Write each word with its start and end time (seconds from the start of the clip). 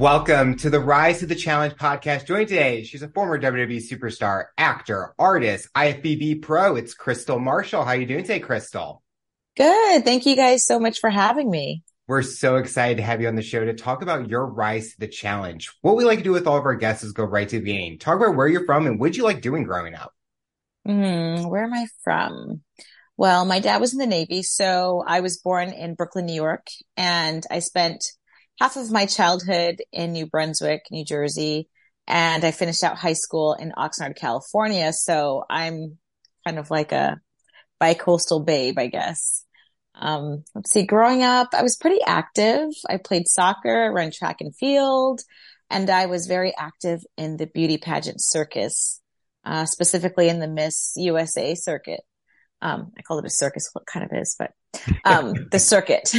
Welcome 0.00 0.56
to 0.56 0.70
the 0.70 0.80
Rise 0.80 1.18
to 1.18 1.26
the 1.26 1.34
Challenge 1.34 1.74
podcast. 1.74 2.26
Joined 2.26 2.48
today, 2.48 2.84
she's 2.84 3.02
a 3.02 3.08
former 3.08 3.38
WWE 3.38 3.86
superstar, 3.86 4.46
actor, 4.56 5.14
artist, 5.18 5.68
IFBB 5.76 6.40
pro. 6.40 6.74
It's 6.76 6.94
Crystal 6.94 7.38
Marshall. 7.38 7.84
How 7.84 7.90
are 7.90 7.96
you 7.96 8.06
doing 8.06 8.22
today, 8.22 8.40
Crystal? 8.40 9.02
Good. 9.58 10.02
Thank 10.06 10.24
you 10.24 10.36
guys 10.36 10.64
so 10.64 10.80
much 10.80 11.00
for 11.00 11.10
having 11.10 11.50
me. 11.50 11.82
We're 12.08 12.22
so 12.22 12.56
excited 12.56 12.96
to 12.96 13.02
have 13.02 13.20
you 13.20 13.28
on 13.28 13.34
the 13.34 13.42
show 13.42 13.62
to 13.62 13.74
talk 13.74 14.00
about 14.00 14.30
your 14.30 14.46
rise 14.46 14.94
to 14.94 15.00
the 15.00 15.06
challenge. 15.06 15.70
What 15.82 15.96
we 15.96 16.04
like 16.06 16.20
to 16.20 16.24
do 16.24 16.32
with 16.32 16.46
all 16.46 16.56
of 16.56 16.64
our 16.64 16.76
guests 16.76 17.04
is 17.04 17.12
go 17.12 17.24
right 17.24 17.50
to 17.50 17.60
the 17.60 17.70
game. 17.70 17.98
Talk 17.98 18.16
about 18.16 18.36
where 18.36 18.48
you're 18.48 18.64
from 18.64 18.86
and 18.86 18.98
what 18.98 19.18
you 19.18 19.24
like 19.24 19.42
doing 19.42 19.64
growing 19.64 19.94
up. 19.94 20.14
Mm, 20.88 21.50
where 21.50 21.64
am 21.64 21.74
I 21.74 21.88
from? 22.02 22.62
Well, 23.18 23.44
my 23.44 23.60
dad 23.60 23.82
was 23.82 23.92
in 23.92 23.98
the 23.98 24.06
Navy, 24.06 24.44
so 24.44 25.04
I 25.06 25.20
was 25.20 25.36
born 25.36 25.74
in 25.74 25.92
Brooklyn, 25.92 26.24
New 26.24 26.32
York, 26.32 26.68
and 26.96 27.44
I 27.50 27.58
spent 27.58 28.02
half 28.60 28.76
of 28.76 28.92
my 28.92 29.06
childhood 29.06 29.82
in 29.90 30.12
New 30.12 30.26
Brunswick, 30.26 30.82
New 30.90 31.04
Jersey, 31.04 31.68
and 32.06 32.44
I 32.44 32.50
finished 32.50 32.84
out 32.84 32.98
high 32.98 33.14
school 33.14 33.54
in 33.54 33.72
Oxnard, 33.72 34.16
California. 34.16 34.92
So 34.92 35.44
I'm 35.48 35.96
kind 36.46 36.58
of 36.58 36.70
like 36.70 36.92
a 36.92 37.20
bi-coastal 37.78 38.40
babe, 38.40 38.78
I 38.78 38.88
guess. 38.88 39.44
Um, 39.94 40.44
let's 40.54 40.70
see, 40.70 40.84
growing 40.84 41.22
up, 41.22 41.48
I 41.52 41.62
was 41.62 41.76
pretty 41.76 42.00
active. 42.06 42.68
I 42.88 42.98
played 42.98 43.28
soccer, 43.28 43.92
ran 43.92 44.10
track 44.10 44.36
and 44.40 44.54
field, 44.54 45.20
and 45.70 45.88
I 45.88 46.06
was 46.06 46.26
very 46.26 46.54
active 46.56 47.00
in 47.16 47.36
the 47.36 47.46
beauty 47.46 47.78
pageant 47.78 48.20
circus, 48.20 49.00
uh, 49.44 49.64
specifically 49.64 50.28
in 50.28 50.38
the 50.38 50.48
Miss 50.48 50.92
USA 50.96 51.54
circuit. 51.54 52.00
Um, 52.62 52.92
I 52.98 53.02
call 53.02 53.18
it 53.18 53.24
a 53.24 53.30
circus, 53.30 53.70
what 53.72 53.86
kind 53.86 54.04
of 54.04 54.16
is, 54.16 54.36
but, 54.38 54.52
um, 55.04 55.34
the 55.50 55.58
circuit. 55.58 56.12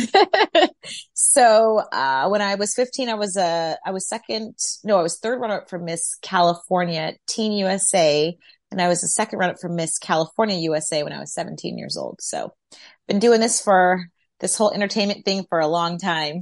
so, 1.13 1.77
uh, 1.91 2.27
when 2.29 2.41
I 2.41 2.55
was 2.55 2.73
15, 2.73 3.09
I 3.09 3.13
was, 3.13 3.37
a 3.37 3.77
I 3.85 3.91
was 3.91 4.07
second, 4.07 4.55
no, 4.83 4.97
I 4.97 5.03
was 5.03 5.19
third 5.19 5.39
runner 5.39 5.61
up 5.61 5.69
for 5.69 5.79
Miss 5.79 6.17
California 6.21 7.13
Teen 7.27 7.53
USA. 7.53 8.35
And 8.71 8.81
I 8.81 8.87
was 8.87 9.01
the 9.01 9.07
second 9.07 9.39
runner 9.39 9.53
up 9.53 9.59
for 9.59 9.69
Miss 9.69 9.97
California 9.97 10.55
USA 10.57 11.03
when 11.03 11.13
I 11.13 11.19
was 11.19 11.33
17 11.33 11.77
years 11.77 11.97
old. 11.97 12.19
So 12.21 12.53
been 13.07 13.19
doing 13.19 13.41
this 13.41 13.61
for 13.61 14.05
this 14.39 14.57
whole 14.57 14.71
entertainment 14.71 15.25
thing 15.25 15.45
for 15.49 15.59
a 15.59 15.67
long 15.67 15.97
time. 15.97 16.41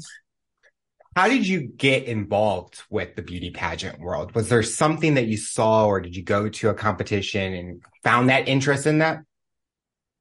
How 1.15 1.27
did 1.27 1.47
you 1.47 1.61
get 1.61 2.03
involved 2.03 2.83
with 2.89 3.15
the 3.15 3.23
beauty 3.23 3.49
pageant 3.49 3.99
world? 3.99 4.35
Was 4.35 4.47
there 4.47 4.63
something 4.63 5.15
that 5.15 5.27
you 5.27 5.37
saw 5.37 5.87
or 5.87 5.99
did 5.99 6.15
you 6.15 6.23
go 6.23 6.47
to 6.47 6.69
a 6.69 6.73
competition 6.73 7.53
and 7.53 7.81
found 8.03 8.29
that 8.29 8.47
interest 8.47 8.85
in 8.85 8.99
that? 8.99 9.19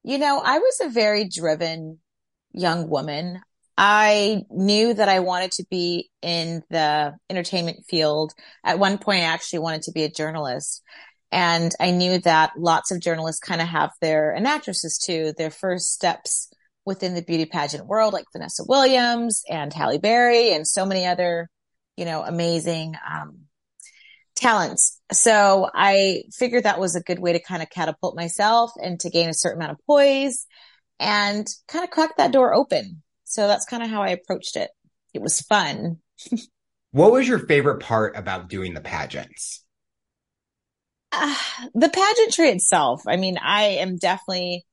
You 0.03 0.19
know, 0.19 0.41
I 0.45 0.59
was 0.59 0.81
a 0.81 0.89
very 0.89 1.29
driven 1.29 1.99
young 2.53 2.89
woman. 2.89 3.41
I 3.77 4.43
knew 4.51 4.95
that 4.95 5.09
I 5.09 5.21
wanted 5.21 5.53
to 5.53 5.67
be 5.71 6.11
in 6.23 6.63
the 6.71 7.15
entertainment 7.31 7.85
field. 7.89 8.33
At 8.65 8.79
one 8.79 8.99
point, 8.99 9.21
I 9.21 9.27
actually 9.27 9.61
wanted 9.61 9.83
to 9.83 9.93
be 9.93 10.05
a 10.05 10.11
journalist. 10.11 10.83
And 11.31 11.73
I 11.79 11.91
knew 11.91 12.19
that 12.21 12.53
lots 12.57 12.91
of 12.91 13.01
journalists 13.01 13.41
kind 13.41 13.61
of 13.61 13.69
have 13.69 13.91
their, 14.01 14.33
and 14.33 14.47
actresses 14.47 14.99
too, 14.99 15.33
their 15.37 15.51
first 15.51 15.93
steps 15.93 16.51
within 16.87 17.15
the 17.15 17.23
beauty 17.23 17.45
pageant 17.45 17.87
world, 17.87 18.15
like 18.15 18.25
Vanessa 18.33 18.65
Williams 18.67 19.43
and 19.49 19.73
Halle 19.73 19.99
Berry 19.99 20.55
and 20.55 20.67
so 20.67 20.87
many 20.87 21.07
other, 21.07 21.49
you 21.97 22.07
know, 22.07 22.23
amazing, 22.23 22.95
um, 23.07 23.41
talents. 24.39 25.01
So 25.13 25.69
I 25.75 26.23
figured 26.33 26.65
that 26.65 26.81
was 26.81 26.97
a 26.97 27.03
good 27.03 27.19
way 27.19 27.33
to 27.33 27.41
kind 27.41 27.63
of 27.63 27.71
catapult 27.71 28.17
myself 28.17 28.73
and 28.83 28.99
to 29.01 29.11
gain 29.11 29.29
a 29.29 29.35
certain 29.35 29.61
amount 29.61 29.73
of 29.73 29.87
poise 29.87 30.47
and 30.99 31.47
kind 31.67 31.85
of 31.85 31.91
crack 31.91 32.17
that 32.17 32.33
door 32.33 32.55
open. 32.55 33.03
So 33.25 33.47
that's 33.47 33.67
kind 33.67 33.83
of 33.83 33.91
how 33.91 34.03
I 34.03 34.11
approached 34.11 34.57
it. 34.57 34.71
It 35.15 35.23
was 35.23 35.41
fun. 35.41 35.99
what 36.93 37.13
was 37.13 37.29
your 37.29 37.39
favorite 37.39 37.81
part 37.81 38.17
about 38.17 38.49
doing 38.49 38.75
the 38.75 38.81
pageants? 38.81 39.65
Uh, 41.13 41.35
the 41.75 41.89
pageantry 41.89 42.51
itself. 42.51 43.03
I 43.07 43.17
mean, 43.17 43.39
I 43.39 43.79
am 43.81 43.97
definitely 43.97 44.67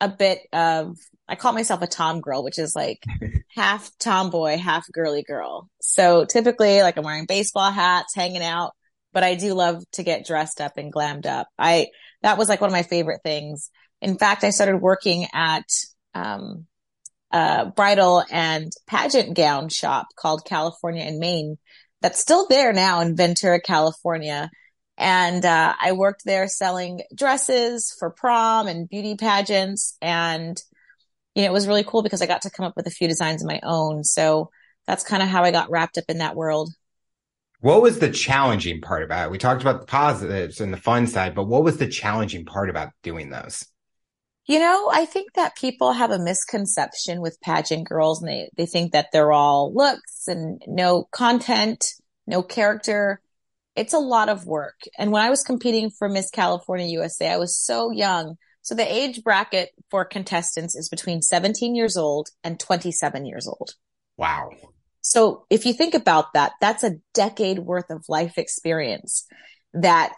a 0.00 0.08
bit 0.08 0.40
of, 0.52 0.96
I 1.28 1.34
call 1.34 1.52
myself 1.52 1.82
a 1.82 1.86
tom 1.86 2.20
girl, 2.20 2.42
which 2.42 2.58
is 2.58 2.74
like 2.74 3.02
half 3.54 3.90
tomboy, 3.98 4.56
half 4.58 4.86
girly 4.92 5.22
girl. 5.22 5.68
So 5.80 6.24
typically 6.24 6.82
like 6.82 6.96
I'm 6.96 7.04
wearing 7.04 7.26
baseball 7.26 7.70
hats, 7.70 8.14
hanging 8.14 8.42
out 8.42 8.72
but 9.12 9.24
I 9.24 9.34
do 9.34 9.54
love 9.54 9.82
to 9.92 10.02
get 10.02 10.26
dressed 10.26 10.60
up 10.60 10.76
and 10.76 10.92
glammed 10.92 11.26
up. 11.26 11.48
I, 11.58 11.88
that 12.22 12.38
was 12.38 12.48
like 12.48 12.60
one 12.60 12.68
of 12.68 12.72
my 12.72 12.82
favorite 12.82 13.20
things. 13.22 13.70
In 14.00 14.18
fact, 14.18 14.44
I 14.44 14.50
started 14.50 14.78
working 14.78 15.26
at, 15.32 15.64
um, 16.14 16.66
a 17.30 17.66
bridal 17.66 18.24
and 18.30 18.72
pageant 18.86 19.36
gown 19.36 19.68
shop 19.68 20.06
called 20.16 20.46
California 20.46 21.02
and 21.02 21.18
Maine 21.18 21.58
that's 22.00 22.20
still 22.20 22.46
there 22.48 22.72
now 22.72 23.00
in 23.00 23.16
Ventura, 23.16 23.60
California. 23.60 24.50
And, 24.96 25.44
uh, 25.44 25.74
I 25.80 25.92
worked 25.92 26.24
there 26.24 26.48
selling 26.48 27.02
dresses 27.14 27.94
for 27.98 28.10
prom 28.10 28.66
and 28.66 28.88
beauty 28.88 29.16
pageants. 29.16 29.96
And, 30.00 30.60
you 31.34 31.42
know, 31.42 31.48
it 31.48 31.52
was 31.52 31.68
really 31.68 31.84
cool 31.84 32.02
because 32.02 32.22
I 32.22 32.26
got 32.26 32.42
to 32.42 32.50
come 32.50 32.66
up 32.66 32.74
with 32.76 32.86
a 32.86 32.90
few 32.90 33.08
designs 33.08 33.42
of 33.42 33.48
my 33.48 33.60
own. 33.62 34.04
So 34.04 34.50
that's 34.86 35.04
kind 35.04 35.22
of 35.22 35.28
how 35.28 35.44
I 35.44 35.50
got 35.50 35.70
wrapped 35.70 35.98
up 35.98 36.04
in 36.08 36.18
that 36.18 36.34
world. 36.34 36.70
What 37.60 37.82
was 37.82 37.98
the 37.98 38.10
challenging 38.10 38.80
part 38.80 39.02
about 39.02 39.26
it? 39.26 39.30
We 39.32 39.38
talked 39.38 39.62
about 39.62 39.80
the 39.80 39.86
positives 39.86 40.60
and 40.60 40.72
the 40.72 40.78
fun 40.78 41.06
side, 41.08 41.34
but 41.34 41.44
what 41.44 41.64
was 41.64 41.78
the 41.78 41.88
challenging 41.88 42.44
part 42.44 42.70
about 42.70 42.92
doing 43.02 43.30
those? 43.30 43.66
You 44.46 44.60
know, 44.60 44.88
I 44.90 45.04
think 45.04 45.34
that 45.34 45.56
people 45.56 45.92
have 45.92 46.10
a 46.10 46.18
misconception 46.18 47.20
with 47.20 47.40
pageant 47.40 47.86
girls 47.86 48.22
and 48.22 48.30
they, 48.30 48.50
they 48.56 48.64
think 48.64 48.92
that 48.92 49.08
they're 49.12 49.32
all 49.32 49.74
looks 49.74 50.28
and 50.28 50.62
no 50.66 51.08
content, 51.10 51.84
no 52.26 52.42
character. 52.42 53.20
It's 53.76 53.92
a 53.92 53.98
lot 53.98 54.28
of 54.28 54.46
work. 54.46 54.80
And 54.96 55.10
when 55.10 55.22
I 55.22 55.28
was 55.28 55.42
competing 55.42 55.90
for 55.90 56.08
Miss 56.08 56.30
California 56.30 56.86
USA, 56.86 57.32
I 57.32 57.36
was 57.36 57.58
so 57.58 57.90
young. 57.90 58.36
So 58.62 58.74
the 58.74 58.90
age 58.90 59.22
bracket 59.22 59.70
for 59.90 60.04
contestants 60.04 60.76
is 60.76 60.88
between 60.88 61.22
17 61.22 61.74
years 61.74 61.96
old 61.96 62.28
and 62.44 62.58
27 62.58 63.26
years 63.26 63.48
old. 63.48 63.74
Wow. 64.16 64.50
So 65.00 65.46
if 65.50 65.64
you 65.64 65.72
think 65.72 65.94
about 65.94 66.32
that, 66.34 66.52
that's 66.60 66.84
a 66.84 66.96
decade 67.14 67.60
worth 67.60 67.90
of 67.90 68.04
life 68.08 68.38
experience 68.38 69.26
that, 69.74 70.16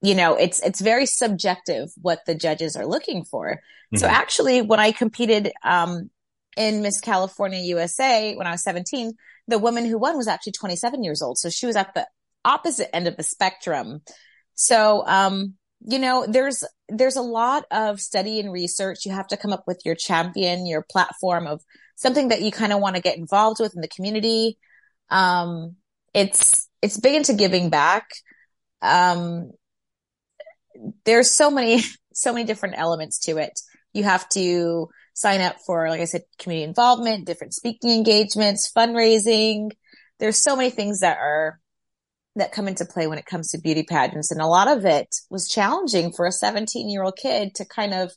you 0.00 0.14
know, 0.14 0.36
it's, 0.36 0.62
it's 0.62 0.80
very 0.80 1.06
subjective 1.06 1.88
what 2.00 2.20
the 2.26 2.34
judges 2.34 2.76
are 2.76 2.86
looking 2.86 3.24
for. 3.24 3.54
Mm-hmm. 3.54 3.98
So 3.98 4.06
actually 4.06 4.62
when 4.62 4.80
I 4.80 4.92
competed, 4.92 5.52
um, 5.62 6.10
in 6.56 6.82
Miss 6.82 7.00
California 7.00 7.60
USA 7.60 8.34
when 8.34 8.46
I 8.46 8.50
was 8.50 8.64
17, 8.64 9.12
the 9.46 9.58
woman 9.58 9.86
who 9.86 9.96
won 9.96 10.16
was 10.16 10.26
actually 10.26 10.52
27 10.52 11.04
years 11.04 11.22
old. 11.22 11.38
So 11.38 11.50
she 11.50 11.66
was 11.66 11.76
at 11.76 11.94
the 11.94 12.06
opposite 12.44 12.94
end 12.94 13.06
of 13.06 13.16
the 13.16 13.22
spectrum. 13.22 14.02
So, 14.54 15.04
um, 15.06 15.54
you 15.80 15.98
know, 15.98 16.26
there's, 16.28 16.64
there's 16.88 17.16
a 17.16 17.22
lot 17.22 17.64
of 17.70 18.00
study 18.00 18.40
and 18.40 18.52
research. 18.52 19.06
You 19.06 19.12
have 19.12 19.28
to 19.28 19.36
come 19.36 19.52
up 19.52 19.64
with 19.66 19.80
your 19.84 19.94
champion, 19.94 20.66
your 20.66 20.84
platform 20.90 21.46
of 21.46 21.62
something 21.96 22.28
that 22.28 22.42
you 22.42 22.50
kind 22.50 22.72
of 22.72 22.80
want 22.80 22.96
to 22.96 23.02
get 23.02 23.18
involved 23.18 23.60
with 23.60 23.74
in 23.74 23.80
the 23.80 23.88
community. 23.88 24.58
Um, 25.10 25.76
it's, 26.14 26.68
it's 26.82 26.98
big 26.98 27.14
into 27.14 27.34
giving 27.34 27.70
back. 27.70 28.08
Um, 28.82 29.52
there's 31.04 31.30
so 31.30 31.50
many, 31.50 31.82
so 32.12 32.32
many 32.32 32.44
different 32.44 32.76
elements 32.78 33.20
to 33.20 33.38
it. 33.38 33.58
You 33.92 34.04
have 34.04 34.28
to 34.30 34.88
sign 35.14 35.40
up 35.40 35.56
for, 35.66 35.88
like 35.88 36.00
I 36.00 36.04
said, 36.04 36.22
community 36.38 36.68
involvement, 36.68 37.26
different 37.26 37.54
speaking 37.54 37.90
engagements, 37.90 38.70
fundraising. 38.76 39.70
There's 40.20 40.38
so 40.38 40.56
many 40.56 40.70
things 40.70 41.00
that 41.00 41.18
are, 41.18 41.60
that 42.38 42.52
come 42.52 42.68
into 42.68 42.84
play 42.84 43.06
when 43.06 43.18
it 43.18 43.26
comes 43.26 43.50
to 43.50 43.60
beauty 43.60 43.84
pageants. 43.88 44.30
And 44.30 44.40
a 44.40 44.46
lot 44.46 44.68
of 44.68 44.84
it 44.84 45.14
was 45.30 45.48
challenging 45.48 46.12
for 46.12 46.26
a 46.26 46.32
17 46.32 46.88
year 46.88 47.02
old 47.02 47.16
kid 47.16 47.54
to 47.56 47.64
kind 47.64 47.94
of 47.94 48.12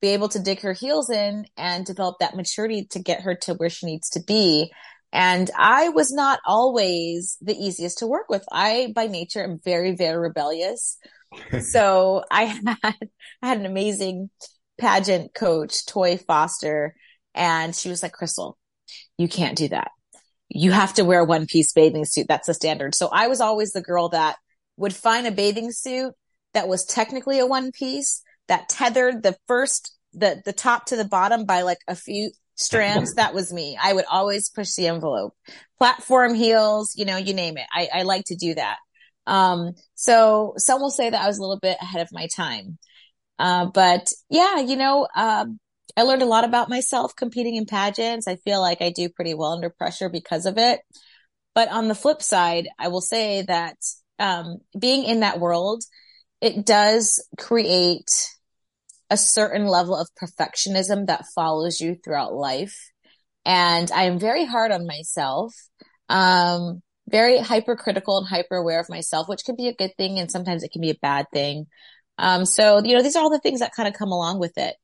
be 0.00 0.08
able 0.08 0.28
to 0.30 0.38
dig 0.38 0.60
her 0.60 0.72
heels 0.72 1.10
in 1.10 1.46
and 1.56 1.84
develop 1.84 2.16
that 2.20 2.36
maturity 2.36 2.86
to 2.90 2.98
get 2.98 3.22
her 3.22 3.34
to 3.34 3.54
where 3.54 3.70
she 3.70 3.86
needs 3.86 4.10
to 4.10 4.20
be. 4.26 4.70
And 5.12 5.50
I 5.56 5.88
was 5.88 6.12
not 6.12 6.40
always 6.46 7.38
the 7.40 7.54
easiest 7.54 7.98
to 7.98 8.06
work 8.06 8.28
with. 8.28 8.44
I, 8.52 8.92
by 8.94 9.06
nature, 9.06 9.42
am 9.42 9.60
very, 9.64 9.94
very 9.94 10.18
rebellious. 10.18 10.98
so 11.60 12.22
I 12.30 12.44
had, 12.44 12.76
I 12.82 12.94
had 13.42 13.58
an 13.58 13.66
amazing 13.66 14.30
pageant 14.78 15.34
coach, 15.34 15.86
Toy 15.86 16.18
Foster, 16.18 16.94
and 17.34 17.74
she 17.74 17.88
was 17.88 18.02
like, 18.02 18.12
Crystal, 18.12 18.58
you 19.16 19.28
can't 19.28 19.56
do 19.56 19.68
that. 19.68 19.90
You 20.48 20.72
have 20.72 20.94
to 20.94 21.04
wear 21.04 21.20
a 21.20 21.24
one 21.24 21.46
piece 21.46 21.72
bathing 21.72 22.04
suit. 22.04 22.26
That's 22.28 22.46
the 22.46 22.54
standard. 22.54 22.94
So 22.94 23.08
I 23.10 23.28
was 23.28 23.40
always 23.40 23.72
the 23.72 23.82
girl 23.82 24.10
that 24.10 24.36
would 24.76 24.94
find 24.94 25.26
a 25.26 25.32
bathing 25.32 25.72
suit 25.72 26.14
that 26.54 26.68
was 26.68 26.84
technically 26.84 27.38
a 27.38 27.46
one 27.46 27.72
piece, 27.72 28.22
that 28.48 28.68
tethered 28.68 29.22
the 29.22 29.36
first, 29.46 29.96
the, 30.12 30.40
the 30.44 30.52
top 30.52 30.86
to 30.86 30.96
the 30.96 31.04
bottom 31.04 31.44
by 31.44 31.62
like 31.62 31.80
a 31.88 31.94
few 31.94 32.30
strands. 32.54 33.14
that 33.16 33.34
was 33.34 33.52
me. 33.52 33.78
I 33.80 33.92
would 33.92 34.06
always 34.10 34.50
push 34.50 34.74
the 34.74 34.86
envelope. 34.86 35.34
Platform 35.78 36.34
heels, 36.34 36.94
you 36.96 37.04
know, 37.04 37.16
you 37.16 37.34
name 37.34 37.58
it. 37.58 37.66
I, 37.72 37.88
I 37.92 38.02
like 38.02 38.24
to 38.26 38.36
do 38.36 38.54
that. 38.54 38.76
Um, 39.26 39.74
so 39.94 40.54
some 40.56 40.80
will 40.80 40.90
say 40.90 41.10
that 41.10 41.20
I 41.20 41.26
was 41.26 41.38
a 41.38 41.42
little 41.42 41.58
bit 41.58 41.76
ahead 41.80 42.02
of 42.02 42.08
my 42.12 42.28
time. 42.28 42.78
Uh, 43.38 43.66
but 43.66 44.12
yeah, 44.30 44.60
you 44.60 44.76
know, 44.76 45.06
um, 45.14 45.58
I 45.96 46.02
learned 46.02 46.22
a 46.22 46.26
lot 46.26 46.44
about 46.44 46.68
myself 46.68 47.14
competing 47.16 47.56
in 47.56 47.66
pageants. 47.66 48.28
I 48.28 48.36
feel 48.36 48.60
like 48.60 48.80
I 48.80 48.90
do 48.90 49.08
pretty 49.08 49.34
well 49.34 49.52
under 49.52 49.70
pressure 49.70 50.08
because 50.08 50.46
of 50.46 50.58
it. 50.58 50.80
But 51.54 51.70
on 51.70 51.88
the 51.88 51.94
flip 51.94 52.22
side, 52.22 52.68
I 52.78 52.88
will 52.88 53.00
say 53.00 53.42
that 53.42 53.76
um, 54.18 54.58
being 54.78 55.04
in 55.04 55.20
that 55.20 55.40
world, 55.40 55.82
it 56.40 56.66
does 56.66 57.26
create 57.38 58.10
a 59.08 59.16
certain 59.16 59.66
level 59.66 59.96
of 59.96 60.08
perfectionism 60.20 61.06
that 61.06 61.24
follows 61.34 61.80
you 61.80 61.96
throughout 62.02 62.34
life. 62.34 62.76
And 63.44 63.90
I 63.92 64.04
am 64.04 64.18
very 64.18 64.44
hard 64.44 64.72
on 64.72 64.86
myself. 64.86 65.54
Um, 66.08 66.82
very 67.08 67.38
hypercritical 67.38 68.18
and 68.18 68.26
hyper 68.26 68.56
aware 68.56 68.80
of 68.80 68.88
myself, 68.88 69.28
which 69.28 69.44
can 69.44 69.54
be 69.56 69.68
a 69.68 69.74
good 69.74 69.92
thing. 69.96 70.18
And 70.18 70.30
sometimes 70.30 70.62
it 70.62 70.72
can 70.72 70.82
be 70.82 70.90
a 70.90 70.98
bad 71.00 71.26
thing. 71.32 71.66
Um, 72.18 72.44
so, 72.44 72.82
you 72.82 72.96
know, 72.96 73.02
these 73.02 73.14
are 73.16 73.22
all 73.22 73.30
the 73.30 73.38
things 73.38 73.60
that 73.60 73.72
kind 73.74 73.88
of 73.88 73.94
come 73.94 74.10
along 74.10 74.40
with 74.40 74.58
it. 74.58 74.74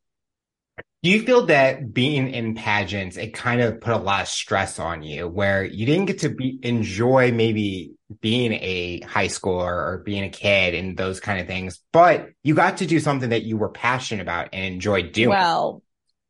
Do 1.02 1.10
you 1.10 1.22
feel 1.22 1.46
that 1.46 1.92
being 1.92 2.30
in 2.30 2.54
pageants, 2.54 3.16
it 3.16 3.34
kind 3.34 3.60
of 3.60 3.80
put 3.80 3.92
a 3.92 3.98
lot 3.98 4.22
of 4.22 4.28
stress 4.28 4.78
on 4.78 5.02
you 5.02 5.26
where 5.26 5.64
you 5.64 5.84
didn't 5.84 6.04
get 6.04 6.20
to 6.20 6.28
be 6.28 6.60
enjoy 6.62 7.32
maybe 7.32 7.94
being 8.20 8.52
a 8.52 9.00
high 9.00 9.26
schooler 9.26 9.64
or 9.64 10.02
being 10.04 10.22
a 10.22 10.28
kid 10.28 10.74
and 10.74 10.96
those 10.96 11.18
kind 11.18 11.40
of 11.40 11.48
things, 11.48 11.80
but 11.92 12.28
you 12.44 12.54
got 12.54 12.76
to 12.76 12.86
do 12.86 13.00
something 13.00 13.30
that 13.30 13.42
you 13.42 13.56
were 13.56 13.70
passionate 13.70 14.22
about 14.22 14.50
and 14.52 14.64
enjoyed 14.64 15.10
doing? 15.10 15.30
Well, 15.30 15.82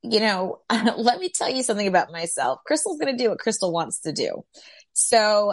you 0.02 0.20
know, 0.20 0.60
let 0.70 1.20
me 1.20 1.28
tell 1.28 1.50
you 1.50 1.62
something 1.62 1.86
about 1.86 2.10
myself. 2.10 2.60
Crystal's 2.64 2.98
going 2.98 3.14
to 3.14 3.22
do 3.22 3.28
what 3.28 3.40
Crystal 3.40 3.72
wants 3.72 4.00
to 4.00 4.12
do. 4.12 4.42
So 4.94 5.52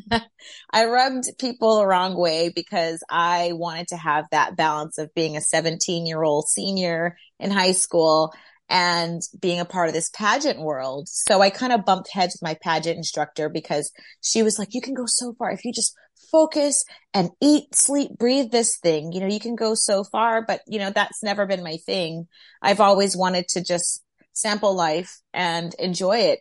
I 0.70 0.84
rubbed 0.84 1.30
people 1.38 1.78
the 1.78 1.86
wrong 1.86 2.14
way 2.14 2.50
because 2.54 3.02
I 3.08 3.52
wanted 3.54 3.88
to 3.88 3.96
have 3.96 4.26
that 4.32 4.56
balance 4.56 4.98
of 4.98 5.14
being 5.14 5.38
a 5.38 5.40
17 5.40 6.04
year 6.04 6.22
old 6.22 6.48
senior 6.48 7.16
in 7.38 7.50
high 7.50 7.72
school 7.72 8.34
and 8.70 9.20
being 9.40 9.58
a 9.58 9.64
part 9.64 9.88
of 9.88 9.94
this 9.94 10.10
pageant 10.10 10.60
world. 10.60 11.08
So 11.08 11.42
I 11.42 11.50
kind 11.50 11.72
of 11.72 11.84
bumped 11.84 12.08
heads 12.12 12.34
with 12.34 12.48
my 12.48 12.56
pageant 12.62 12.96
instructor 12.96 13.48
because 13.48 13.90
she 14.22 14.44
was 14.44 14.58
like, 14.58 14.68
you 14.72 14.80
can 14.80 14.94
go 14.94 15.06
so 15.06 15.34
far 15.36 15.50
if 15.50 15.64
you 15.64 15.72
just 15.72 15.94
focus 16.30 16.84
and 17.12 17.30
eat, 17.42 17.74
sleep, 17.74 18.12
breathe 18.16 18.52
this 18.52 18.78
thing. 18.78 19.10
You 19.10 19.20
know, 19.20 19.26
you 19.26 19.40
can 19.40 19.56
go 19.56 19.74
so 19.74 20.04
far, 20.04 20.42
but 20.46 20.60
you 20.68 20.78
know, 20.78 20.90
that's 20.90 21.22
never 21.22 21.46
been 21.46 21.64
my 21.64 21.78
thing. 21.84 22.28
I've 22.62 22.80
always 22.80 23.16
wanted 23.16 23.48
to 23.48 23.64
just 23.64 24.04
sample 24.32 24.74
life 24.74 25.20
and 25.34 25.74
enjoy 25.74 26.18
it. 26.18 26.38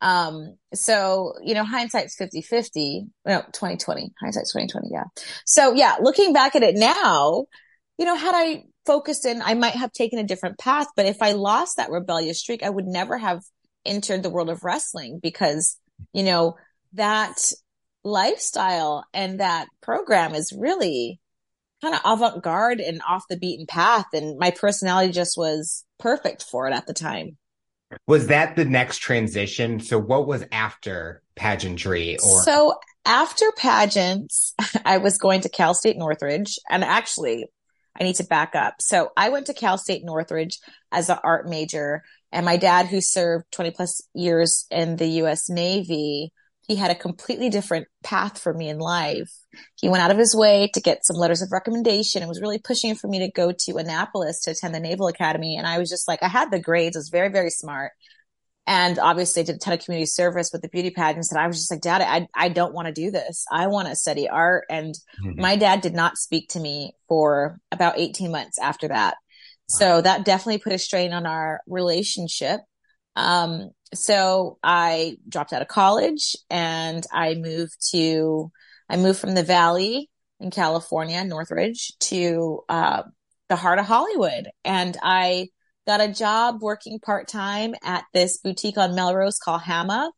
Um, 0.00 0.56
so, 0.72 1.34
you 1.42 1.54
know, 1.54 1.64
hindsight's 1.64 2.16
50 2.16 2.40
50, 2.40 3.06
no, 3.26 3.42
2020, 3.52 4.12
hindsight's 4.20 4.52
2020. 4.52 4.88
Yeah. 4.90 5.04
So 5.44 5.74
yeah, 5.74 5.96
looking 6.00 6.32
back 6.32 6.56
at 6.56 6.62
it 6.62 6.74
now, 6.74 7.44
you 7.98 8.06
know, 8.06 8.16
had 8.16 8.34
I 8.34 8.64
focused 8.86 9.24
in, 9.24 9.42
I 9.42 9.54
might 9.54 9.74
have 9.74 9.92
taken 9.92 10.18
a 10.18 10.24
different 10.24 10.58
path, 10.58 10.86
but 10.96 11.06
if 11.06 11.20
I 11.20 11.32
lost 11.32 11.76
that 11.76 11.90
rebellious 11.90 12.40
streak, 12.40 12.62
I 12.62 12.70
would 12.70 12.86
never 12.86 13.18
have 13.18 13.42
entered 13.84 14.22
the 14.22 14.30
world 14.30 14.50
of 14.50 14.64
wrestling 14.64 15.18
because, 15.22 15.78
you 16.12 16.22
know, 16.22 16.56
that 16.94 17.52
lifestyle 18.04 19.04
and 19.12 19.40
that 19.40 19.68
program 19.80 20.34
is 20.34 20.54
really 20.56 21.20
kind 21.82 21.94
of 21.94 22.00
avant 22.04 22.42
garde 22.42 22.80
and 22.80 23.02
off 23.08 23.24
the 23.28 23.36
beaten 23.36 23.66
path. 23.66 24.06
And 24.12 24.38
my 24.38 24.50
personality 24.50 25.12
just 25.12 25.36
was 25.36 25.84
perfect 25.98 26.44
for 26.44 26.68
it 26.68 26.74
at 26.74 26.86
the 26.86 26.94
time. 26.94 27.36
Was 28.08 28.28
that 28.28 28.56
the 28.56 28.64
next 28.64 28.98
transition? 28.98 29.80
So 29.80 29.98
what 29.98 30.26
was 30.26 30.44
after 30.50 31.22
pageantry 31.36 32.18
or? 32.18 32.42
So 32.42 32.74
after 33.04 33.46
pageants, 33.56 34.54
I 34.84 34.98
was 34.98 35.18
going 35.18 35.42
to 35.42 35.48
Cal 35.48 35.74
State 35.74 35.96
Northridge 35.96 36.58
and 36.68 36.82
actually 36.82 37.46
I 37.98 38.04
need 38.04 38.16
to 38.16 38.24
back 38.24 38.54
up. 38.54 38.76
So 38.80 39.10
I 39.16 39.28
went 39.28 39.46
to 39.46 39.54
Cal 39.54 39.78
State 39.78 40.04
Northridge 40.04 40.58
as 40.92 41.08
an 41.08 41.18
art 41.22 41.48
major 41.48 42.02
and 42.32 42.44
my 42.44 42.56
dad 42.56 42.86
who 42.86 43.00
served 43.00 43.46
20 43.52 43.70
plus 43.70 44.02
years 44.14 44.66
in 44.70 44.96
the 44.96 45.06
US 45.22 45.48
Navy 45.48 46.32
he 46.66 46.74
had 46.74 46.90
a 46.90 46.96
completely 46.96 47.48
different 47.48 47.86
path 48.02 48.38
for 48.38 48.52
me 48.52 48.68
in 48.68 48.78
life. 48.78 49.30
He 49.76 49.88
went 49.88 50.02
out 50.02 50.10
of 50.10 50.18
his 50.18 50.34
way 50.34 50.68
to 50.74 50.80
get 50.80 51.04
some 51.04 51.16
letters 51.16 51.40
of 51.40 51.52
recommendation 51.52 52.22
and 52.22 52.28
was 52.28 52.40
really 52.40 52.58
pushing 52.58 52.96
for 52.96 53.06
me 53.06 53.20
to 53.20 53.30
go 53.30 53.52
to 53.52 53.76
Annapolis 53.76 54.40
to 54.42 54.50
attend 54.50 54.74
the 54.74 54.80
Naval 54.80 55.06
Academy. 55.06 55.56
And 55.56 55.66
I 55.66 55.78
was 55.78 55.88
just 55.88 56.08
like, 56.08 56.22
I 56.22 56.28
had 56.28 56.50
the 56.50 56.60
grades, 56.60 56.96
I 56.96 57.00
was 57.00 57.08
very, 57.08 57.28
very 57.28 57.50
smart. 57.50 57.92
And 58.66 58.98
obviously 58.98 59.42
I 59.42 59.44
did 59.44 59.56
a 59.56 59.58
ton 59.58 59.74
of 59.74 59.84
community 59.84 60.06
service 60.06 60.50
with 60.52 60.62
the 60.62 60.68
beauty 60.68 60.90
pageants. 60.90 61.30
And 61.30 61.40
I 61.40 61.46
was 61.46 61.56
just 61.56 61.70
like, 61.70 61.82
dad, 61.82 62.02
I, 62.02 62.26
I 62.34 62.48
don't 62.48 62.74
want 62.74 62.86
to 62.86 62.92
do 62.92 63.12
this. 63.12 63.44
I 63.50 63.68
want 63.68 63.86
to 63.88 63.94
study 63.94 64.28
art. 64.28 64.64
And 64.68 64.94
mm-hmm. 65.24 65.40
my 65.40 65.56
dad 65.56 65.82
did 65.82 65.94
not 65.94 66.16
speak 66.16 66.50
to 66.50 66.60
me 66.60 66.94
for 67.08 67.60
about 67.70 67.98
18 67.98 68.32
months 68.32 68.58
after 68.58 68.88
that. 68.88 69.14
Wow. 69.14 69.16
So 69.68 70.00
that 70.00 70.24
definitely 70.24 70.58
put 70.58 70.72
a 70.72 70.78
strain 70.78 71.12
on 71.12 71.26
our 71.26 71.60
relationship. 71.68 72.60
Um, 73.14 73.70
so 73.94 74.58
I 74.64 75.18
dropped 75.28 75.52
out 75.52 75.62
of 75.62 75.68
college 75.68 76.34
and 76.50 77.06
I 77.12 77.34
moved 77.34 77.76
to, 77.92 78.50
I 78.88 78.96
moved 78.96 79.20
from 79.20 79.36
the 79.36 79.44
Valley 79.44 80.10
in 80.40 80.50
California, 80.50 81.24
Northridge 81.24 81.92
to, 82.00 82.60
uh, 82.68 83.04
the 83.48 83.56
heart 83.56 83.78
of 83.78 83.86
Hollywood. 83.86 84.50
And 84.64 84.96
I 85.02 85.48
got 85.86 86.00
a 86.00 86.12
job 86.12 86.60
working 86.60 86.98
part 86.98 87.28
time 87.28 87.74
at 87.82 88.04
this 88.12 88.38
boutique 88.38 88.78
on 88.78 88.94
Melrose 88.94 89.38
called 89.38 89.62
Hama. 89.62 90.10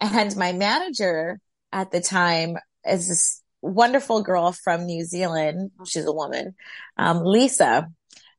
And 0.00 0.36
my 0.36 0.52
manager 0.52 1.38
at 1.70 1.90
the 1.90 2.00
time 2.00 2.56
is 2.84 3.08
this 3.08 3.42
wonderful 3.60 4.22
girl 4.22 4.52
from 4.52 4.84
New 4.84 5.04
Zealand. 5.04 5.70
She's 5.86 6.06
a 6.06 6.12
woman, 6.12 6.54
um, 6.96 7.22
Lisa. 7.24 7.88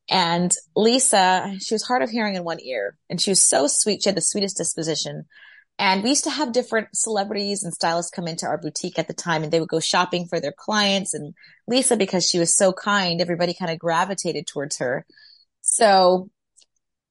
And 0.10 0.52
Lisa, 0.76 1.56
she 1.60 1.74
was 1.74 1.84
hard 1.84 2.02
of 2.02 2.10
hearing 2.10 2.36
in 2.36 2.44
one 2.44 2.60
ear 2.62 2.98
and 3.10 3.22
she 3.22 3.32
was 3.32 3.42
so 3.42 3.68
sweet. 3.68 4.04
She 4.04 4.10
had 4.10 4.18
the 4.18 4.22
sweetest 4.22 4.58
disposition. 4.58 5.26
And 5.80 6.04
we 6.04 6.10
used 6.10 6.26
to 6.26 6.30
have 6.30 6.52
different 6.52 6.90
celebrities 6.94 7.64
and 7.64 7.74
stylists 7.74 8.12
come 8.12 8.28
into 8.28 8.46
our 8.46 8.58
boutique 8.58 9.00
at 9.00 9.08
the 9.08 9.14
time 9.14 9.44
and 9.44 9.52
they 9.52 9.60
would 9.60 9.70
go 9.70 9.80
shopping 9.80 10.28
for 10.28 10.40
their 10.40 10.54
clients. 10.56 11.14
And 11.14 11.34
Lisa, 11.68 11.98
because 11.98 12.30
she 12.30 12.38
was 12.38 12.56
so 12.56 12.74
kind, 12.74 13.22
everybody 13.22 13.54
kind 13.54 13.72
of 13.72 13.80
gravitated 13.80 14.46
towards 14.46 14.78
her. 14.78 15.06
So, 15.62 16.30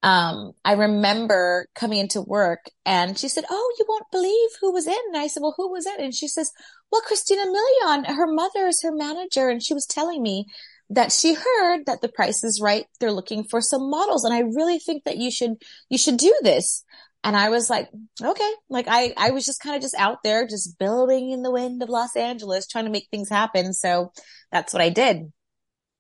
um, 0.03 0.53
I 0.65 0.73
remember 0.73 1.69
coming 1.77 1.99
into 1.99 2.23
work 2.23 2.71
and 2.85 3.17
she 3.17 3.29
said, 3.29 3.45
Oh, 3.49 3.75
you 3.79 3.85
won't 3.89 4.11
believe 4.11 4.51
who 4.61 4.73
was 4.73 4.87
in. 4.87 4.99
And 5.09 5.17
I 5.17 5.29
said, 5.29 5.43
Well, 5.43 5.55
who 5.57 5.71
was 5.71 5.87
it? 5.87 6.01
And 6.01 6.13
she 6.13 6.27
says, 6.27 6.51
Well, 6.91 7.03
Christina 7.03 7.45
Milian, 7.45 8.07
her 8.07 8.27
mother 8.27 8.67
is 8.67 8.83
her 8.83 8.93
manager. 8.93 9.49
And 9.49 9.63
she 9.63 9.75
was 9.75 9.87
telling 9.87 10.23
me 10.23 10.47
that 10.91 11.13
she 11.13 11.35
heard 11.35 11.87
that 11.87 12.01
the 12.03 12.09
price 12.09 12.43
is 12.43 12.61
right. 12.61 12.87
They're 12.99 13.13
looking 13.13 13.45
for 13.45 13.61
some 13.61 13.89
models. 13.91 14.25
And 14.25 14.35
I 14.35 14.41
really 14.41 14.81
think 14.81 15.05
that 15.05 15.19
you 15.19 15.31
should, 15.31 15.53
you 15.89 15.99
should 15.99 16.17
do 16.17 16.35
this. 16.43 16.85
And 17.25 17.37
I 17.37 17.51
was 17.51 17.71
like, 17.71 17.89
okay. 18.21 18.51
Like 18.69 18.87
I, 18.89 19.15
I 19.17 19.31
was 19.31 19.47
just 19.47 19.63
kind 19.63 19.77
of 19.77 19.83
just 19.83 19.95
out 19.97 20.19
there, 20.25 20.49
just 20.49 20.81
building 20.81 21.31
in 21.31 21.43
the 21.43 21.53
wind 21.53 21.81
of 21.81 21.89
Los 21.89 22.17
Angeles, 22.17 22.67
trying 22.67 22.87
to 22.87 22.91
make 22.91 23.07
things 23.11 23.29
happen. 23.29 23.73
So 23.73 24.13
that's 24.51 24.73
what 24.73 24.83
I 24.83 24.89
did. 24.89 25.33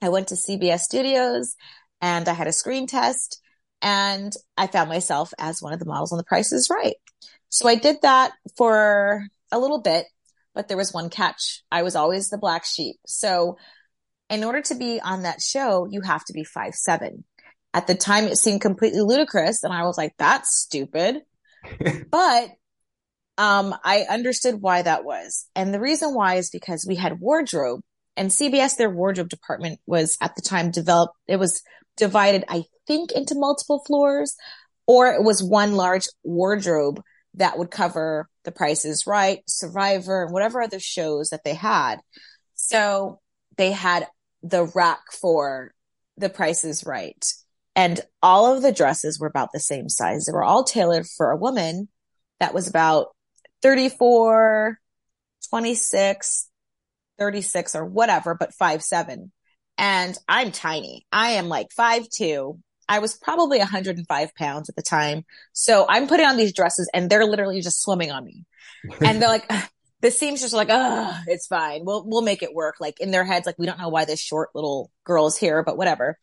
I 0.02 0.08
went 0.08 0.28
to 0.28 0.34
CBS 0.34 0.80
studios 0.80 1.54
and 2.00 2.28
I 2.28 2.32
had 2.32 2.48
a 2.48 2.52
screen 2.52 2.88
test 2.88 3.40
and 3.82 4.32
I 4.56 4.68
found 4.68 4.88
myself 4.88 5.34
as 5.38 5.60
one 5.60 5.72
of 5.72 5.80
the 5.80 5.84
models 5.84 6.12
on 6.12 6.18
the 6.18 6.24
Price 6.24 6.52
is 6.52 6.70
Right. 6.70 6.94
So 7.48 7.68
I 7.68 7.74
did 7.74 7.96
that 8.02 8.32
for 8.56 9.26
a 9.50 9.58
little 9.58 9.82
bit, 9.82 10.06
but 10.54 10.68
there 10.68 10.76
was 10.76 10.94
one 10.94 11.10
catch. 11.10 11.62
I 11.70 11.82
was 11.82 11.96
always 11.96 12.30
the 12.30 12.38
black 12.38 12.64
sheep. 12.64 12.96
So 13.06 13.58
in 14.30 14.44
order 14.44 14.62
to 14.62 14.74
be 14.74 15.00
on 15.00 15.22
that 15.22 15.42
show, 15.42 15.86
you 15.90 16.00
have 16.00 16.24
to 16.24 16.32
be 16.32 16.44
five 16.44 16.74
seven. 16.74 17.24
At 17.74 17.86
the 17.86 17.94
time, 17.94 18.24
it 18.24 18.38
seemed 18.38 18.60
completely 18.60 19.00
ludicrous, 19.00 19.62
and 19.62 19.72
I 19.72 19.84
was 19.84 19.98
like, 19.98 20.14
"That's 20.18 20.56
stupid," 20.58 21.22
but 22.10 22.50
um, 23.38 23.74
I 23.84 24.06
understood 24.08 24.60
why 24.60 24.82
that 24.82 25.04
was, 25.04 25.46
and 25.54 25.72
the 25.72 25.80
reason 25.80 26.14
why 26.14 26.36
is 26.36 26.50
because 26.50 26.86
we 26.86 26.96
had 26.96 27.20
wardrobe, 27.20 27.80
and 28.16 28.30
CBS, 28.30 28.76
their 28.76 28.90
wardrobe 28.90 29.28
department 29.28 29.80
was 29.86 30.16
at 30.20 30.36
the 30.36 30.42
time 30.42 30.70
developed. 30.70 31.14
It 31.26 31.36
was 31.36 31.62
divided, 31.96 32.44
I 32.48 32.64
think, 32.86 33.12
into 33.12 33.34
multiple 33.34 33.82
floors, 33.86 34.36
or 34.86 35.08
it 35.08 35.22
was 35.22 35.42
one 35.42 35.74
large 35.76 36.06
wardrobe 36.24 37.02
that 37.34 37.58
would 37.58 37.70
cover 37.70 38.28
The 38.44 38.52
Price 38.52 38.84
is 38.84 39.06
Right, 39.06 39.40
Survivor, 39.46 40.24
and 40.24 40.32
whatever 40.32 40.60
other 40.60 40.80
shows 40.80 41.30
that 41.30 41.44
they 41.44 41.54
had. 41.54 42.00
So 42.54 43.20
they 43.56 43.72
had 43.72 44.06
the 44.42 44.64
rack 44.64 45.00
for 45.12 45.72
the 46.16 46.28
price 46.28 46.64
is 46.64 46.84
right. 46.84 47.24
And 47.74 48.00
all 48.22 48.54
of 48.54 48.62
the 48.62 48.72
dresses 48.72 49.18
were 49.18 49.26
about 49.26 49.50
the 49.52 49.60
same 49.60 49.88
size. 49.88 50.26
They 50.26 50.32
were 50.32 50.44
all 50.44 50.64
tailored 50.64 51.06
for 51.06 51.30
a 51.30 51.36
woman 51.36 51.88
that 52.38 52.52
was 52.52 52.68
about 52.68 53.08
34, 53.62 54.78
26, 55.48 56.48
36 57.18 57.74
or 57.74 57.84
whatever, 57.84 58.34
but 58.34 58.54
five, 58.54 58.82
seven. 58.82 59.32
And 59.78 60.16
I'm 60.28 60.52
tiny. 60.52 61.06
I 61.12 61.32
am 61.32 61.48
like 61.48 61.72
five, 61.72 62.08
two. 62.08 62.58
I 62.88 62.98
was 62.98 63.16
probably 63.16 63.58
105 63.58 64.34
pounds 64.34 64.68
at 64.68 64.76
the 64.76 64.82
time. 64.82 65.24
So 65.52 65.86
I'm 65.88 66.08
putting 66.08 66.26
on 66.26 66.36
these 66.36 66.52
dresses 66.52 66.90
and 66.92 67.08
they're 67.08 67.24
literally 67.24 67.60
just 67.60 67.82
swimming 67.82 68.10
on 68.10 68.24
me. 68.24 68.44
and 69.00 69.20
they're 69.20 69.28
like, 69.28 69.50
the 70.00 70.10
seamstress 70.10 70.52
are 70.52 70.56
like, 70.56 70.68
oh, 70.70 71.16
it's 71.26 71.46
fine. 71.46 71.84
We'll, 71.84 72.04
we'll 72.06 72.22
make 72.22 72.42
it 72.42 72.54
work. 72.54 72.76
Like 72.80 73.00
in 73.00 73.10
their 73.10 73.24
heads, 73.24 73.46
like, 73.46 73.58
we 73.58 73.66
don't 73.66 73.78
know 73.78 73.88
why 73.88 74.04
this 74.04 74.20
short 74.20 74.50
little 74.54 74.90
girl 75.04 75.26
is 75.26 75.36
here, 75.36 75.62
but 75.62 75.76
whatever. 75.76 76.18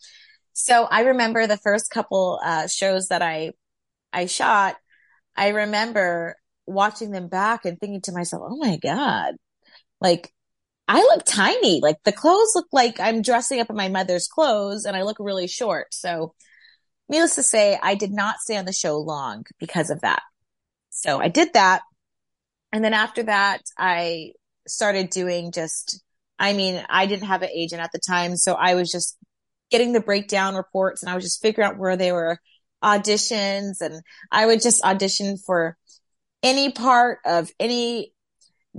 So 0.53 0.83
I 0.83 1.01
remember 1.01 1.47
the 1.47 1.57
first 1.57 1.89
couple, 1.89 2.39
uh, 2.43 2.67
shows 2.67 3.07
that 3.07 3.21
I, 3.21 3.53
I 4.11 4.25
shot. 4.25 4.75
I 5.35 5.49
remember 5.49 6.35
watching 6.65 7.11
them 7.11 7.29
back 7.29 7.65
and 7.65 7.79
thinking 7.79 8.01
to 8.01 8.11
myself, 8.11 8.43
oh 8.45 8.57
my 8.57 8.77
God, 8.77 9.35
like 10.01 10.31
I 10.89 11.01
look 11.01 11.23
tiny. 11.23 11.81
Like 11.83 11.97
the 12.03 12.11
clothes 12.11 12.53
look 12.55 12.65
like 12.71 12.99
I'm 12.99 13.21
dressing 13.21 13.59
up 13.59 13.69
in 13.69 13.75
my 13.75 13.89
mother's 13.89 14.27
clothes 14.27 14.85
and 14.85 14.97
I 14.97 15.03
look 15.03 15.17
really 15.19 15.47
short. 15.47 15.93
So 15.93 16.33
needless 17.07 17.35
to 17.35 17.43
say, 17.43 17.77
I 17.81 17.93
did 17.93 18.11
not 18.11 18.39
stay 18.39 18.57
on 18.57 18.65
the 18.65 18.73
show 18.73 18.97
long 18.97 19.45
because 19.59 19.91
of 19.91 20.01
that. 20.01 20.23
So 20.89 21.21
I 21.21 21.27
did 21.27 21.53
that. 21.53 21.83
And 22.71 22.83
then 22.83 22.95
after 22.95 23.21
that, 23.21 23.61
I 23.77 24.31
started 24.67 25.11
doing 25.11 25.51
just, 25.51 26.03
I 26.39 26.53
mean, 26.53 26.83
I 26.89 27.05
didn't 27.05 27.27
have 27.27 27.43
an 27.43 27.49
agent 27.53 27.83
at 27.83 27.91
the 27.93 27.99
time. 27.99 28.35
So 28.35 28.53
I 28.55 28.73
was 28.73 28.91
just 28.91 29.15
getting 29.69 29.93
the 29.93 30.01
breakdown 30.01 30.55
reports 30.55 31.03
and 31.03 31.11
I 31.11 31.13
was 31.13 31.23
just 31.23 31.39
figuring 31.39 31.69
out 31.69 31.77
where 31.77 31.97
they 31.97 32.11
were 32.11 32.39
auditions 32.83 33.81
and 33.81 34.01
I 34.31 34.47
would 34.47 34.63
just 34.63 34.83
audition 34.83 35.37
for 35.37 35.77
any 36.41 36.71
part 36.71 37.19
of 37.25 37.51
any 37.59 38.11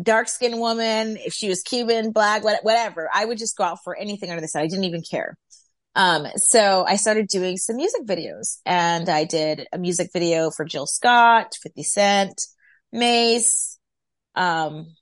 dark 0.01 0.29
skinned 0.29 0.59
woman, 0.59 1.17
if 1.17 1.33
she 1.33 1.49
was 1.49 1.63
Cuban, 1.63 2.13
black, 2.13 2.45
whatever. 2.45 3.09
I 3.13 3.25
would 3.25 3.39
just 3.39 3.57
go 3.57 3.65
out 3.65 3.79
for 3.85 3.97
anything 3.97 4.31
under 4.31 4.41
the 4.41 4.49
sun. 4.49 4.63
I 4.63 4.67
didn't 4.67 4.85
even 4.85 5.03
care. 5.09 5.37
Um, 5.95 6.27
so 6.37 6.85
I 6.87 6.97
started 6.97 7.27
doing 7.27 7.57
some 7.57 7.77
music 7.77 8.07
videos 8.07 8.59
and 8.65 9.09
I 9.09 9.25
did 9.25 9.67
a 9.73 9.79
music 9.79 10.11
video 10.13 10.51
for 10.51 10.65
Jill 10.65 10.87
Scott, 10.87 11.53
50 11.63 11.83
Cent, 11.83 12.41
Mase, 12.93 13.79
um, 14.37 14.95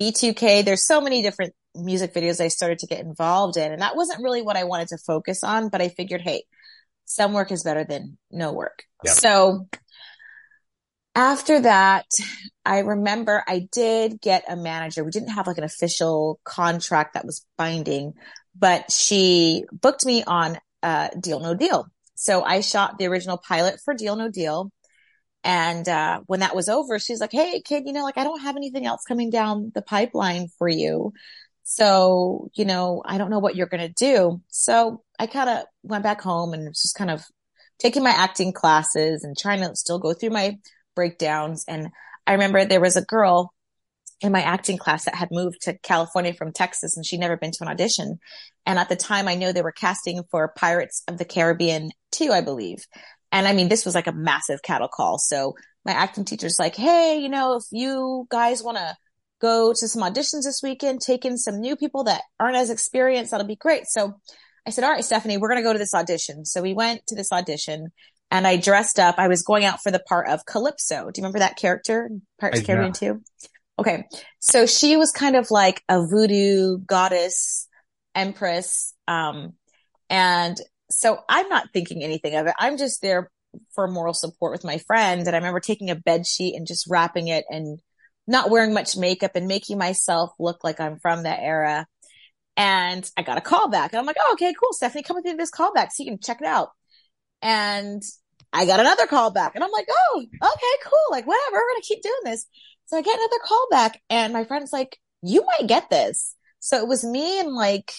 B2K. 0.00 0.64
There's 0.64 0.86
so 0.86 1.00
many 1.00 1.22
different 1.22 1.54
music 1.74 2.14
videos 2.14 2.40
I 2.40 2.48
started 2.48 2.80
to 2.80 2.86
get 2.86 3.00
involved 3.00 3.56
in. 3.56 3.72
And 3.72 3.80
that 3.80 3.96
wasn't 3.96 4.22
really 4.22 4.42
what 4.42 4.56
I 4.56 4.64
wanted 4.64 4.88
to 4.88 4.98
focus 4.98 5.42
on, 5.42 5.70
but 5.70 5.80
I 5.80 5.88
figured, 5.88 6.20
Hey, 6.20 6.44
some 7.06 7.32
work 7.32 7.50
is 7.50 7.62
better 7.62 7.84
than 7.84 8.18
no 8.30 8.52
work. 8.52 8.84
Yep. 9.04 9.14
So 9.14 9.68
after 11.14 11.60
that, 11.60 12.06
I 12.64 12.80
remember 12.80 13.44
I 13.46 13.68
did 13.70 14.20
get 14.20 14.44
a 14.48 14.56
manager. 14.56 15.04
We 15.04 15.10
didn't 15.10 15.30
have 15.30 15.46
like 15.46 15.58
an 15.58 15.64
official 15.64 16.40
contract 16.44 17.14
that 17.14 17.24
was 17.24 17.46
binding, 17.56 18.14
but 18.58 18.90
she 18.90 19.64
booked 19.72 20.04
me 20.04 20.24
on 20.24 20.58
uh, 20.82 21.08
Deal 21.18 21.40
No 21.40 21.54
Deal. 21.54 21.86
So 22.14 22.42
I 22.42 22.60
shot 22.60 22.98
the 22.98 23.06
original 23.06 23.38
pilot 23.38 23.80
for 23.84 23.94
Deal 23.94 24.16
No 24.16 24.28
Deal. 24.28 24.70
And 25.44 25.86
uh, 25.88 26.20
when 26.26 26.40
that 26.40 26.56
was 26.56 26.68
over, 26.68 26.98
she's 26.98 27.20
like, 27.20 27.32
Hey, 27.32 27.60
kid, 27.60 27.84
you 27.86 27.92
know, 27.92 28.02
like 28.02 28.18
I 28.18 28.24
don't 28.24 28.40
have 28.40 28.56
anything 28.56 28.86
else 28.86 29.02
coming 29.06 29.30
down 29.30 29.72
the 29.74 29.82
pipeline 29.82 30.48
for 30.58 30.68
you. 30.68 31.12
So, 31.64 32.50
you 32.54 32.64
know, 32.64 33.02
I 33.04 33.18
don't 33.18 33.30
know 33.30 33.38
what 33.38 33.56
you're 33.56 33.66
going 33.66 33.86
to 33.86 33.92
do. 33.92 34.40
So 34.48 35.02
I 35.18 35.26
kind 35.26 35.48
of 35.48 35.64
went 35.82 36.02
back 36.02 36.20
home 36.20 36.54
and 36.54 36.72
just 36.74 36.96
kind 36.96 37.10
of 37.10 37.24
taking 37.78 38.02
my 38.02 38.10
acting 38.10 38.52
classes 38.52 39.24
and 39.24 39.36
trying 39.36 39.60
to 39.60 39.74
still 39.74 39.98
go 39.98 40.12
through 40.12 40.30
my 40.30 40.58
breakdowns. 40.94 41.64
And 41.68 41.88
I 42.26 42.32
remember 42.32 42.64
there 42.64 42.80
was 42.80 42.96
a 42.96 43.04
girl 43.04 43.52
in 44.20 44.32
my 44.32 44.42
acting 44.42 44.78
class 44.78 45.04
that 45.04 45.14
had 45.14 45.28
moved 45.30 45.62
to 45.62 45.78
California 45.78 46.32
from 46.32 46.52
Texas 46.52 46.96
and 46.96 47.04
she'd 47.04 47.20
never 47.20 47.36
been 47.36 47.50
to 47.50 47.62
an 47.62 47.68
audition. 47.68 48.18
And 48.64 48.78
at 48.78 48.88
the 48.88 48.96
time 48.96 49.28
I 49.28 49.34
know 49.34 49.52
they 49.52 49.62
were 49.62 49.72
casting 49.72 50.22
for 50.30 50.52
Pirates 50.56 51.02
of 51.08 51.18
the 51.18 51.24
Caribbean 51.24 51.90
2, 52.12 52.30
I 52.32 52.40
believe. 52.40 52.86
And 53.32 53.46
I 53.46 53.52
mean, 53.52 53.68
this 53.68 53.84
was 53.84 53.94
like 53.94 54.06
a 54.06 54.12
massive 54.12 54.62
cattle 54.62 54.88
call. 54.88 55.18
So 55.18 55.54
my 55.84 55.92
acting 55.92 56.24
teacher's 56.24 56.58
like, 56.58 56.76
Hey, 56.76 57.18
you 57.18 57.28
know, 57.28 57.56
if 57.56 57.64
you 57.70 58.26
guys 58.30 58.62
want 58.62 58.78
to 58.78 58.96
go 59.40 59.72
to 59.72 59.88
some 59.88 60.02
auditions 60.02 60.44
this 60.44 60.60
weekend, 60.62 61.00
take 61.00 61.24
in 61.24 61.36
some 61.36 61.60
new 61.60 61.76
people 61.76 62.04
that 62.04 62.22
aren't 62.40 62.56
as 62.56 62.70
experienced, 62.70 63.32
that'll 63.32 63.46
be 63.46 63.56
great. 63.56 63.86
So 63.86 64.14
I 64.66 64.70
said, 64.70 64.84
all 64.84 64.90
right, 64.90 65.04
Stephanie, 65.04 65.36
we're 65.36 65.48
going 65.48 65.60
to 65.60 65.64
go 65.64 65.72
to 65.72 65.78
this 65.78 65.94
audition. 65.94 66.46
So 66.46 66.62
we 66.62 66.72
went 66.72 67.06
to 67.08 67.14
this 67.14 67.30
audition 67.32 67.88
and 68.30 68.46
I 68.46 68.56
dressed 68.56 68.98
up. 68.98 69.16
I 69.18 69.28
was 69.28 69.42
going 69.42 69.64
out 69.64 69.82
for 69.82 69.90
the 69.90 70.00
part 70.00 70.28
of 70.28 70.44
Calypso. 70.46 71.10
Do 71.10 71.20
you 71.20 71.22
remember 71.22 71.40
that 71.40 71.56
character? 71.56 72.10
Of 72.60 72.66
Caribbean 72.66 72.92
2? 72.92 73.22
Okay. 73.78 74.04
So 74.40 74.66
she 74.66 74.96
was 74.96 75.10
kind 75.10 75.36
of 75.36 75.50
like 75.50 75.82
a 75.88 76.06
voodoo 76.06 76.78
goddess 76.78 77.68
empress. 78.14 78.94
Um, 79.08 79.54
and 80.10 80.56
so 80.90 81.18
I'm 81.28 81.48
not 81.48 81.68
thinking 81.72 82.02
anything 82.02 82.36
of 82.36 82.46
it. 82.46 82.54
I'm 82.58 82.76
just 82.76 83.02
there 83.02 83.30
for 83.74 83.86
moral 83.88 84.14
support 84.14 84.52
with 84.52 84.64
my 84.64 84.78
friend. 84.78 85.26
And 85.26 85.34
I 85.34 85.38
remember 85.38 85.60
taking 85.60 85.90
a 85.90 85.96
bed 85.96 86.26
sheet 86.26 86.56
and 86.56 86.66
just 86.66 86.86
wrapping 86.88 87.28
it 87.28 87.44
and 87.48 87.80
not 88.26 88.50
wearing 88.50 88.72
much 88.72 88.96
makeup 88.96 89.32
and 89.34 89.46
making 89.46 89.78
myself 89.78 90.30
look 90.38 90.64
like 90.64 90.80
I'm 90.80 90.98
from 90.98 91.24
that 91.24 91.40
era. 91.40 91.86
And 92.56 93.08
I 93.16 93.22
got 93.22 93.38
a 93.38 93.42
call 93.42 93.68
back 93.68 93.92
and 93.92 94.00
I'm 94.00 94.06
like, 94.06 94.16
oh, 94.18 94.30
okay, 94.34 94.54
cool. 94.58 94.72
Stephanie, 94.72 95.02
come 95.02 95.16
with 95.16 95.24
me 95.24 95.32
to 95.32 95.36
this 95.36 95.50
callback 95.50 95.88
so 95.90 96.04
you 96.04 96.10
can 96.10 96.20
check 96.20 96.40
it 96.40 96.46
out. 96.46 96.70
And 97.44 98.02
I 98.54 98.64
got 98.64 98.80
another 98.80 99.06
call 99.06 99.30
back 99.30 99.54
and 99.54 99.62
I'm 99.62 99.70
like, 99.70 99.86
oh, 99.90 100.24
okay, 100.24 100.90
cool. 100.90 101.06
Like 101.10 101.26
whatever. 101.26 101.52
We're 101.52 101.72
going 101.72 101.82
to 101.82 101.86
keep 101.86 102.02
doing 102.02 102.14
this. 102.24 102.46
So 102.86 102.96
I 102.96 103.02
get 103.02 103.16
another 103.18 103.42
call 103.44 103.66
back 103.70 104.00
and 104.08 104.32
my 104.32 104.44
friend's 104.44 104.72
like, 104.72 104.98
you 105.22 105.44
might 105.44 105.68
get 105.68 105.90
this. 105.90 106.34
So 106.60 106.78
it 106.78 106.88
was 106.88 107.04
me 107.04 107.40
and 107.40 107.52
like, 107.52 107.92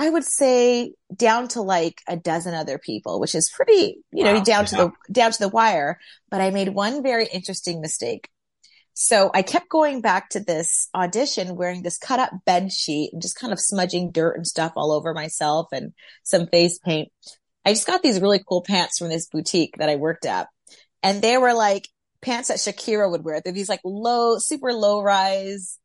I 0.00 0.10
would 0.10 0.24
say 0.24 0.94
down 1.14 1.48
to 1.48 1.62
like 1.62 2.00
a 2.08 2.16
dozen 2.16 2.54
other 2.54 2.78
people, 2.78 3.20
which 3.20 3.34
is 3.34 3.50
pretty, 3.54 3.98
you 4.12 4.24
wow, 4.24 4.34
know, 4.34 4.44
down 4.44 4.64
yeah. 4.64 4.64
to 4.64 4.76
the, 4.76 4.92
down 5.12 5.32
to 5.32 5.38
the 5.38 5.48
wire. 5.48 6.00
But 6.30 6.40
I 6.40 6.50
made 6.50 6.68
one 6.68 7.02
very 7.02 7.26
interesting 7.26 7.80
mistake. 7.80 8.28
So 8.94 9.30
I 9.32 9.42
kept 9.42 9.68
going 9.68 10.00
back 10.00 10.30
to 10.30 10.40
this 10.40 10.88
audition 10.92 11.54
wearing 11.54 11.82
this 11.82 11.98
cut 11.98 12.18
up 12.18 12.32
bed 12.44 12.72
sheet 12.72 13.10
and 13.12 13.22
just 13.22 13.38
kind 13.38 13.52
of 13.52 13.60
smudging 13.60 14.10
dirt 14.10 14.34
and 14.36 14.44
stuff 14.44 14.72
all 14.74 14.90
over 14.90 15.14
myself 15.14 15.68
and 15.70 15.92
some 16.24 16.48
face 16.48 16.80
paint. 16.80 17.12
I 17.68 17.72
just 17.72 17.86
got 17.86 18.02
these 18.02 18.20
really 18.20 18.42
cool 18.46 18.62
pants 18.62 18.98
from 18.98 19.08
this 19.08 19.26
boutique 19.26 19.76
that 19.78 19.88
I 19.88 19.96
worked 19.96 20.24
at 20.24 20.48
and 21.02 21.20
they 21.20 21.36
were 21.36 21.52
like 21.52 21.88
pants 22.22 22.48
that 22.48 22.58
Shakira 22.58 23.10
would 23.10 23.24
wear. 23.24 23.40
They're 23.40 23.52
these 23.52 23.68
like 23.68 23.82
low, 23.84 24.38
super 24.38 24.72
low 24.72 25.02
rise, 25.02 25.78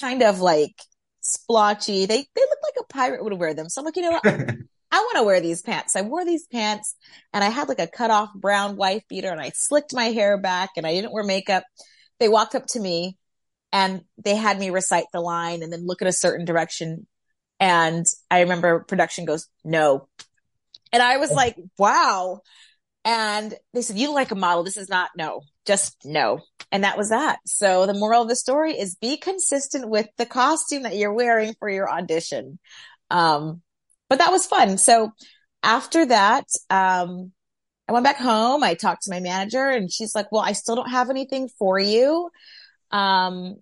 kind 0.00 0.22
of 0.22 0.40
like 0.40 0.74
splotchy. 1.20 2.06
They, 2.06 2.16
they 2.16 2.40
look 2.40 2.58
like 2.62 2.74
a 2.80 2.92
pirate 2.92 3.24
would 3.24 3.32
wear 3.34 3.52
them. 3.52 3.68
So 3.68 3.80
I'm 3.80 3.84
like, 3.84 3.96
you 3.96 4.02
know 4.02 4.12
what? 4.12 4.24
I 4.90 4.98
want 5.00 5.16
to 5.16 5.24
wear 5.24 5.40
these 5.40 5.60
pants. 5.60 5.96
I 5.96 6.02
wore 6.02 6.24
these 6.24 6.46
pants 6.46 6.94
and 7.34 7.42
I 7.42 7.50
had 7.50 7.68
like 7.68 7.80
a 7.80 7.88
cut 7.88 8.10
off 8.10 8.32
brown 8.34 8.76
wife 8.76 9.02
beater 9.08 9.30
and 9.30 9.40
I 9.40 9.50
slicked 9.54 9.92
my 9.92 10.06
hair 10.06 10.38
back 10.38 10.70
and 10.76 10.86
I 10.86 10.92
didn't 10.92 11.12
wear 11.12 11.24
makeup 11.24 11.64
they 12.18 12.28
walked 12.28 12.54
up 12.54 12.66
to 12.66 12.80
me 12.80 13.16
and 13.72 14.02
they 14.22 14.36
had 14.36 14.58
me 14.58 14.70
recite 14.70 15.06
the 15.12 15.20
line 15.20 15.62
and 15.62 15.72
then 15.72 15.86
look 15.86 16.02
at 16.02 16.08
a 16.08 16.12
certain 16.12 16.44
direction. 16.44 17.06
And 17.60 18.06
I 18.30 18.40
remember 18.40 18.80
production 18.80 19.24
goes, 19.24 19.48
no. 19.64 20.08
And 20.92 21.02
I 21.02 21.18
was 21.18 21.30
like, 21.30 21.56
wow. 21.78 22.40
And 23.04 23.54
they 23.72 23.82
said, 23.82 23.96
you 23.98 24.12
like 24.12 24.30
a 24.30 24.36
model. 24.36 24.64
This 24.64 24.76
is 24.76 24.88
not 24.88 25.10
no, 25.16 25.42
just 25.66 25.96
no. 26.04 26.40
And 26.70 26.84
that 26.84 26.98
was 26.98 27.10
that. 27.10 27.38
So 27.46 27.86
the 27.86 27.94
moral 27.94 28.22
of 28.22 28.28
the 28.28 28.36
story 28.36 28.78
is 28.78 28.96
be 28.96 29.16
consistent 29.16 29.88
with 29.88 30.06
the 30.18 30.26
costume 30.26 30.82
that 30.82 30.96
you're 30.96 31.14
wearing 31.14 31.54
for 31.58 31.70
your 31.70 31.90
audition. 31.90 32.58
Um, 33.10 33.62
but 34.08 34.18
that 34.18 34.32
was 34.32 34.46
fun. 34.46 34.78
So 34.78 35.12
after 35.62 36.06
that, 36.06 36.44
um, 36.70 37.32
I 37.88 37.92
went 37.92 38.04
back 38.04 38.18
home. 38.18 38.62
I 38.62 38.74
talked 38.74 39.04
to 39.04 39.10
my 39.10 39.20
manager 39.20 39.66
and 39.66 39.90
she's 39.90 40.14
like, 40.14 40.30
well, 40.30 40.42
I 40.42 40.52
still 40.52 40.76
don't 40.76 40.90
have 40.90 41.08
anything 41.08 41.48
for 41.58 41.78
you. 41.78 42.30
Um, 42.90 43.56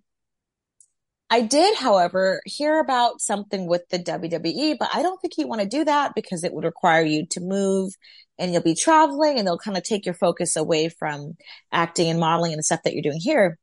I 1.29 1.43
did, 1.43 1.77
however, 1.77 2.41
hear 2.45 2.79
about 2.79 3.21
something 3.21 3.67
with 3.67 3.89
the 3.91 3.99
WWE, 3.99 4.77
but 4.79 4.91
I 4.95 5.03
don't 5.03 5.21
think 5.21 5.35
you 5.37 5.49
want 5.49 5.61
to 5.61 5.69
do 5.69 5.85
that 5.85 6.15
because 6.15 6.45
it 6.45 6.53
would 6.53 6.65
require 6.65 7.05
you 7.05 7.27
to 7.31 7.41
move 7.41 7.93
and 8.39 8.53
you'll 8.53 8.63
be 8.63 8.75
traveling 8.75 9.39
and 9.39 9.47
they'll 9.47 9.59
kind 9.59 9.77
of 9.77 9.83
take 9.83 10.05
your 10.05 10.15
focus 10.15 10.57
away 10.57 10.89
from 10.89 11.37
acting 11.73 12.11
and 12.11 12.21
modeling 12.21 12.53
and 12.53 12.59
the 12.59 12.63
stuff 12.63 12.83
that 12.85 12.93
you're 12.93 13.03
doing 13.03 13.21
here. 13.21 13.59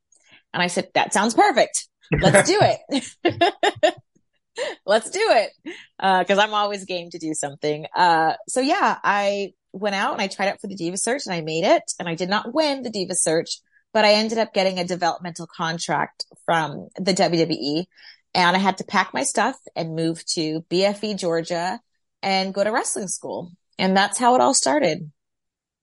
And 0.53 0.61
I 0.61 0.67
said, 0.67 0.89
that 0.93 1.13
sounds 1.13 1.33
perfect. 1.33 1.87
Let's 2.11 2.49
do 2.49 2.59
it. 2.61 3.95
Let's 4.85 5.09
do 5.09 5.21
it. 5.21 5.51
Uh, 5.99 6.23
cause 6.25 6.37
I'm 6.37 6.53
always 6.53 6.85
game 6.85 7.09
to 7.11 7.17
do 7.17 7.33
something. 7.33 7.85
Uh, 7.95 8.33
so 8.47 8.59
yeah, 8.59 8.97
I 9.03 9.53
went 9.71 9.95
out 9.95 10.13
and 10.13 10.21
I 10.21 10.27
tried 10.27 10.49
out 10.49 10.61
for 10.61 10.67
the 10.67 10.75
Diva 10.75 10.97
Search 10.97 11.23
and 11.25 11.33
I 11.33 11.41
made 11.41 11.63
it 11.63 11.83
and 11.97 12.07
I 12.07 12.15
did 12.15 12.29
not 12.29 12.53
win 12.53 12.83
the 12.83 12.91
Diva 12.91 13.15
Search, 13.15 13.59
but 13.93 14.05
I 14.05 14.13
ended 14.13 14.39
up 14.39 14.53
getting 14.53 14.79
a 14.79 14.85
developmental 14.85 15.47
contract 15.47 16.25
from 16.45 16.89
the 16.97 17.13
WWE 17.13 17.85
and 18.33 18.55
I 18.55 18.59
had 18.59 18.77
to 18.77 18.83
pack 18.83 19.13
my 19.13 19.23
stuff 19.23 19.55
and 19.75 19.95
move 19.95 20.25
to 20.33 20.61
BFE, 20.69 21.17
Georgia 21.17 21.79
and 22.21 22.53
go 22.53 22.63
to 22.63 22.71
wrestling 22.71 23.07
school. 23.07 23.51
And 23.77 23.95
that's 23.95 24.17
how 24.17 24.35
it 24.35 24.41
all 24.41 24.53
started. 24.53 25.11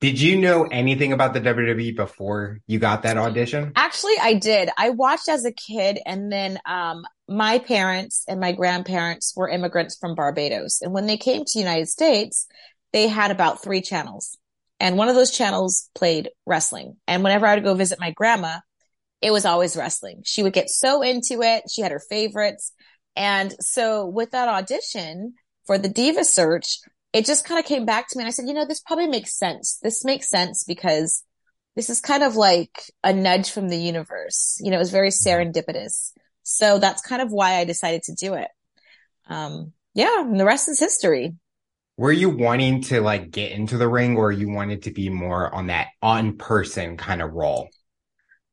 Did 0.01 0.21
you 0.21 0.39
know 0.41 0.65
anything 0.65 1.13
about 1.13 1.35
the 1.35 1.41
WWE 1.41 1.95
before 1.95 2.61
you 2.67 2.79
got 2.79 3.03
that 3.03 3.19
audition? 3.19 3.73
Actually, 3.77 4.15
I 4.21 4.35
did. 4.35 4.71
I 4.77 4.91
watched 4.91 5.29
as 5.29 5.45
a 5.45 5.53
kid 5.53 5.99
and 6.07 6.33
then, 6.33 6.59
um, 6.67 7.05
my 7.29 7.59
parents 7.59 8.25
and 8.27 8.41
my 8.41 8.53
grandparents 8.53 9.35
were 9.37 9.49
immigrants 9.49 9.97
from 10.01 10.17
Barbados. 10.17 10.81
And 10.83 10.93
when 10.93 11.07
they 11.07 11.17
came 11.17 11.45
to 11.45 11.53
the 11.53 11.61
United 11.61 11.89
States, 11.89 12.49
they 12.93 13.07
had 13.07 13.31
about 13.31 13.63
three 13.63 13.83
channels 13.83 14.37
and 14.81 14.97
one 14.97 15.09
of 15.09 15.15
those 15.15 15.31
channels 15.31 15.89
played 15.95 16.31
wrestling. 16.47 16.97
And 17.07 17.23
whenever 17.23 17.47
I 17.47 17.55
would 17.55 17.65
go 17.65 17.75
visit 17.75 18.01
my 18.01 18.11
grandma, 18.11 18.59
it 19.21 19.31
was 19.31 19.45
always 19.45 19.77
wrestling. 19.77 20.23
She 20.25 20.43
would 20.43 20.55
get 20.55 20.71
so 20.71 21.03
into 21.03 21.43
it. 21.43 21.65
She 21.71 21.83
had 21.83 21.93
her 21.93 22.03
favorites. 22.09 22.73
And 23.15 23.55
so 23.61 24.07
with 24.07 24.31
that 24.31 24.49
audition 24.49 25.35
for 25.67 25.77
the 25.77 25.89
diva 25.91 26.25
search, 26.25 26.79
it 27.13 27.27
just 27.27 27.45
kind 27.45 27.61
of 27.61 27.67
came 27.67 27.85
back 27.85 28.09
to 28.09 28.19
me 28.19 28.23
and 28.23 28.29
I 28.29 28.31
said, 28.31 28.47
you 28.49 28.55
know, 28.55 28.67
this 28.67 28.81
probably 28.81 29.09
makes 29.09 29.37
sense. 29.37 29.79
This 29.83 30.05
makes 30.05 30.31
sense 30.31 30.65
because 30.65 31.23
this 31.77 31.91
is 31.91 32.01
kind 32.01 32.23
of 32.23 32.37
like 32.37 32.71
a 33.05 33.13
nudge 33.13 33.51
from 33.51 33.69
the 33.69 33.77
universe. 33.77 34.59
You 34.61 34.71
know, 34.71 34.77
it 34.77 34.81
was 34.81 34.91
very 34.91 35.11
mm-hmm. 35.11 35.29
serendipitous. 35.29 36.13
So 36.43 36.79
that's 36.79 37.03
kind 37.03 37.21
of 37.21 37.31
why 37.31 37.55
I 37.55 37.65
decided 37.65 38.03
to 38.05 38.15
do 38.15 38.35
it. 38.35 38.49
Um, 39.29 39.73
yeah, 39.95 40.21
and 40.21 40.39
the 40.39 40.45
rest 40.45 40.69
is 40.69 40.81
history. 40.81 41.35
Were 42.01 42.13
you 42.13 42.31
wanting 42.31 42.81
to 42.85 43.03
like 43.03 43.31
get 43.31 43.53
into 43.53 43.77
the 43.77 43.87
ring 43.87 44.17
or 44.17 44.33
you 44.33 44.49
wanted 44.49 44.85
to 44.85 44.91
be 44.91 45.11
more 45.11 45.55
on 45.55 45.67
that 45.67 45.89
on 46.01 46.39
person 46.39 46.97
kind 46.97 47.21
of 47.21 47.35
role? 47.35 47.69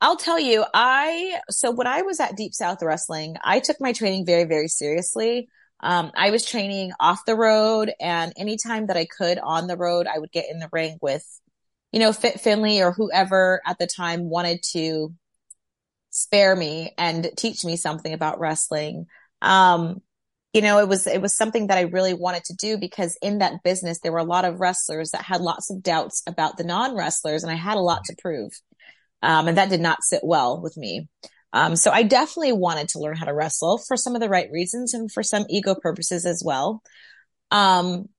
I'll 0.01 0.17
tell 0.17 0.37
you, 0.37 0.65
I, 0.73 1.39
so 1.49 1.71
when 1.71 1.87
I 1.87 2.01
was 2.01 2.19
at 2.19 2.35
Deep 2.35 2.53
South 2.53 2.83
Wrestling, 2.83 3.37
I 3.41 3.61
took 3.61 3.77
my 3.79 3.93
training 3.93 4.25
very, 4.25 4.43
very 4.43 4.67
seriously. 4.67 5.47
Um, 5.79 6.11
I 6.13 6.31
was 6.31 6.45
training 6.45 6.91
off 6.99 7.23
the 7.25 7.37
road 7.37 7.89
and 8.01 8.33
anytime 8.35 8.87
that 8.87 8.97
I 8.97 9.05
could 9.05 9.39
on 9.39 9.67
the 9.67 9.77
road, 9.77 10.07
I 10.07 10.19
would 10.19 10.33
get 10.33 10.51
in 10.51 10.59
the 10.59 10.67
ring 10.73 10.97
with, 11.01 11.23
you 11.93 12.01
know, 12.01 12.11
Fit 12.11 12.41
Finlay 12.41 12.81
or 12.81 12.91
whoever 12.91 13.61
at 13.65 13.79
the 13.79 13.87
time 13.87 14.29
wanted 14.29 14.61
to 14.73 15.13
spare 16.09 16.53
me 16.53 16.91
and 16.97 17.31
teach 17.37 17.63
me 17.63 17.77
something 17.77 18.11
about 18.11 18.41
wrestling. 18.41 19.05
Um, 19.41 20.01
you 20.57 20.63
know, 20.63 20.79
it 20.79 20.87
was, 20.87 21.05
it 21.05 21.21
was 21.21 21.37
something 21.37 21.67
that 21.67 21.77
I 21.77 21.81
really 21.81 22.15
wanted 22.15 22.43
to 22.45 22.55
do 22.55 22.79
because 22.79 23.15
in 23.21 23.37
that 23.37 23.61
business, 23.63 23.99
there 23.99 24.11
were 24.11 24.17
a 24.17 24.23
lot 24.23 24.43
of 24.43 24.59
wrestlers 24.59 25.11
that 25.11 25.21
had 25.21 25.39
lots 25.39 25.69
of 25.69 25.83
doubts 25.83 26.23
about 26.25 26.57
the 26.57 26.63
non 26.63 26.95
wrestlers 26.95 27.43
and 27.43 27.51
I 27.51 27.55
had 27.55 27.77
a 27.77 27.81
lot 27.81 28.05
to 28.05 28.15
prove. 28.19 28.51
Um, 29.21 29.47
and 29.47 29.59
that 29.59 29.69
did 29.69 29.81
not 29.81 30.01
sit 30.01 30.21
well 30.23 30.59
with 30.59 30.75
me. 30.75 31.09
Um, 31.53 31.75
so 31.75 31.91
I 31.91 32.01
definitely 32.01 32.53
wanted 32.53 32.89
to 32.89 32.99
learn 32.99 33.15
how 33.15 33.25
to 33.25 33.35
wrestle 33.35 33.77
for 33.77 33.95
some 33.95 34.15
of 34.15 34.19
the 34.21 34.29
right 34.29 34.49
reasons 34.51 34.95
and 34.95 35.11
for 35.11 35.21
some 35.21 35.45
ego 35.47 35.75
purposes 35.75 36.25
as 36.25 36.41
well. 36.43 36.81
Um, 37.51 38.09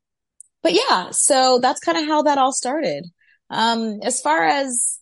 but 0.63 0.75
yeah, 0.75 1.11
so 1.11 1.59
that's 1.61 1.81
kind 1.81 1.99
of 1.99 2.05
how 2.05 2.23
that 2.23 2.39
all 2.39 2.53
started. 2.53 3.05
Um, 3.51 3.99
as 4.05 4.21
far 4.21 4.45
as 4.45 5.01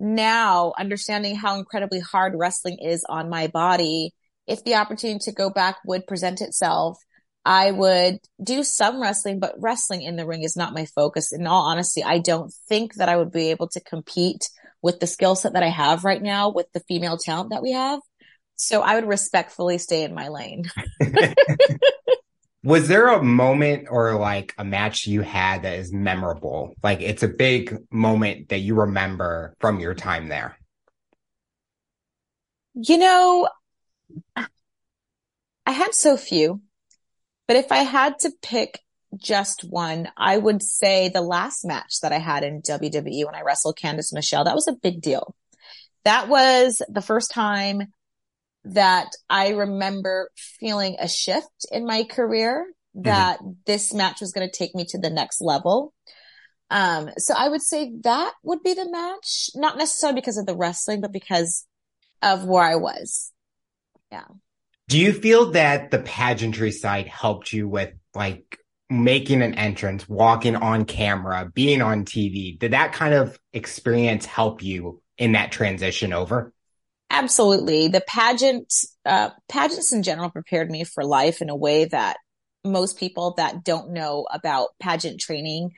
now 0.00 0.72
understanding 0.76 1.36
how 1.36 1.60
incredibly 1.60 2.00
hard 2.00 2.34
wrestling 2.36 2.78
is 2.82 3.04
on 3.08 3.30
my 3.30 3.46
body, 3.46 4.12
if 4.46 4.64
the 4.64 4.74
opportunity 4.74 5.18
to 5.24 5.32
go 5.32 5.50
back 5.50 5.76
would 5.84 6.06
present 6.06 6.40
itself, 6.40 6.98
I 7.44 7.70
would 7.70 8.18
do 8.42 8.64
some 8.64 9.00
wrestling, 9.00 9.38
but 9.38 9.54
wrestling 9.58 10.02
in 10.02 10.16
the 10.16 10.26
ring 10.26 10.42
is 10.42 10.56
not 10.56 10.72
my 10.72 10.86
focus. 10.86 11.32
In 11.32 11.46
all 11.46 11.68
honesty, 11.68 12.02
I 12.02 12.18
don't 12.18 12.52
think 12.68 12.94
that 12.94 13.08
I 13.08 13.16
would 13.16 13.32
be 13.32 13.50
able 13.50 13.68
to 13.68 13.80
compete 13.80 14.48
with 14.82 15.00
the 15.00 15.06
skill 15.06 15.34
set 15.34 15.52
that 15.52 15.62
I 15.62 15.68
have 15.68 16.04
right 16.04 16.22
now 16.22 16.50
with 16.50 16.66
the 16.72 16.80
female 16.80 17.18
talent 17.18 17.50
that 17.50 17.62
we 17.62 17.72
have. 17.72 18.00
So 18.56 18.82
I 18.82 18.94
would 18.94 19.06
respectfully 19.06 19.78
stay 19.78 20.04
in 20.04 20.14
my 20.14 20.28
lane. 20.28 20.70
Was 22.62 22.88
there 22.88 23.08
a 23.08 23.22
moment 23.22 23.88
or 23.90 24.14
like 24.14 24.54
a 24.56 24.64
match 24.64 25.06
you 25.06 25.20
had 25.20 25.62
that 25.62 25.78
is 25.78 25.92
memorable? 25.92 26.74
Like 26.82 27.02
it's 27.02 27.22
a 27.22 27.28
big 27.28 27.76
moment 27.90 28.48
that 28.48 28.60
you 28.60 28.74
remember 28.74 29.54
from 29.60 29.80
your 29.80 29.94
time 29.94 30.28
there? 30.28 30.56
You 32.74 32.96
know, 32.96 33.48
I 34.36 35.72
had 35.72 35.94
so 35.94 36.16
few, 36.16 36.60
but 37.46 37.56
if 37.56 37.72
I 37.72 37.78
had 37.78 38.18
to 38.20 38.32
pick 38.42 38.80
just 39.16 39.64
one, 39.64 40.08
I 40.16 40.36
would 40.36 40.62
say 40.62 41.08
the 41.08 41.20
last 41.20 41.64
match 41.64 42.00
that 42.02 42.12
I 42.12 42.18
had 42.18 42.44
in 42.44 42.62
WWE 42.62 43.26
when 43.26 43.34
I 43.34 43.42
wrestled 43.42 43.78
Candice 43.78 44.12
Michelle, 44.12 44.44
that 44.44 44.54
was 44.54 44.68
a 44.68 44.72
big 44.72 45.00
deal. 45.00 45.34
That 46.04 46.28
was 46.28 46.82
the 46.88 47.00
first 47.00 47.30
time 47.30 47.92
that 48.64 49.08
I 49.28 49.50
remember 49.50 50.30
feeling 50.36 50.96
a 50.98 51.08
shift 51.08 51.66
in 51.70 51.86
my 51.86 52.04
career 52.04 52.66
that 52.94 53.38
mm-hmm. 53.38 53.52
this 53.66 53.92
match 53.92 54.20
was 54.20 54.32
going 54.32 54.48
to 54.48 54.56
take 54.56 54.74
me 54.74 54.84
to 54.88 54.98
the 54.98 55.10
next 55.10 55.40
level. 55.40 55.92
Um, 56.70 57.10
so 57.18 57.34
I 57.36 57.48
would 57.48 57.62
say 57.62 57.92
that 58.02 58.32
would 58.42 58.62
be 58.62 58.74
the 58.74 58.90
match, 58.90 59.50
not 59.54 59.76
necessarily 59.76 60.20
because 60.20 60.38
of 60.38 60.46
the 60.46 60.56
wrestling, 60.56 61.00
but 61.00 61.12
because 61.12 61.66
of 62.22 62.44
where 62.44 62.64
I 62.64 62.76
was. 62.76 63.32
Yeah. 64.14 64.24
Do 64.88 64.98
you 64.98 65.12
feel 65.12 65.50
that 65.52 65.90
the 65.90 65.98
pageantry 65.98 66.70
side 66.70 67.08
helped 67.08 67.52
you 67.52 67.66
with 67.68 67.92
like 68.14 68.58
making 68.88 69.42
an 69.42 69.54
entrance, 69.54 70.08
walking 70.08 70.54
on 70.54 70.84
camera, 70.84 71.50
being 71.52 71.82
on 71.82 72.04
TV, 72.04 72.56
did 72.56 72.72
that 72.72 72.92
kind 72.92 73.12
of 73.12 73.38
experience 73.52 74.24
help 74.24 74.62
you 74.62 75.02
in 75.18 75.32
that 75.32 75.50
transition 75.50 76.12
over? 76.12 76.52
Absolutely. 77.10 77.88
The 77.88 78.04
pageant, 78.06 78.72
uh, 79.04 79.30
pageants 79.48 79.92
in 79.92 80.04
general 80.04 80.30
prepared 80.30 80.70
me 80.70 80.84
for 80.84 81.04
life 81.04 81.42
in 81.42 81.50
a 81.50 81.56
way 81.56 81.86
that 81.86 82.18
most 82.64 82.96
people 82.98 83.34
that 83.36 83.64
don't 83.64 83.90
know 83.90 84.26
about 84.30 84.68
pageant 84.78 85.20
training 85.20 85.72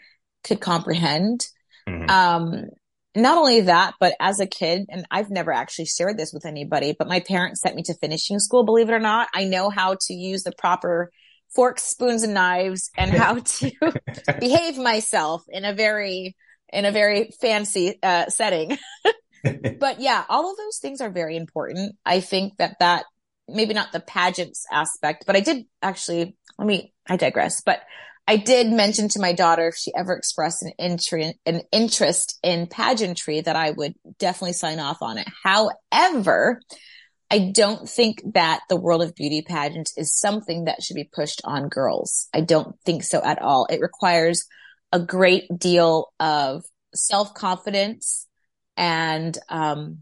could 0.45 0.61
comprehend. 0.61 1.47
Mm-hmm. 1.89 2.11
Um, 2.11 2.65
not 3.17 3.39
only 3.39 3.63
that, 3.63 3.95
but 3.99 4.15
as 4.21 4.41
a 4.41 4.47
kid, 4.47 4.87
and 4.89 5.07
I've 5.11 5.31
never 5.31 5.53
actually 5.53 5.87
shared 5.87 6.19
this 6.19 6.33
with 6.33 6.45
anybody, 6.45 6.95
but 6.97 7.09
my 7.09 7.21
parents 7.21 7.61
sent 7.61 7.75
me 7.75 7.83
to 7.85 7.95
finishing 7.95 8.39
school, 8.39 8.65
believe 8.65 8.89
it 8.89 8.93
or 8.93 9.01
not. 9.01 9.29
I 9.35 9.45
know 9.45 9.71
how 9.71 9.97
to 10.03 10.15
use 10.15 10.43
the 10.43 10.53
proper 10.53 11.11
forks, 11.55 11.83
spoons, 11.83 12.23
and 12.23 12.35
knives 12.35 12.91
and 12.97 13.11
how 13.11 13.35
to 13.45 13.73
behave 14.39 14.77
myself 14.77 15.45
in 15.49 15.65
a 15.65 15.73
very, 15.73 16.37
in 16.73 16.85
a 16.85 16.93
very 16.93 17.31
fancy, 17.41 17.99
uh, 18.03 18.27
setting. 18.27 18.77
but 19.79 20.01
yeah, 20.01 20.25
all 20.29 20.51
of 20.51 20.57
those 20.57 20.79
things 20.79 21.01
are 21.01 21.11
very 21.11 21.37
important. 21.37 21.97
I 22.05 22.21
think 22.21 22.59
that 22.59 22.77
that 22.81 23.07
maybe 23.49 23.75
not 23.75 23.93
the 23.93 24.01
pageants 24.01 24.67
aspect, 24.71 25.25
but 25.27 25.37
I 25.37 25.41
did 25.41 25.65
actually, 25.81 26.37
let 26.59 26.67
me, 26.67 26.93
I 27.09 27.17
digress, 27.17 27.63
but 27.63 27.81
I 28.29 28.37
did 28.37 28.73
mention 28.73 29.09
to 29.11 29.21
my 29.21 29.33
daughter 29.33 29.69
if 29.69 29.77
she 29.77 29.93
ever 29.95 30.15
expressed 30.15 30.63
an 30.63 30.73
interest, 30.79 31.37
an 31.47 31.63
interest 31.71 32.39
in 32.43 32.67
pageantry 32.67 33.41
that 33.41 33.55
I 33.55 33.71
would 33.71 33.95
definitely 34.19 34.55
sign 34.55 34.81
off 34.81 34.99
on 35.01 35.19
it. 35.19 35.29
However, 35.45 36.61
I 37.31 37.51
don't 37.55 37.89
think 37.89 38.23
that 38.35 38.61
the 38.69 38.77
world 38.77 39.03
of 39.03 39.15
beauty 39.15 39.43
pageants 39.43 39.97
is 39.97 40.17
something 40.17 40.65
that 40.65 40.83
should 40.83 40.95
be 40.95 41.11
pushed 41.13 41.41
on 41.45 41.69
girls. 41.69 42.29
I 42.33 42.41
don't 42.41 42.77
think 42.85 43.05
so 43.05 43.23
at 43.23 43.41
all. 43.41 43.67
It 43.67 43.81
requires 43.81 44.45
a 44.93 45.01
great 45.01 45.45
deal 45.57 46.13
of 46.19 46.65
self 46.95 47.35
confidence 47.35 48.27
and, 48.77 49.37
um, 49.49 49.99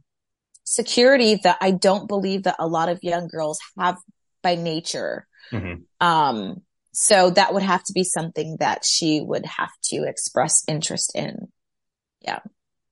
security 0.64 1.40
that 1.44 1.58
I 1.60 1.70
don't 1.70 2.08
believe 2.08 2.44
that 2.44 2.56
a 2.58 2.66
lot 2.66 2.88
of 2.88 3.02
young 3.02 3.28
girls 3.28 3.58
have 3.78 3.96
by 4.42 4.54
nature. 4.54 5.26
Mm-hmm. 5.52 5.82
Um, 6.06 6.62
so 6.94 7.30
that 7.30 7.52
would 7.52 7.62
have 7.62 7.82
to 7.84 7.92
be 7.92 8.04
something 8.04 8.56
that 8.60 8.84
she 8.84 9.20
would 9.20 9.44
have 9.44 9.72
to 9.84 10.04
express 10.04 10.64
interest 10.68 11.12
in. 11.14 11.48
Yeah 12.20 12.40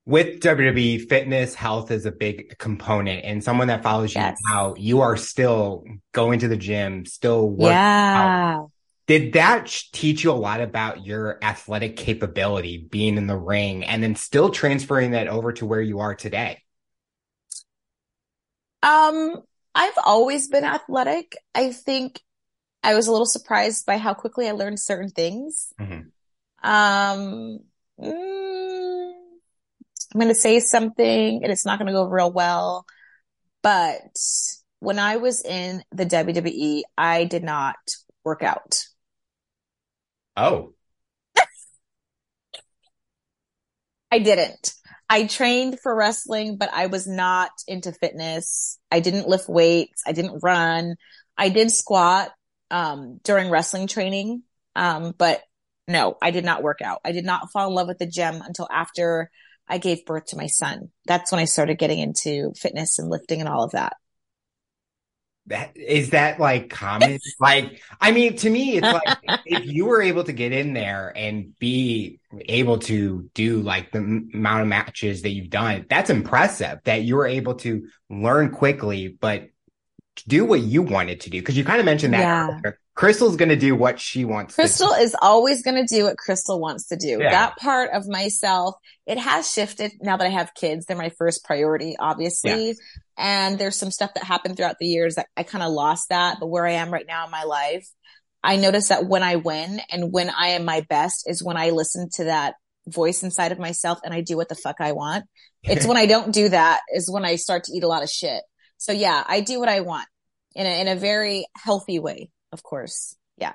with 0.05 0.41
WWE, 0.41 1.09
fitness, 1.09 1.55
health 1.55 1.91
is 1.91 2.07
a 2.07 2.13
big 2.13 2.59
component. 2.59 3.25
And 3.25 3.43
someone 3.43 3.69
that 3.69 3.83
follows 3.83 4.15
you 4.15 4.21
yes. 4.21 4.39
now, 4.49 4.75
you 4.77 5.01
are 5.01 5.17
still 5.17 5.85
going 6.13 6.41
to 6.41 6.49
the 6.49 6.57
gym, 6.57 7.07
still 7.07 7.49
working 7.49 7.77
yeah. 7.77 8.57
out. 8.57 8.71
Did 9.07 9.35
that 9.35 9.67
teach 9.93 10.25
you 10.25 10.31
a 10.31 10.33
lot 10.33 10.61
about 10.61 11.05
your 11.05 11.39
athletic 11.43 11.97
capability 11.97 12.79
being 12.79 13.17
in 13.17 13.27
the 13.27 13.37
ring 13.37 13.85
and 13.85 14.03
then 14.03 14.15
still 14.17 14.51
transferring 14.51 15.13
that 15.13 15.29
over 15.29 15.53
to 15.55 15.67
where 15.67 15.81
you 15.81 16.01
are 16.01 16.15
today? 16.15 16.63
Um, 18.83 19.43
I've 19.75 19.99
always 20.05 20.49
been 20.49 20.65
athletic. 20.65 21.37
I 21.55 21.73
think 21.73 22.21
I 22.83 22.95
was 22.95 23.07
a 23.07 23.13
little 23.13 23.27
surprised 23.27 23.87
by 23.87 23.99
how 23.99 24.15
quickly 24.15 24.49
I 24.49 24.53
learned 24.53 24.81
certain 24.81 25.11
things. 25.11 25.73
Mm-hmm. 25.81 26.69
Um, 26.69 27.61
mm, 28.01 29.13
I'm 30.13 30.21
going 30.21 30.29
to 30.29 30.35
say 30.35 30.61
something 30.61 31.43
and 31.43 31.53
it's 31.53 31.65
not 31.65 31.79
going 31.79 31.87
to 31.87 31.93
go 31.93 32.05
real 32.05 32.33
well. 32.33 32.85
But 33.63 34.17
when 34.81 34.99
I 34.99 35.17
was 35.17 35.45
in 35.45 35.83
the 35.93 36.05
WWE, 36.05 36.83
I 36.99 37.25
did 37.25 37.45
not 37.45 37.77
work 38.25 38.43
out. 38.43 38.85
Oh. 40.37 40.75
I 44.11 44.19
didn't. 44.19 44.75
I 45.09 45.27
trained 45.27 45.79
for 45.79 45.95
wrestling, 45.95 46.57
but 46.57 46.71
I 46.73 46.87
was 46.87 47.07
not 47.07 47.51
into 47.69 47.93
fitness. 47.93 48.79
I 48.91 49.01
didn't 49.01 49.29
lift 49.29 49.49
weights. 49.49 50.03
I 50.07 50.13
didn't 50.13 50.41
run. 50.43 50.97
I 51.37 51.49
did 51.49 51.71
squat 51.71 52.33
um, 52.73 53.21
during 53.23 53.51
wrestling 53.51 53.87
training, 53.87 54.43
um, 54.75 55.15
but 55.17 55.43
no, 55.87 56.17
I 56.21 56.31
did 56.31 56.45
not 56.45 56.63
work 56.63 56.81
out. 56.83 57.01
I 57.05 57.13
did 57.13 57.25
not 57.25 57.53
fall 57.53 57.69
in 57.69 57.75
love 57.75 57.87
with 57.87 57.99
the 57.99 58.07
gym 58.07 58.41
until 58.41 58.67
after 58.71 59.31
I 59.69 59.79
gave 59.79 60.07
birth 60.07 60.27
to 60.27 60.37
my 60.37 60.47
son. 60.47 60.91
That's 61.07 61.31
when 61.31 61.41
I 61.41 61.45
started 61.45 61.79
getting 61.79 61.99
into 61.99 62.53
fitness 62.57 62.99
and 62.99 63.11
lifting 63.11 63.41
and 63.41 63.49
all 63.49 63.65
of 63.65 63.73
that. 63.73 63.95
That 65.47 65.77
is 65.77 66.11
that 66.11 66.39
like 66.39 66.71
common? 66.71 67.19
like, 67.41 67.83
I 68.01 68.13
mean, 68.13 68.37
to 68.37 68.49
me, 68.49 68.77
it's 68.77 68.87
like 68.87 69.19
if 69.45 69.67
you 69.67 69.87
were 69.87 70.01
able 70.01 70.25
to 70.25 70.33
get 70.33 70.53
in 70.53 70.73
there 70.73 71.13
and 71.15 71.59
be 71.59 72.21
able 72.41 72.79
to 72.81 73.29
do 73.35 73.61
like 73.61 73.91
the 73.91 73.99
amount 73.99 74.63
of 74.63 74.69
matches 74.69 75.23
that 75.23 75.31
you've 75.31 75.51
done, 75.51 75.85
that's 75.91 76.11
impressive 76.11 76.79
that 76.85 77.03
you 77.03 77.17
were 77.17 77.27
able 77.27 77.57
to 77.57 77.89
learn 78.09 78.51
quickly, 78.51 79.09
but 79.09 79.49
do 80.29 80.45
what 80.45 80.61
you 80.61 80.83
wanted 80.83 81.21
to 81.23 81.31
do. 81.31 81.43
Cause 81.43 81.57
you 81.57 81.65
kind 81.65 81.81
of 81.81 81.87
mentioned 81.87 82.15
that 82.15 82.21
yeah. 82.65 82.71
Crystal's 82.95 83.37
going 83.37 83.49
to 83.49 83.57
do 83.57 83.75
what 83.75 83.99
she 83.99 84.25
wants. 84.25 84.55
Crystal 84.55 84.93
is 84.93 85.17
always 85.21 85.63
going 85.63 85.85
to 85.85 85.95
do 85.95 86.05
what 86.05 86.19
Crystal 86.19 86.61
wants 86.61 86.89
to 86.89 86.97
do. 86.97 87.19
Yeah. 87.21 87.31
That 87.31 87.57
part 87.57 87.91
of 87.93 88.07
myself, 88.07 88.75
it 89.07 89.19
has 89.19 89.51
shifted 89.51 89.93
now 90.01 90.19
that 90.19 90.27
I 90.27 90.31
have 90.31 90.53
kids. 90.55 90.85
They're 90.85 90.97
my 90.97 91.11
first 91.17 91.45
priority, 91.45 91.97
obviously. 91.99 92.69
Yeah. 92.69 92.75
And 93.17 93.59
there's 93.59 93.77
some 93.77 93.91
stuff 93.91 94.13
that 94.15 94.25
happened 94.25 94.57
throughout 94.57 94.79
the 94.79 94.87
years 94.87 95.15
that 95.15 95.27
I 95.37 95.43
kind 95.43 95.65
of 95.65 95.73
lost 95.73 96.11
that. 96.11 96.37
But 96.39 96.49
where 96.49 96.67
I 96.67 96.73
am 96.73 96.93
right 96.93 97.07
now 97.07 97.25
in 97.25 97.31
my 97.31 97.45
life, 97.45 97.89
I 98.45 98.57
notice 98.57 98.89
that 98.89 99.07
when 99.07 99.23
I 99.23 99.37
win 99.37 99.81
and 99.91 100.13
when 100.13 100.29
I 100.29 100.49
am 100.49 100.65
my 100.65 100.83
best 100.83 101.29
is 101.29 101.43
when 101.43 101.57
I 101.57 101.71
listen 101.71 102.11
to 102.15 102.25
that 102.25 102.55
voice 102.87 103.23
inside 103.23 103.53
of 103.53 103.59
myself 103.59 104.01
and 104.05 104.13
I 104.13 104.21
do 104.21 104.37
what 104.37 104.49
the 104.49 104.55
fuck 104.55 104.77
I 104.81 104.93
want. 104.93 105.25
It's 105.63 105.87
when 105.89 105.97
I 105.97 106.07
don't 106.07 106.33
do 106.33 106.49
that 106.51 106.81
is 106.93 107.11
when 107.11 107.25
I 107.25 107.37
start 107.37 107.65
to 107.65 107.73
eat 107.73 107.85
a 107.85 107.89
lot 107.89 108.03
of 108.03 108.11
shit. 108.11 108.43
So 108.83 108.91
yeah, 108.91 109.23
I 109.25 109.43
do 109.43 109.61
what 109.61 109.69
I 109.69 109.79
want 109.79 110.09
in 110.57 110.67
a, 110.67 110.81
in 110.81 110.89
a 110.89 110.97
very 110.97 111.47
healthy 111.57 112.01
way, 112.01 112.31
of 112.51 112.65
course. 112.65 113.15
Yeah. 113.37 113.53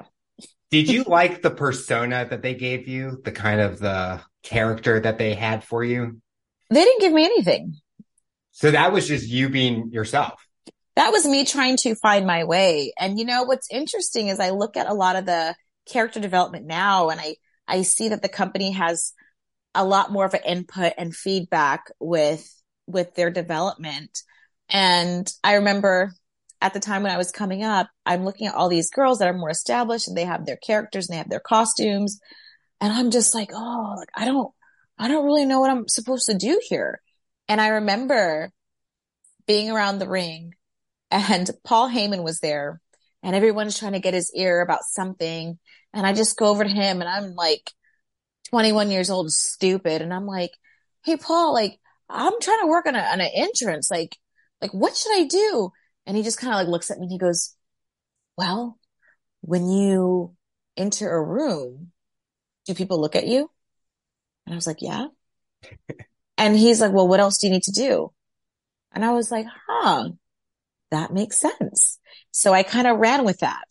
Did 0.71 0.87
you 0.87 1.03
like 1.03 1.41
the 1.41 1.49
persona 1.51 2.25
that 2.29 2.41
they 2.41 2.55
gave 2.55 2.87
you? 2.87 3.19
The 3.25 3.33
kind 3.33 3.59
of 3.59 3.77
the 3.77 4.21
character 4.41 5.01
that 5.01 5.17
they 5.17 5.33
had 5.33 5.65
for 5.65 5.83
you? 5.83 6.21
They 6.69 6.81
didn't 6.81 7.01
give 7.01 7.11
me 7.11 7.25
anything. 7.25 7.75
So 8.51 8.71
that 8.71 8.93
was 8.93 9.05
just 9.05 9.27
you 9.27 9.49
being 9.49 9.91
yourself. 9.91 10.39
That 10.95 11.11
was 11.11 11.27
me 11.27 11.43
trying 11.43 11.75
to 11.81 11.95
find 11.95 12.25
my 12.25 12.45
way. 12.45 12.93
And 12.97 13.19
you 13.19 13.25
know, 13.25 13.43
what's 13.43 13.67
interesting 13.69 14.29
is 14.29 14.39
I 14.39 14.51
look 14.51 14.77
at 14.77 14.87
a 14.87 14.93
lot 14.93 15.17
of 15.17 15.25
the 15.25 15.55
character 15.91 16.21
development 16.21 16.67
now 16.67 17.09
and 17.09 17.19
I, 17.19 17.35
I 17.67 17.81
see 17.81 18.07
that 18.09 18.21
the 18.21 18.29
company 18.29 18.71
has 18.71 19.11
a 19.75 19.83
lot 19.83 20.09
more 20.09 20.23
of 20.23 20.33
an 20.35 20.43
input 20.45 20.93
and 20.97 21.13
feedback 21.13 21.91
with, 21.99 22.49
with 22.87 23.13
their 23.15 23.29
development. 23.29 24.21
And 24.69 25.31
I 25.43 25.55
remember 25.55 26.11
at 26.61 26.73
the 26.73 26.79
time 26.79 27.03
when 27.03 27.11
I 27.11 27.17
was 27.17 27.31
coming 27.31 27.63
up, 27.63 27.89
I'm 28.05 28.25
looking 28.25 28.47
at 28.47 28.55
all 28.55 28.69
these 28.69 28.89
girls 28.89 29.19
that 29.19 29.27
are 29.27 29.37
more 29.37 29.49
established 29.49 30.07
and 30.07 30.17
they 30.17 30.25
have 30.25 30.45
their 30.45 30.57
characters 30.57 31.07
and 31.07 31.13
they 31.13 31.17
have 31.17 31.29
their 31.29 31.39
costumes. 31.39 32.19
And 32.81 32.91
I'm 32.91 33.11
just 33.11 33.35
like, 33.35 33.51
oh, 33.53 33.95
like, 33.97 34.09
I 34.15 34.25
don't, 34.25 34.51
I 34.97 35.07
don't 35.07 35.25
really 35.25 35.45
know 35.45 35.59
what 35.59 35.69
I'm 35.69 35.87
supposed 35.87 36.27
to 36.27 36.37
do 36.37 36.59
here. 36.67 36.99
And 37.47 37.61
I 37.61 37.69
remember 37.69 38.51
being 39.45 39.69
around 39.69 39.99
the 39.99 40.09
ring 40.09 40.53
and 41.11 41.49
Paul 41.63 41.89
Heyman 41.89 42.23
was 42.23 42.39
there 42.39 42.81
and 43.23 43.35
everyone's 43.35 43.77
trying 43.77 43.93
to 43.93 43.99
get 43.99 44.13
his 44.13 44.31
ear 44.35 44.61
about 44.61 44.83
something. 44.83 45.59
And 45.93 46.05
I 46.05 46.13
just 46.13 46.37
go 46.37 46.47
over 46.47 46.63
to 46.63 46.69
him 46.69 47.01
and 47.01 47.09
I'm 47.09 47.35
like 47.35 47.71
21 48.49 48.91
years 48.91 49.09
old, 49.09 49.31
stupid. 49.31 50.01
And 50.01 50.13
I'm 50.13 50.25
like, 50.25 50.51
Hey, 51.03 51.17
Paul, 51.17 51.53
like, 51.53 51.79
I'm 52.09 52.39
trying 52.41 52.61
to 52.61 52.67
work 52.67 52.85
on, 52.85 52.95
a, 52.95 52.99
on 52.99 53.21
an 53.21 53.29
entrance. 53.33 53.89
Like, 53.91 54.17
like, 54.61 54.73
what 54.73 54.95
should 54.95 55.15
I 55.15 55.25
do? 55.25 55.71
And 56.05 56.15
he 56.15 56.23
just 56.23 56.39
kind 56.39 56.53
of 56.53 56.59
like 56.59 56.67
looks 56.67 56.89
at 56.89 56.97
me 56.97 57.03
and 57.03 57.11
he 57.11 57.17
goes, 57.17 57.55
well, 58.37 58.77
when 59.41 59.69
you 59.69 60.35
enter 60.75 61.09
a 61.09 61.23
room, 61.23 61.91
do 62.65 62.73
people 62.73 62.99
look 62.99 63.15
at 63.15 63.27
you? 63.27 63.49
And 64.45 64.53
I 64.53 64.55
was 64.55 64.67
like, 64.67 64.81
yeah. 64.81 65.07
and 66.37 66.55
he's 66.55 66.81
like, 66.81 66.93
well, 66.93 67.07
what 67.07 67.19
else 67.19 67.37
do 67.37 67.47
you 67.47 67.53
need 67.53 67.63
to 67.63 67.71
do? 67.71 68.11
And 68.93 69.03
I 69.03 69.11
was 69.11 69.31
like, 69.31 69.45
huh, 69.67 70.09
that 70.91 71.13
makes 71.13 71.37
sense. 71.37 71.99
So 72.31 72.53
I 72.53 72.63
kind 72.63 72.87
of 72.87 72.97
ran 72.97 73.25
with 73.25 73.39
that. 73.39 73.65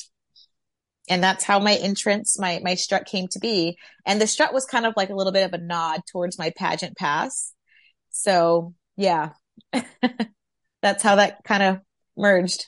And 1.08 1.22
that's 1.22 1.44
how 1.44 1.60
my 1.60 1.74
entrance, 1.74 2.38
my, 2.38 2.60
my 2.62 2.74
strut 2.74 3.06
came 3.06 3.28
to 3.28 3.38
be. 3.38 3.76
And 4.04 4.20
the 4.20 4.26
strut 4.26 4.52
was 4.52 4.66
kind 4.66 4.86
of 4.86 4.94
like 4.96 5.10
a 5.10 5.14
little 5.14 5.32
bit 5.32 5.44
of 5.44 5.52
a 5.52 5.62
nod 5.62 6.00
towards 6.10 6.38
my 6.38 6.52
pageant 6.56 6.96
pass. 6.96 7.52
So 8.10 8.74
yeah, 8.96 9.30
that's 10.86 11.02
how 11.02 11.16
that 11.16 11.42
kind 11.44 11.62
of 11.62 11.80
merged. 12.16 12.66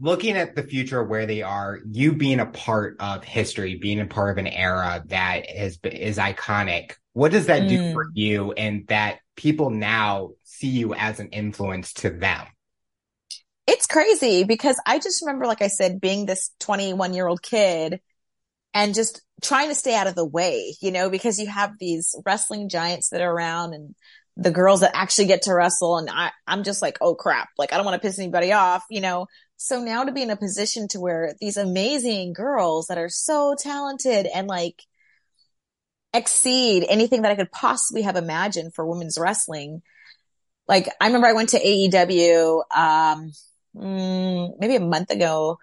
Looking 0.00 0.36
at 0.36 0.56
the 0.56 0.62
future 0.62 1.04
where 1.04 1.26
they 1.26 1.42
are, 1.42 1.78
you 1.88 2.14
being 2.14 2.40
a 2.40 2.46
part 2.46 2.96
of 3.00 3.22
history, 3.22 3.76
being 3.76 4.00
a 4.00 4.06
part 4.06 4.30
of 4.30 4.38
an 4.38 4.46
era 4.46 5.04
that 5.06 5.44
is 5.54 5.78
is 5.84 6.16
iconic, 6.16 6.94
what 7.12 7.32
does 7.32 7.46
that 7.46 7.62
mm. 7.62 7.68
do 7.68 7.92
for 7.92 8.06
you 8.14 8.52
and 8.52 8.86
that 8.88 9.20
people 9.36 9.70
now 9.70 10.30
see 10.42 10.68
you 10.68 10.94
as 10.94 11.20
an 11.20 11.28
influence 11.28 11.92
to 11.94 12.10
them? 12.10 12.46
It's 13.66 13.86
crazy 13.86 14.44
because 14.44 14.80
I 14.84 14.98
just 14.98 15.22
remember, 15.22 15.46
like 15.46 15.62
I 15.62 15.68
said, 15.68 16.00
being 16.00 16.26
this 16.26 16.50
21 16.60 17.14
year 17.14 17.28
old 17.28 17.42
kid 17.42 18.00
and 18.74 18.94
just 18.94 19.22
trying 19.42 19.68
to 19.68 19.74
stay 19.74 19.94
out 19.94 20.06
of 20.06 20.14
the 20.14 20.24
way, 20.24 20.74
you 20.80 20.90
know, 20.90 21.10
because 21.10 21.38
you 21.38 21.46
have 21.46 21.72
these 21.78 22.14
wrestling 22.24 22.68
giants 22.68 23.10
that 23.10 23.20
are 23.20 23.32
around 23.32 23.74
and 23.74 23.94
the 24.36 24.50
girls 24.50 24.80
that 24.80 24.96
actually 24.96 25.26
get 25.26 25.42
to 25.42 25.54
wrestle. 25.54 25.98
And 25.98 26.08
I, 26.10 26.30
I'm 26.46 26.62
just 26.62 26.82
like, 26.82 26.98
oh 27.00 27.14
crap. 27.14 27.48
Like 27.58 27.72
I 27.72 27.76
don't 27.76 27.84
want 27.84 28.00
to 28.00 28.06
piss 28.06 28.18
anybody 28.18 28.52
off, 28.52 28.84
you 28.90 29.00
know? 29.00 29.26
So 29.56 29.82
now 29.82 30.04
to 30.04 30.12
be 30.12 30.22
in 30.22 30.30
a 30.30 30.36
position 30.36 30.88
to 30.88 31.00
where 31.00 31.34
these 31.40 31.56
amazing 31.56 32.32
girls 32.32 32.86
that 32.86 32.98
are 32.98 33.10
so 33.10 33.54
talented 33.58 34.26
and 34.26 34.46
like 34.46 34.82
exceed 36.14 36.86
anything 36.88 37.22
that 37.22 37.32
I 37.32 37.36
could 37.36 37.52
possibly 37.52 38.02
have 38.02 38.16
imagined 38.16 38.74
for 38.74 38.86
women's 38.86 39.18
wrestling. 39.18 39.82
Like 40.66 40.88
I 41.00 41.06
remember 41.06 41.26
I 41.26 41.34
went 41.34 41.50
to 41.50 41.60
AEW, 41.60 42.62
um, 42.74 43.32
mm, 43.76 44.50
maybe 44.58 44.76
a 44.76 44.80
month 44.80 45.10
ago 45.10 45.58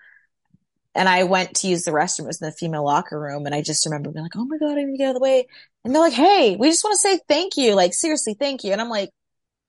and 0.98 1.08
I 1.08 1.24
went 1.24 1.56
to 1.58 1.68
use 1.68 1.84
the 1.84 1.92
restroom. 1.92 2.22
It 2.22 2.28
was 2.28 2.42
in 2.42 2.48
the 2.48 2.52
female 2.52 2.84
locker 2.84 3.20
room. 3.20 3.46
And 3.46 3.54
I 3.54 3.62
just 3.62 3.86
remember 3.86 4.12
being 4.12 4.24
like, 4.24 4.36
Oh 4.36 4.46
my 4.46 4.58
God, 4.58 4.78
I 4.78 4.84
need 4.84 4.94
to 4.94 4.98
get 4.98 5.10
out 5.10 5.10
of 5.10 5.16
the 5.16 5.22
way. 5.22 5.48
And 5.84 5.94
they're 5.94 6.02
like, 6.02 6.14
Hey, 6.14 6.56
we 6.58 6.70
just 6.70 6.84
want 6.84 6.96
to 6.96 7.00
say 7.00 7.20
thank 7.28 7.58
you. 7.58 7.76
Like, 7.76 7.94
seriously, 7.94 8.36
thank 8.38 8.64
you. 8.64 8.72
And 8.72 8.82
I'm 8.82 8.90
like, 8.90 9.10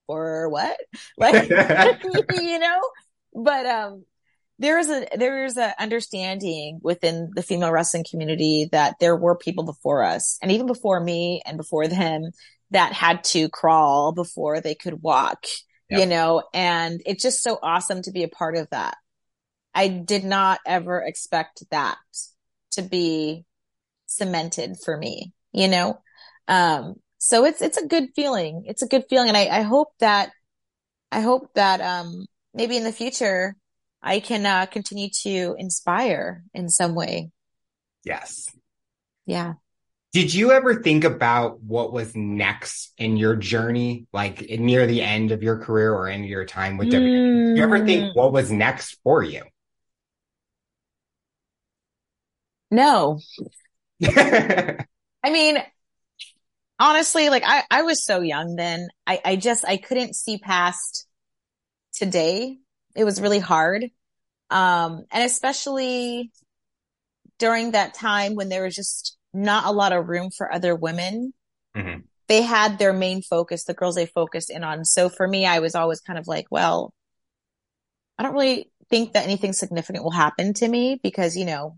for 0.07 0.49
what? 0.49 0.77
Like, 1.19 1.49
you 2.41 2.59
know, 2.59 2.81
but, 3.35 3.67
um, 3.67 4.05
there 4.61 4.79
is 4.79 4.91
a, 4.91 5.07
there 5.17 5.45
is 5.45 5.57
a 5.57 5.81
understanding 5.81 6.81
within 6.83 7.31
the 7.35 7.43
female 7.43 7.71
wrestling 7.71 8.05
community 8.09 8.69
that 8.73 8.97
there 8.99 9.15
were 9.15 9.37
people 9.37 9.65
before 9.65 10.03
us 10.03 10.37
and 10.43 10.51
even 10.51 10.67
before 10.67 10.99
me 10.99 11.41
and 11.47 11.57
before 11.57 11.87
them 11.87 12.33
that 12.71 12.93
had 12.93 13.25
to 13.25 13.49
crawl 13.49 14.13
before 14.13 14.61
they 14.61 14.75
could 14.75 15.03
walk, 15.03 15.45
yep. 15.89 16.01
you 16.01 16.07
know, 16.07 16.43
and 16.53 17.01
it's 17.07 17.23
just 17.23 17.43
so 17.43 17.59
awesome 17.63 18.03
to 18.03 18.11
be 18.11 18.25
a 18.25 18.29
part 18.29 18.57
of 18.57 18.69
that. 18.71 18.97
I 19.75 19.89
did 19.89 20.25
not 20.25 20.61
ever 20.67 21.01
expect 21.01 21.63
that 21.71 21.99
to 22.73 22.83
be 22.83 23.45
cemented 24.07 24.77
for 24.85 24.97
me, 24.97 25.33
you 25.59 25.67
know? 25.69 26.01
Um, 26.47 26.95
so 27.19 27.45
it's, 27.45 27.61
it's 27.61 27.77
a 27.77 27.87
good 27.87 28.11
feeling. 28.15 28.65
It's 28.67 28.83
a 28.83 28.87
good 28.87 29.05
feeling. 29.11 29.29
And 29.29 29.37
I, 29.37 29.47
I 29.47 29.63
hope 29.63 29.89
that, 29.99 30.31
I 31.11 31.21
hope 31.21 31.53
that, 31.55 31.81
um, 31.81 32.27
maybe 32.55 32.77
in 32.77 32.85
the 32.85 32.93
future 32.93 33.57
I 34.01 34.21
can, 34.21 34.47
uh, 34.47 34.67
continue 34.67 35.09
to 35.23 35.57
inspire 35.59 36.45
in 36.55 36.69
some 36.69 36.95
way. 36.95 37.31
Yes. 38.05 38.47
Yeah. 39.27 39.55
Did 40.13 40.33
you 40.33 40.53
ever 40.53 40.81
think 40.81 41.03
about 41.05 41.61
what 41.61 41.93
was 41.93 42.15
next 42.15 42.93
in 42.97 43.17
your 43.17 43.35
journey, 43.35 44.07
like 44.13 44.49
near 44.49 44.87
the 44.87 45.03
end 45.03 45.33
of 45.33 45.43
your 45.43 45.59
career 45.59 45.93
or 45.93 46.09
in 46.09 46.25
your 46.25 46.45
time 46.45 46.79
with 46.79 46.89
mm. 46.89 46.93
WWE? 46.93 47.47
Did 47.49 47.57
you 47.59 47.63
ever 47.63 47.85
think 47.85 48.05
mm. 48.05 48.15
what 48.15 48.33
was 48.33 48.51
next 48.51 48.97
for 49.03 49.25
you? 49.25 49.43
No. 52.71 53.19
I 55.29 55.31
mean, 55.31 55.59
honestly, 56.81 57.29
like 57.29 57.43
I, 57.45 57.63
I 57.71 57.83
was 57.83 58.03
so 58.03 58.23
young 58.23 58.57
then. 58.57 58.89
I, 59.07 59.21
I 59.23 59.37
just, 59.37 59.63
I 59.63 59.77
couldn't 59.77 60.17
see 60.17 60.39
past 60.39 61.07
today. 61.93 62.57
It 62.97 63.05
was 63.05 63.21
really 63.21 63.39
hard. 63.39 63.85
Um, 64.49 65.05
and 65.11 65.23
especially 65.23 66.33
during 67.39 67.73
that 67.73 67.93
time 67.93 68.37
when 68.37 68.49
there 68.49 68.65
was 68.65 68.75
just 68.75 69.19
not 69.35 69.67
a 69.67 69.71
lot 69.71 69.93
of 69.93 70.09
room 70.09 70.31
for 70.35 70.51
other 70.51 70.75
women. 70.75 71.35
Mm-hmm. 71.77 72.01
They 72.29 72.41
had 72.41 72.79
their 72.79 72.95
main 72.95 73.21
focus, 73.21 73.65
the 73.65 73.75
girls 73.75 73.97
they 73.97 74.07
focused 74.07 74.49
in 74.49 74.65
on. 74.65 74.87
So 74.87 75.11
for 75.11 75.29
me, 75.29 75.45
I 75.45 75.59
was 75.59 75.75
always 75.75 76.01
kind 76.01 76.19
of 76.19 76.27
like, 76.27 76.47
well, 76.51 76.95
I 78.17 78.23
don't 78.23 78.33
really 78.33 78.71
think 78.89 79.13
that 79.13 79.25
anything 79.25 79.53
significant 79.53 80.05
will 80.05 80.11
happen 80.11 80.55
to 80.55 80.67
me 80.67 80.99
because, 81.03 81.37
you 81.37 81.45
know, 81.45 81.77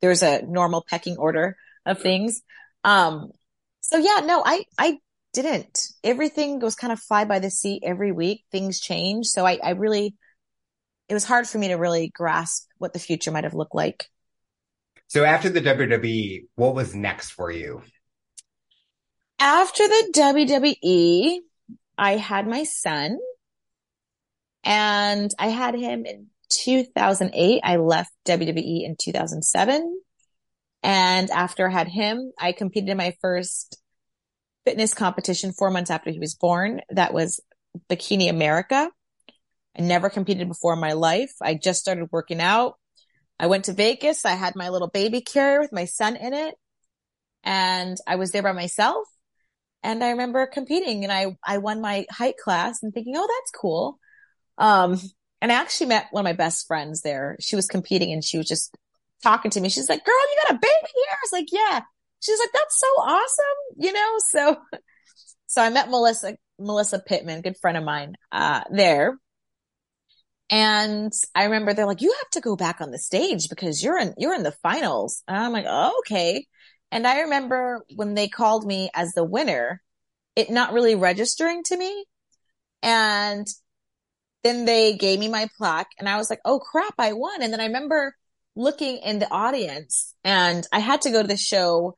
there's 0.00 0.22
a 0.22 0.42
normal 0.42 0.84
pecking 0.88 1.16
order 1.16 1.56
of 1.84 2.00
things. 2.00 2.42
Um, 2.84 3.30
so 3.80 3.98
yeah, 3.98 4.20
no, 4.24 4.42
I, 4.44 4.64
I 4.78 4.98
didn't. 5.32 5.88
Everything 6.04 6.60
was 6.60 6.74
kind 6.74 6.92
of 6.92 7.00
fly 7.00 7.24
by 7.24 7.38
the 7.38 7.50
seat 7.50 7.82
every 7.84 8.12
week. 8.12 8.44
Things 8.50 8.80
change. 8.80 9.26
So 9.26 9.46
I, 9.46 9.58
I 9.62 9.70
really, 9.70 10.14
it 11.08 11.14
was 11.14 11.24
hard 11.24 11.46
for 11.46 11.58
me 11.58 11.68
to 11.68 11.74
really 11.74 12.10
grasp 12.14 12.68
what 12.78 12.92
the 12.92 12.98
future 12.98 13.30
might 13.30 13.44
have 13.44 13.54
looked 13.54 13.74
like. 13.74 14.06
So 15.08 15.24
after 15.24 15.50
the 15.50 15.60
WWE, 15.60 16.46
what 16.54 16.74
was 16.74 16.94
next 16.94 17.30
for 17.30 17.50
you? 17.50 17.82
After 19.38 19.86
the 19.86 20.12
WWE, 20.14 21.38
I 21.98 22.16
had 22.16 22.46
my 22.46 22.64
son 22.64 23.18
and 24.64 25.30
I 25.38 25.48
had 25.48 25.74
him 25.74 26.06
in 26.06 26.28
2008. 26.50 27.60
I 27.62 27.76
left 27.76 28.12
WWE 28.26 28.84
in 28.84 28.96
2007. 28.98 30.00
And 30.82 31.30
after 31.30 31.68
I 31.68 31.72
had 31.72 31.88
him, 31.88 32.32
I 32.38 32.52
competed 32.52 32.88
in 32.88 32.96
my 32.96 33.16
first 33.20 33.80
fitness 34.64 34.94
competition 34.94 35.52
four 35.52 35.70
months 35.70 35.90
after 35.90 36.10
he 36.10 36.18
was 36.18 36.34
born. 36.34 36.80
That 36.90 37.14
was 37.14 37.40
Bikini 37.88 38.28
America. 38.28 38.90
I 39.78 39.82
never 39.82 40.10
competed 40.10 40.48
before 40.48 40.74
in 40.74 40.80
my 40.80 40.92
life. 40.92 41.32
I 41.40 41.54
just 41.54 41.80
started 41.80 42.08
working 42.12 42.40
out. 42.40 42.74
I 43.38 43.46
went 43.46 43.64
to 43.66 43.72
Vegas. 43.72 44.24
I 44.24 44.32
had 44.32 44.54
my 44.56 44.68
little 44.68 44.88
baby 44.88 45.20
carrier 45.20 45.60
with 45.60 45.72
my 45.72 45.84
son 45.86 46.16
in 46.16 46.34
it 46.34 46.54
and 47.42 47.96
I 48.06 48.16
was 48.16 48.30
there 48.30 48.42
by 48.42 48.52
myself. 48.52 49.06
And 49.82 50.04
I 50.04 50.10
remember 50.10 50.46
competing 50.46 51.02
and 51.04 51.12
I, 51.12 51.36
I 51.44 51.58
won 51.58 51.80
my 51.80 52.06
height 52.10 52.36
class 52.42 52.82
and 52.82 52.92
thinking, 52.92 53.14
Oh, 53.16 53.26
that's 53.26 53.50
cool. 53.60 53.98
Um, 54.58 55.00
and 55.40 55.50
I 55.50 55.56
actually 55.56 55.88
met 55.88 56.06
one 56.12 56.24
of 56.24 56.30
my 56.30 56.34
best 56.34 56.68
friends 56.68 57.00
there. 57.00 57.36
She 57.40 57.56
was 57.56 57.66
competing 57.66 58.12
and 58.12 58.22
she 58.22 58.38
was 58.38 58.46
just 58.46 58.76
talking 59.22 59.50
to 59.52 59.60
me. 59.60 59.68
She's 59.68 59.88
like, 59.88 60.04
girl, 60.04 60.14
you 60.14 60.42
got 60.44 60.56
a 60.56 60.60
baby 60.60 60.92
here. 60.94 61.10
I 61.10 61.22
was 61.22 61.32
like, 61.32 61.48
yeah. 61.52 61.80
She's 62.20 62.38
like, 62.38 62.52
that's 62.52 62.78
so 62.78 62.86
awesome. 62.86 63.76
You 63.78 63.92
know, 63.92 64.16
so, 64.28 64.56
so 65.46 65.62
I 65.62 65.70
met 65.70 65.90
Melissa, 65.90 66.36
Melissa 66.58 67.00
Pittman, 67.00 67.42
good 67.42 67.56
friend 67.60 67.76
of 67.76 67.84
mine, 67.84 68.14
uh, 68.30 68.62
there. 68.70 69.18
And 70.50 71.12
I 71.34 71.44
remember 71.44 71.72
they're 71.72 71.86
like, 71.86 72.02
you 72.02 72.14
have 72.20 72.30
to 72.32 72.40
go 72.40 72.56
back 72.56 72.80
on 72.80 72.90
the 72.90 72.98
stage 72.98 73.48
because 73.48 73.82
you're 73.82 73.98
in, 73.98 74.14
you're 74.18 74.34
in 74.34 74.42
the 74.42 74.54
finals. 74.62 75.22
And 75.26 75.36
I'm 75.36 75.52
like, 75.52 75.64
oh, 75.66 76.00
okay. 76.00 76.46
And 76.90 77.06
I 77.06 77.20
remember 77.20 77.82
when 77.94 78.14
they 78.14 78.28
called 78.28 78.66
me 78.66 78.90
as 78.94 79.12
the 79.12 79.24
winner, 79.24 79.80
it 80.36 80.50
not 80.50 80.74
really 80.74 80.94
registering 80.94 81.62
to 81.64 81.76
me. 81.76 82.04
And 82.82 83.46
then 84.42 84.64
they 84.64 84.96
gave 84.96 85.18
me 85.18 85.28
my 85.28 85.48
plaque 85.56 85.90
and 85.98 86.08
I 86.08 86.16
was 86.16 86.28
like, 86.28 86.40
oh 86.44 86.58
crap, 86.58 86.94
I 86.98 87.12
won. 87.12 87.42
And 87.42 87.52
then 87.52 87.60
I 87.60 87.66
remember 87.66 88.14
looking 88.54 88.98
in 88.98 89.18
the 89.18 89.30
audience 89.30 90.14
and 90.24 90.66
I 90.72 90.78
had 90.78 91.02
to 91.02 91.10
go 91.10 91.22
to 91.22 91.28
the 91.28 91.36
show 91.36 91.94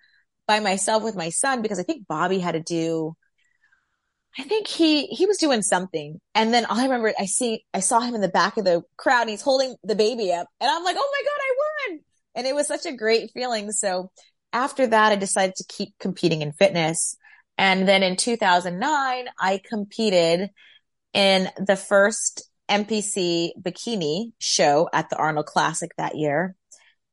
by 0.46 0.60
myself 0.60 1.02
with 1.02 1.16
my 1.16 1.30
son 1.30 1.62
because 1.62 1.78
I 1.78 1.82
think 1.82 2.06
Bobby 2.06 2.38
had 2.38 2.52
to 2.52 2.62
do, 2.62 3.16
I 4.38 4.42
think 4.42 4.66
he, 4.66 5.06
he 5.06 5.26
was 5.26 5.38
doing 5.38 5.62
something. 5.62 6.20
And 6.34 6.52
then 6.52 6.64
all 6.66 6.78
I 6.78 6.84
remember, 6.84 7.12
I 7.18 7.26
see, 7.26 7.64
I 7.72 7.80
saw 7.80 8.00
him 8.00 8.14
in 8.14 8.20
the 8.20 8.28
back 8.28 8.56
of 8.56 8.64
the 8.64 8.82
crowd 8.96 9.22
and 9.22 9.30
he's 9.30 9.42
holding 9.42 9.74
the 9.82 9.94
baby 9.94 10.32
up 10.32 10.48
and 10.60 10.70
I'm 10.70 10.84
like, 10.84 10.96
Oh 10.98 11.12
my 11.12 11.22
God, 11.24 11.40
I 11.40 11.92
won. 11.92 12.00
And 12.36 12.46
it 12.46 12.54
was 12.54 12.66
such 12.66 12.86
a 12.86 12.96
great 12.96 13.30
feeling. 13.32 13.70
So 13.72 14.10
after 14.52 14.86
that, 14.86 15.12
I 15.12 15.16
decided 15.16 15.56
to 15.56 15.64
keep 15.68 15.94
competing 15.98 16.42
in 16.42 16.52
fitness. 16.52 17.16
And 17.58 17.86
then 17.86 18.02
in 18.02 18.16
2009, 18.16 19.26
I 19.38 19.60
competed 19.68 20.50
in 21.12 21.48
the 21.64 21.76
first 21.76 22.48
NPC 22.68 23.50
bikini 23.60 24.32
show 24.38 24.88
at 24.92 25.10
the 25.10 25.16
Arnold 25.16 25.46
Classic 25.46 25.90
that 25.96 26.16
year. 26.16 26.54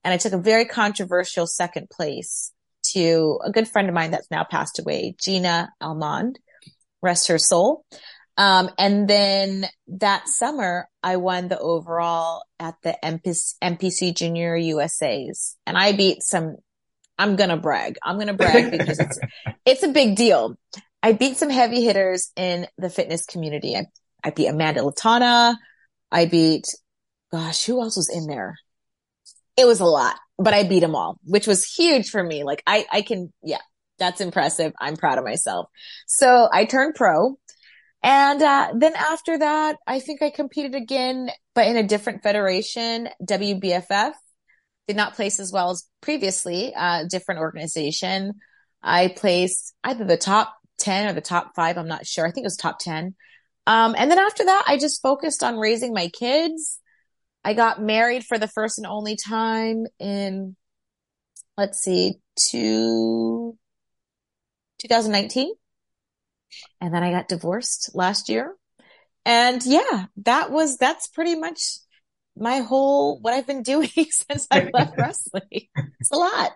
And 0.04 0.14
I 0.14 0.18
took 0.18 0.34
a 0.34 0.38
very 0.38 0.66
controversial 0.66 1.46
second 1.46 1.90
place 1.90 2.52
to 2.94 3.40
a 3.44 3.52
good 3.52 3.68
friend 3.68 3.88
of 3.88 3.94
mine 3.94 4.12
that's 4.12 4.32
now 4.32 4.44
passed 4.44 4.80
away, 4.80 5.16
Gina 5.22 5.72
Almond, 5.80 6.40
rest 7.02 7.28
her 7.28 7.38
soul. 7.38 7.86
Um, 8.38 8.72
and 8.78 9.08
then 9.08 9.68
that 9.88 10.28
summer, 10.28 10.88
I 11.04 11.18
won 11.18 11.48
the 11.48 11.60
overall 11.60 12.44
at 12.60 12.76
the 12.82 12.98
NPC, 13.04 13.56
NPC 13.62 14.16
Junior 14.16 14.56
USA's 14.56 15.58
and 15.68 15.78
I 15.78 15.92
beat 15.92 16.24
some, 16.24 16.56
I'm 17.20 17.36
going 17.36 17.50
to 17.50 17.58
brag. 17.58 17.98
I'm 18.02 18.16
going 18.16 18.28
to 18.28 18.34
brag 18.34 18.72
because 18.78 19.00
it's, 19.00 19.20
it's 19.66 19.84
a 19.84 19.90
big 19.90 20.16
deal. 20.16 20.58
I 21.04 21.14
beat 21.14 21.38
some 21.38 21.50
heavy 21.50 21.84
hitters 21.84 22.32
in 22.36 22.68
the 22.78 22.90
fitness 22.90 23.26
community. 23.26 23.76
I 23.76 23.86
I 24.24 24.30
beat 24.30 24.48
Amanda 24.48 24.84
Latona. 24.84 25.58
I 26.12 26.26
beat, 26.26 26.68
gosh, 27.32 27.66
who 27.66 27.82
else 27.82 27.98
was 27.98 28.10
in 28.10 28.28
there? 28.28 28.56
It 29.58 29.66
was 29.66 29.80
a 29.80 29.86
lot, 29.86 30.18
but 30.38 30.54
I 30.54 30.64
beat 30.64 30.80
them 30.80 30.96
all, 30.96 31.20
which 31.24 31.48
was 31.48 31.66
huge 31.66 32.10
for 32.10 32.24
me. 32.24 32.44
Like 32.44 32.64
I, 32.66 32.86
I 32.92 33.02
can, 33.02 33.32
yeah, 33.44 33.62
that's 34.00 34.22
impressive. 34.22 34.74
I'm 34.80 34.98
proud 34.98 35.18
of 35.18 35.24
myself. 35.24 35.68
So 36.08 36.48
I 36.52 36.66
turned 36.66 36.96
pro. 36.96 37.38
And 38.04 38.42
uh, 38.42 38.74
then 38.76 38.94
after 38.96 39.38
that, 39.38 39.78
I 39.86 40.00
think 40.00 40.22
I 40.22 40.32
competed 40.32 40.74
again, 40.74 41.30
but 41.54 41.68
in 41.68 41.78
a 41.78 41.84
different 41.84 42.24
federation, 42.24 43.10
WBFF. 43.24 44.14
Did 44.88 44.98
not 44.98 45.14
place 45.14 45.40
as 45.40 45.52
well 45.52 45.70
as 45.70 45.88
previously, 46.02 46.74
uh, 46.76 47.04
different 47.08 47.40
organization. 47.40 48.34
I 48.82 49.10
placed 49.10 49.74
either 49.84 50.04
the 50.04 50.18
top 50.18 50.58
10 50.80 51.08
or 51.08 51.14
the 51.14 51.22
top 51.22 51.52
five. 51.56 51.78
I'm 51.78 51.88
not 51.88 52.06
sure. 52.06 52.26
I 52.26 52.32
think 52.32 52.44
it 52.44 52.48
was 52.48 52.58
top 52.58 52.80
10. 52.80 53.16
Um, 53.68 53.96
and 53.98 54.10
then 54.10 54.20
after 54.20 54.46
that, 54.46 54.64
I 54.68 54.78
just 54.78 55.02
focused 55.02 55.44
on 55.44 55.58
raising 55.58 55.94
my 55.94 56.08
kids. 56.08 56.80
I 57.44 57.54
got 57.54 57.82
married 57.82 58.24
for 58.24 58.38
the 58.38 58.48
first 58.48 58.78
and 58.78 58.88
only 58.88 59.16
time 59.16 59.86
in, 60.00 60.56
let's 61.58 61.80
see, 61.80 62.16
two, 62.36 63.58
2019. 64.80 65.54
And 66.80 66.94
then 66.94 67.04
I 67.04 67.12
got 67.12 67.28
divorced 67.28 67.92
last 67.94 68.30
year. 68.30 68.56
And 69.26 69.64
yeah, 69.66 70.06
that 70.24 70.52
was, 70.52 70.78
that's 70.78 71.08
pretty 71.08 71.36
much 71.36 71.62
my 72.36 72.60
whole, 72.60 73.20
what 73.20 73.34
I've 73.34 73.48
been 73.48 73.64
doing 73.64 73.90
since 73.90 74.48
I 74.52 74.70
left 74.74 74.96
wrestling. 74.98 75.68
It's 76.00 76.12
a 76.12 76.16
lot. 76.16 76.52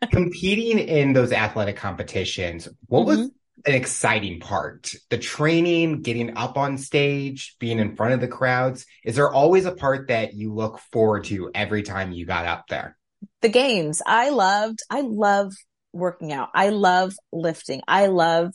Competing 0.10 0.78
in 0.78 1.12
those 1.12 1.32
athletic 1.32 1.76
competitions, 1.76 2.68
what 2.86 3.06
mm-hmm. 3.06 3.20
was 3.20 3.30
an 3.64 3.74
exciting 3.74 4.40
part. 4.40 4.92
The 5.10 5.18
training, 5.18 6.02
getting 6.02 6.36
up 6.36 6.58
on 6.58 6.78
stage, 6.78 7.56
being 7.58 7.78
in 7.78 7.96
front 7.96 8.14
of 8.14 8.20
the 8.20 8.28
crowds. 8.28 8.86
Is 9.04 9.16
there 9.16 9.32
always 9.32 9.64
a 9.64 9.72
part 9.72 10.08
that 10.08 10.34
you 10.34 10.52
look 10.52 10.78
forward 10.92 11.24
to 11.24 11.50
every 11.54 11.82
time 11.82 12.12
you 12.12 12.26
got 12.26 12.46
up 12.46 12.66
there? 12.68 12.96
The 13.40 13.48
games. 13.48 14.02
I 14.06 14.30
loved, 14.30 14.80
I 14.90 15.00
love 15.00 15.54
working 15.92 16.32
out. 16.32 16.50
I 16.54 16.68
love 16.68 17.14
lifting. 17.32 17.82
I 17.88 18.06
love 18.06 18.52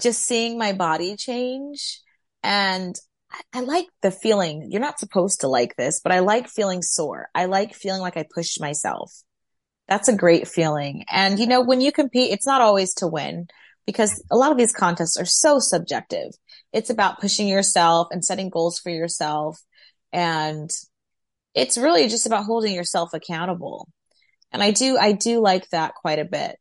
just 0.00 0.24
seeing 0.24 0.58
my 0.58 0.72
body 0.72 1.16
change. 1.16 2.00
And 2.42 2.94
I, 3.30 3.40
I 3.52 3.60
like 3.60 3.86
the 4.02 4.12
feeling. 4.12 4.68
You're 4.70 4.80
not 4.80 5.00
supposed 5.00 5.40
to 5.40 5.48
like 5.48 5.74
this, 5.76 6.00
but 6.02 6.12
I 6.12 6.20
like 6.20 6.48
feeling 6.48 6.82
sore. 6.82 7.28
I 7.34 7.46
like 7.46 7.74
feeling 7.74 8.00
like 8.00 8.16
I 8.16 8.24
pushed 8.32 8.60
myself. 8.60 9.12
That's 9.88 10.08
a 10.08 10.16
great 10.16 10.46
feeling. 10.46 11.04
And 11.10 11.38
you 11.38 11.46
know, 11.46 11.62
when 11.62 11.80
you 11.80 11.92
compete, 11.92 12.30
it's 12.30 12.46
not 12.46 12.60
always 12.60 12.94
to 12.94 13.08
win 13.08 13.48
because 13.88 14.22
a 14.30 14.36
lot 14.36 14.52
of 14.52 14.58
these 14.58 14.74
contests 14.74 15.16
are 15.16 15.24
so 15.24 15.58
subjective. 15.58 16.28
It's 16.74 16.90
about 16.90 17.20
pushing 17.22 17.48
yourself 17.48 18.08
and 18.10 18.22
setting 18.22 18.50
goals 18.50 18.78
for 18.78 18.90
yourself. 18.90 19.58
And 20.12 20.68
it's 21.54 21.78
really 21.78 22.06
just 22.08 22.26
about 22.26 22.44
holding 22.44 22.74
yourself 22.74 23.14
accountable. 23.14 23.88
And 24.52 24.62
I 24.62 24.72
do, 24.72 24.98
I 24.98 25.12
do 25.12 25.40
like 25.40 25.70
that 25.70 25.94
quite 25.94 26.18
a 26.18 26.26
bit. 26.26 26.56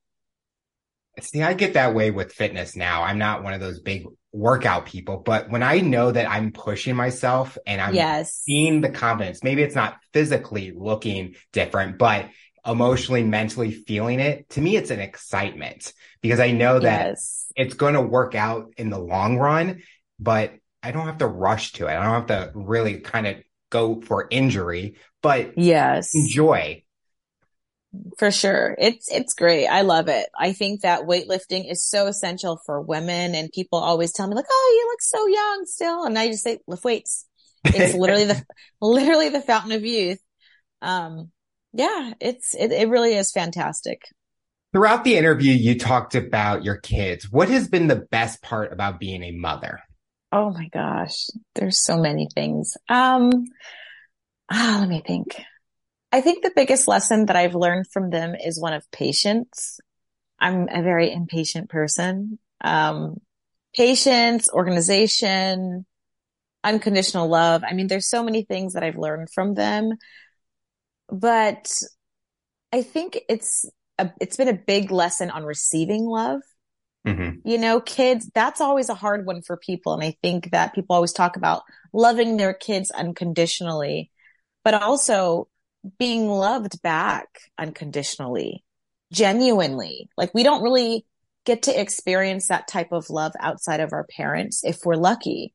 See, 1.19 1.43
I 1.43 1.53
get 1.53 1.73
that 1.73 1.93
way 1.93 2.11
with 2.11 2.31
fitness 2.31 2.77
now. 2.77 3.03
I'm 3.03 3.17
not 3.17 3.43
one 3.43 3.53
of 3.53 3.59
those 3.59 3.81
big 3.81 4.05
workout 4.31 4.85
people, 4.85 5.17
but 5.17 5.49
when 5.49 5.63
I 5.63 5.81
know 5.81 6.09
that 6.09 6.31
I'm 6.31 6.53
pushing 6.53 6.95
myself 6.95 7.57
and 7.67 7.81
I'm 7.81 7.93
yes. 7.93 8.35
seeing 8.35 8.79
the 8.79 8.89
confidence, 8.89 9.43
maybe 9.43 9.63
it's 9.63 9.75
not 9.75 9.97
physically 10.13 10.71
looking 10.73 11.35
different, 11.51 11.97
but 11.97 12.29
emotionally, 12.67 13.23
mentally 13.23 13.71
feeling 13.71 14.19
it, 14.19 14.49
to 14.49 14.61
me, 14.61 14.75
it's 14.75 14.91
an 14.91 14.99
excitement 14.99 15.93
because 16.21 16.39
I 16.39 16.51
know 16.51 16.79
that 16.79 17.07
yes. 17.07 17.51
it's 17.55 17.73
going 17.73 17.93
to 17.93 18.01
work 18.01 18.35
out 18.35 18.73
in 18.77 18.89
the 18.89 18.99
long 18.99 19.37
run, 19.37 19.81
but 20.19 20.53
I 20.83 20.91
don't 20.91 21.05
have 21.05 21.19
to 21.19 21.27
rush 21.27 21.73
to 21.73 21.87
it. 21.87 21.91
I 21.91 22.03
don't 22.03 22.27
have 22.27 22.27
to 22.27 22.51
really 22.53 22.99
kind 22.99 23.27
of 23.27 23.37
go 23.69 24.01
for 24.01 24.27
injury, 24.29 24.97
but 25.21 25.57
yes, 25.57 26.13
enjoy. 26.13 26.83
For 28.19 28.31
sure. 28.31 28.75
It's, 28.77 29.09
it's 29.11 29.33
great. 29.33 29.67
I 29.67 29.81
love 29.81 30.07
it. 30.09 30.27
I 30.37 30.51
think 30.53 30.81
that 30.81 31.03
weightlifting 31.03 31.71
is 31.71 31.83
so 31.83 32.07
essential 32.07 32.59
for 32.65 32.81
women 32.81 33.33
and 33.33 33.51
people 33.51 33.79
always 33.79 34.11
tell 34.11 34.27
me 34.27 34.35
like, 34.35 34.45
Oh, 34.49 34.79
you 34.79 34.89
look 34.91 35.01
so 35.01 35.27
young 35.27 35.65
still. 35.65 36.03
And 36.03 36.19
I 36.19 36.27
just 36.27 36.43
say 36.43 36.59
lift 36.67 36.83
weights. 36.83 37.25
It's 37.63 37.95
literally 37.95 38.25
the, 38.25 38.45
literally 38.81 39.29
the 39.29 39.41
fountain 39.41 39.71
of 39.71 39.85
youth. 39.85 40.19
Um, 40.81 41.31
yeah, 41.77 42.13
it's, 42.19 42.55
it, 42.55 42.71
it 42.71 42.89
really 42.89 43.13
is 43.13 43.31
fantastic. 43.31 44.01
Throughout 44.73 45.03
the 45.03 45.15
interview, 45.15 45.53
you 45.53 45.77
talked 45.77 46.15
about 46.15 46.63
your 46.63 46.77
kids. 46.77 47.31
What 47.31 47.49
has 47.49 47.67
been 47.67 47.87
the 47.87 48.07
best 48.11 48.41
part 48.41 48.73
about 48.73 48.99
being 48.99 49.23
a 49.23 49.31
mother? 49.31 49.79
Oh 50.31 50.49
my 50.49 50.67
gosh, 50.73 51.27
there's 51.55 51.83
so 51.83 51.97
many 51.97 52.27
things. 52.33 52.75
Um, 52.89 53.29
ah, 54.51 54.77
let 54.79 54.89
me 54.89 55.03
think. 55.05 55.39
I 56.11 56.21
think 56.21 56.43
the 56.43 56.51
biggest 56.55 56.87
lesson 56.87 57.27
that 57.27 57.35
I've 57.35 57.55
learned 57.55 57.85
from 57.91 58.09
them 58.09 58.33
is 58.33 58.59
one 58.59 58.73
of 58.73 58.89
patience. 58.91 59.79
I'm 60.39 60.67
a 60.69 60.81
very 60.81 61.13
impatient 61.13 61.69
person. 61.69 62.39
Um, 62.61 63.17
patience, 63.75 64.49
organization, 64.51 65.85
unconditional 66.63 67.27
love. 67.27 67.63
I 67.63 67.73
mean, 67.73 67.87
there's 67.87 68.09
so 68.09 68.23
many 68.23 68.43
things 68.43 68.73
that 68.73 68.83
I've 68.83 68.97
learned 68.97 69.29
from 69.31 69.53
them 69.53 69.91
but 71.09 71.71
I 72.71 72.81
think 72.81 73.19
it's 73.29 73.65
a, 73.97 74.11
it's 74.19 74.37
been 74.37 74.47
a 74.47 74.53
big 74.53 74.91
lesson 74.91 75.29
on 75.29 75.43
receiving 75.43 76.05
love. 76.05 76.41
Mm-hmm. 77.05 77.47
You 77.47 77.57
know, 77.57 77.79
kids, 77.79 78.29
that's 78.33 78.59
always 78.59 78.89
a 78.89 78.93
hard 78.93 79.25
one 79.25 79.41
for 79.41 79.55
people. 79.55 79.93
And 79.93 80.03
I 80.03 80.17
think 80.21 80.51
that 80.51 80.73
people 80.75 80.95
always 80.95 81.13
talk 81.13 81.37
about 81.37 81.63
loving 81.93 82.35
their 82.35 82.53
kids 82.53 82.91
unconditionally, 82.91 84.11
but 84.63 84.73
also 84.73 85.47
being 85.97 86.27
loved 86.27 86.81
back 86.81 87.27
unconditionally, 87.57 88.65
genuinely. 89.11 90.09
Like 90.17 90.33
we 90.33 90.43
don't 90.43 90.63
really 90.63 91.05
get 91.45 91.63
to 91.63 91.79
experience 91.79 92.49
that 92.49 92.67
type 92.67 92.91
of 92.91 93.09
love 93.09 93.31
outside 93.39 93.79
of 93.79 93.93
our 93.93 94.05
parents 94.05 94.65
if 94.65 94.79
we're 94.83 94.95
lucky, 94.95 95.53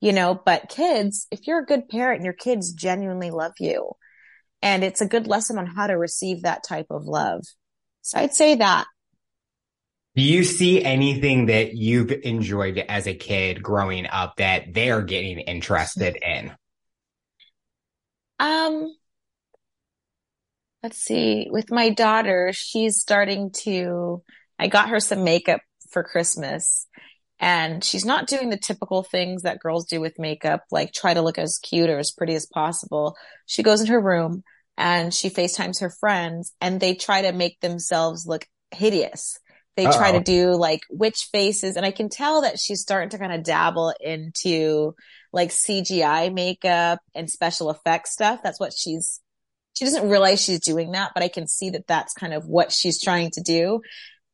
you 0.00 0.12
know, 0.12 0.40
but 0.44 0.68
kids, 0.68 1.28
if 1.30 1.46
you're 1.46 1.60
a 1.60 1.66
good 1.66 1.88
parent 1.88 2.16
and 2.16 2.24
your 2.24 2.34
kids 2.34 2.72
genuinely 2.72 3.30
love 3.30 3.52
you, 3.60 3.92
And 4.62 4.84
it's 4.84 5.00
a 5.00 5.06
good 5.06 5.26
lesson 5.26 5.58
on 5.58 5.66
how 5.66 5.86
to 5.86 5.94
receive 5.94 6.42
that 6.42 6.62
type 6.62 6.86
of 6.90 7.06
love. 7.06 7.44
So 8.02 8.18
I'd 8.18 8.34
say 8.34 8.56
that. 8.56 8.86
Do 10.16 10.22
you 10.22 10.42
see 10.44 10.82
anything 10.82 11.46
that 11.46 11.74
you've 11.74 12.10
enjoyed 12.10 12.78
as 12.78 13.06
a 13.06 13.14
kid 13.14 13.62
growing 13.62 14.06
up 14.06 14.36
that 14.36 14.74
they're 14.74 15.02
getting 15.02 15.38
interested 15.38 16.18
in? 16.20 16.52
Um, 18.40 18.92
let's 20.82 20.98
see. 20.98 21.46
With 21.50 21.70
my 21.70 21.90
daughter, 21.90 22.50
she's 22.52 22.98
starting 22.98 23.52
to, 23.62 24.22
I 24.58 24.66
got 24.66 24.88
her 24.88 24.98
some 24.98 25.24
makeup 25.24 25.60
for 25.90 26.02
Christmas 26.02 26.86
and 27.40 27.82
she's 27.82 28.04
not 28.04 28.26
doing 28.26 28.50
the 28.50 28.58
typical 28.58 29.02
things 29.02 29.42
that 29.42 29.60
girls 29.60 29.86
do 29.86 29.98
with 29.98 30.18
makeup, 30.18 30.62
like 30.70 30.92
try 30.92 31.14
to 31.14 31.22
look 31.22 31.38
as 31.38 31.58
cute 31.58 31.88
or 31.88 31.98
as 31.98 32.10
pretty 32.10 32.34
as 32.34 32.44
possible. 32.44 33.16
She 33.46 33.62
goes 33.62 33.80
in 33.80 33.86
her 33.86 34.00
room 34.00 34.44
and 34.76 35.12
she 35.12 35.30
FaceTimes 35.30 35.80
her 35.80 35.88
friends 35.88 36.52
and 36.60 36.78
they 36.78 36.94
try 36.94 37.22
to 37.22 37.32
make 37.32 37.58
themselves 37.60 38.26
look 38.26 38.46
hideous. 38.70 39.38
They 39.76 39.86
Uh-oh. 39.86 39.96
try 39.96 40.12
to 40.12 40.20
do 40.20 40.52
like 40.54 40.82
witch 40.90 41.28
faces 41.32 41.76
and 41.76 41.86
I 41.86 41.92
can 41.92 42.10
tell 42.10 42.42
that 42.42 42.58
she's 42.58 42.82
starting 42.82 43.08
to 43.10 43.18
kind 43.18 43.32
of 43.32 43.42
dabble 43.42 43.94
into 43.98 44.94
like 45.32 45.48
CGI 45.48 46.32
makeup 46.34 46.98
and 47.14 47.30
special 47.30 47.70
effects 47.70 48.12
stuff. 48.12 48.40
That's 48.44 48.60
what 48.60 48.74
she's, 48.76 49.18
she 49.72 49.86
doesn't 49.86 50.10
realize 50.10 50.44
she's 50.44 50.60
doing 50.60 50.92
that, 50.92 51.12
but 51.14 51.22
I 51.22 51.28
can 51.28 51.48
see 51.48 51.70
that 51.70 51.86
that's 51.86 52.12
kind 52.12 52.34
of 52.34 52.46
what 52.46 52.70
she's 52.70 53.00
trying 53.00 53.30
to 53.30 53.40
do. 53.40 53.80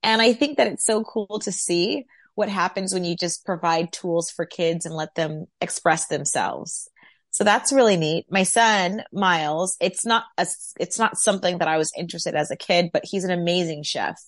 And 0.03 0.21
I 0.21 0.33
think 0.33 0.57
that 0.57 0.66
it's 0.66 0.85
so 0.85 1.05
cool 1.05 1.38
to 1.45 1.53
see 1.53 2.05
what 2.37 2.49
happens 2.49 2.94
when 2.94 3.05
you 3.05 3.16
just 3.16 3.44
provide 3.44 3.92
tools 3.92 4.31
for 4.31 4.46
kids 4.46 4.87
and 4.87 4.94
let 4.94 5.14
them 5.16 5.46
express 5.61 6.07
themselves. 6.07 6.88
So 7.31 7.44
that's 7.44 7.72
really 7.72 7.96
neat. 7.96 8.27
My 8.31 8.44
son, 8.44 9.03
Miles, 9.12 9.77
it's 9.81 10.07
not 10.07 10.25
a, 10.38 10.46
it's 10.79 10.99
not 10.99 11.18
something 11.18 11.59
that 11.59 11.68
I 11.68 11.77
was 11.77 11.92
interested 11.99 12.35
as 12.35 12.51
a 12.51 12.57
kid, 12.57 12.90
but 12.92 13.05
he's 13.05 13.25
an 13.25 13.31
amazing 13.31 13.83
chef. 13.83 14.22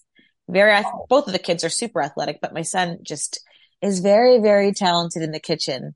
Very, 0.48 0.82
both 1.08 1.26
of 1.26 1.32
the 1.32 1.38
kids 1.38 1.64
are 1.64 1.68
super 1.68 2.02
athletic, 2.02 2.40
but 2.40 2.54
my 2.54 2.62
son 2.62 2.98
just 3.02 3.40
is 3.82 4.00
very, 4.00 4.40
very 4.40 4.72
talented 4.72 5.22
in 5.22 5.30
the 5.30 5.38
kitchen. 5.38 5.94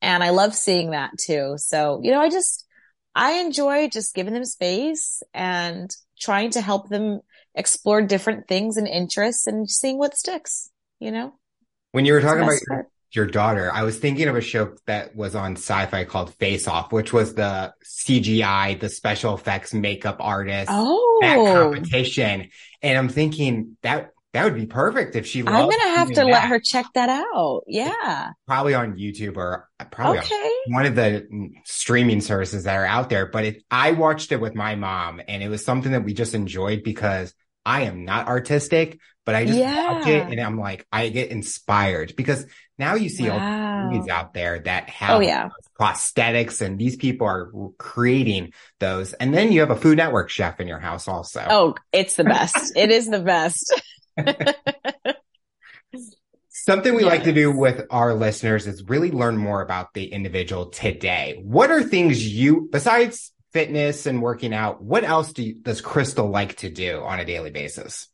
And 0.00 0.22
I 0.22 0.30
love 0.30 0.54
seeing 0.54 0.92
that 0.92 1.10
too. 1.20 1.54
So, 1.58 2.00
you 2.02 2.12
know, 2.12 2.20
I 2.20 2.30
just, 2.30 2.64
I 3.14 3.32
enjoy 3.40 3.88
just 3.88 4.14
giving 4.14 4.34
them 4.34 4.44
space 4.44 5.22
and 5.34 5.90
trying 6.20 6.50
to 6.50 6.60
help 6.60 6.88
them 6.88 7.20
explore 7.54 8.00
different 8.02 8.46
things 8.46 8.76
and 8.76 8.86
interests 8.86 9.48
and 9.48 9.68
seeing 9.68 9.98
what 9.98 10.16
sticks, 10.16 10.70
you 11.00 11.10
know? 11.10 11.34
When 11.98 12.04
you 12.04 12.12
were 12.12 12.20
talking 12.20 12.44
about 12.44 12.60
your, 12.68 12.86
your, 13.10 13.26
daughter, 13.26 13.72
I 13.74 13.82
was 13.82 13.98
thinking 13.98 14.28
of 14.28 14.36
a 14.36 14.40
show 14.40 14.76
that 14.86 15.16
was 15.16 15.34
on 15.34 15.56
Syfy 15.56 16.06
called 16.06 16.32
Face 16.34 16.68
Off, 16.68 16.92
which 16.92 17.12
was 17.12 17.34
the 17.34 17.74
CGI, 17.84 18.78
the 18.78 18.88
special 18.88 19.34
effects 19.34 19.74
makeup 19.74 20.18
artist, 20.20 20.70
oh. 20.70 21.18
that 21.22 21.34
competition. 21.34 22.50
And 22.82 22.96
I'm 22.98 23.08
thinking 23.08 23.76
that 23.82 24.12
that 24.32 24.44
would 24.44 24.54
be 24.54 24.66
perfect 24.66 25.16
if 25.16 25.26
she. 25.26 25.40
I'm 25.40 25.68
gonna 25.68 25.96
have 25.96 26.06
to 26.10 26.14
that. 26.14 26.26
let 26.26 26.44
her 26.44 26.60
check 26.60 26.86
that 26.94 27.08
out. 27.08 27.64
Yeah, 27.66 28.30
probably 28.46 28.74
on 28.74 28.96
YouTube 28.96 29.36
or 29.36 29.68
probably 29.90 30.20
okay. 30.20 30.50
one 30.68 30.86
of 30.86 30.94
the 30.94 31.26
streaming 31.64 32.20
services 32.20 32.62
that 32.62 32.76
are 32.76 32.86
out 32.86 33.10
there. 33.10 33.26
But 33.26 33.44
it, 33.44 33.64
I 33.72 33.90
watched 33.90 34.30
it 34.30 34.40
with 34.40 34.54
my 34.54 34.76
mom, 34.76 35.20
and 35.26 35.42
it 35.42 35.48
was 35.48 35.64
something 35.64 35.90
that 35.90 36.04
we 36.04 36.14
just 36.14 36.34
enjoyed 36.34 36.84
because 36.84 37.34
I 37.68 37.82
am 37.82 38.06
not 38.06 38.28
artistic, 38.28 38.98
but 39.26 39.34
I 39.34 39.44
just 39.44 39.58
yeah. 39.58 39.92
watch 39.92 40.06
it 40.06 40.26
and 40.26 40.40
I'm 40.40 40.58
like, 40.58 40.86
I 40.90 41.10
get 41.10 41.30
inspired 41.30 42.16
because 42.16 42.46
now 42.78 42.94
you 42.94 43.10
see 43.10 43.28
wow. 43.28 43.34
all 43.38 43.90
movies 43.90 44.08
out 44.08 44.32
there 44.32 44.60
that 44.60 44.88
have 44.88 45.16
oh, 45.18 45.20
yeah. 45.20 45.50
prosthetics 45.78 46.62
and 46.62 46.78
these 46.78 46.96
people 46.96 47.26
are 47.26 47.52
creating 47.76 48.54
those. 48.80 49.12
And 49.12 49.34
then 49.34 49.52
you 49.52 49.60
have 49.60 49.68
a 49.68 49.76
Food 49.76 49.98
Network 49.98 50.30
chef 50.30 50.60
in 50.60 50.66
your 50.66 50.78
house 50.78 51.08
also. 51.08 51.44
Oh, 51.46 51.74
it's 51.92 52.16
the 52.16 52.24
best. 52.24 52.72
it 52.76 52.90
is 52.90 53.10
the 53.10 53.20
best. 53.20 53.82
Something 56.48 56.94
we 56.94 57.02
yes. 57.02 57.10
like 57.10 57.24
to 57.24 57.34
do 57.34 57.52
with 57.52 57.82
our 57.90 58.14
listeners 58.14 58.66
is 58.66 58.82
really 58.84 59.10
learn 59.10 59.36
more 59.36 59.60
about 59.60 59.92
the 59.92 60.10
individual 60.10 60.70
today. 60.70 61.38
What 61.42 61.70
are 61.70 61.82
things 61.82 62.26
you, 62.26 62.66
besides 62.72 63.30
fitness 63.52 64.06
and 64.06 64.22
working 64.22 64.54
out, 64.54 64.82
what 64.82 65.04
else 65.04 65.32
do 65.32 65.42
you, 65.42 65.54
does 65.54 65.80
Crystal 65.80 66.28
like 66.28 66.56
to 66.56 66.70
do 66.70 67.00
on 67.02 67.20
a 67.20 67.24
daily 67.24 67.50
basis? 67.50 68.08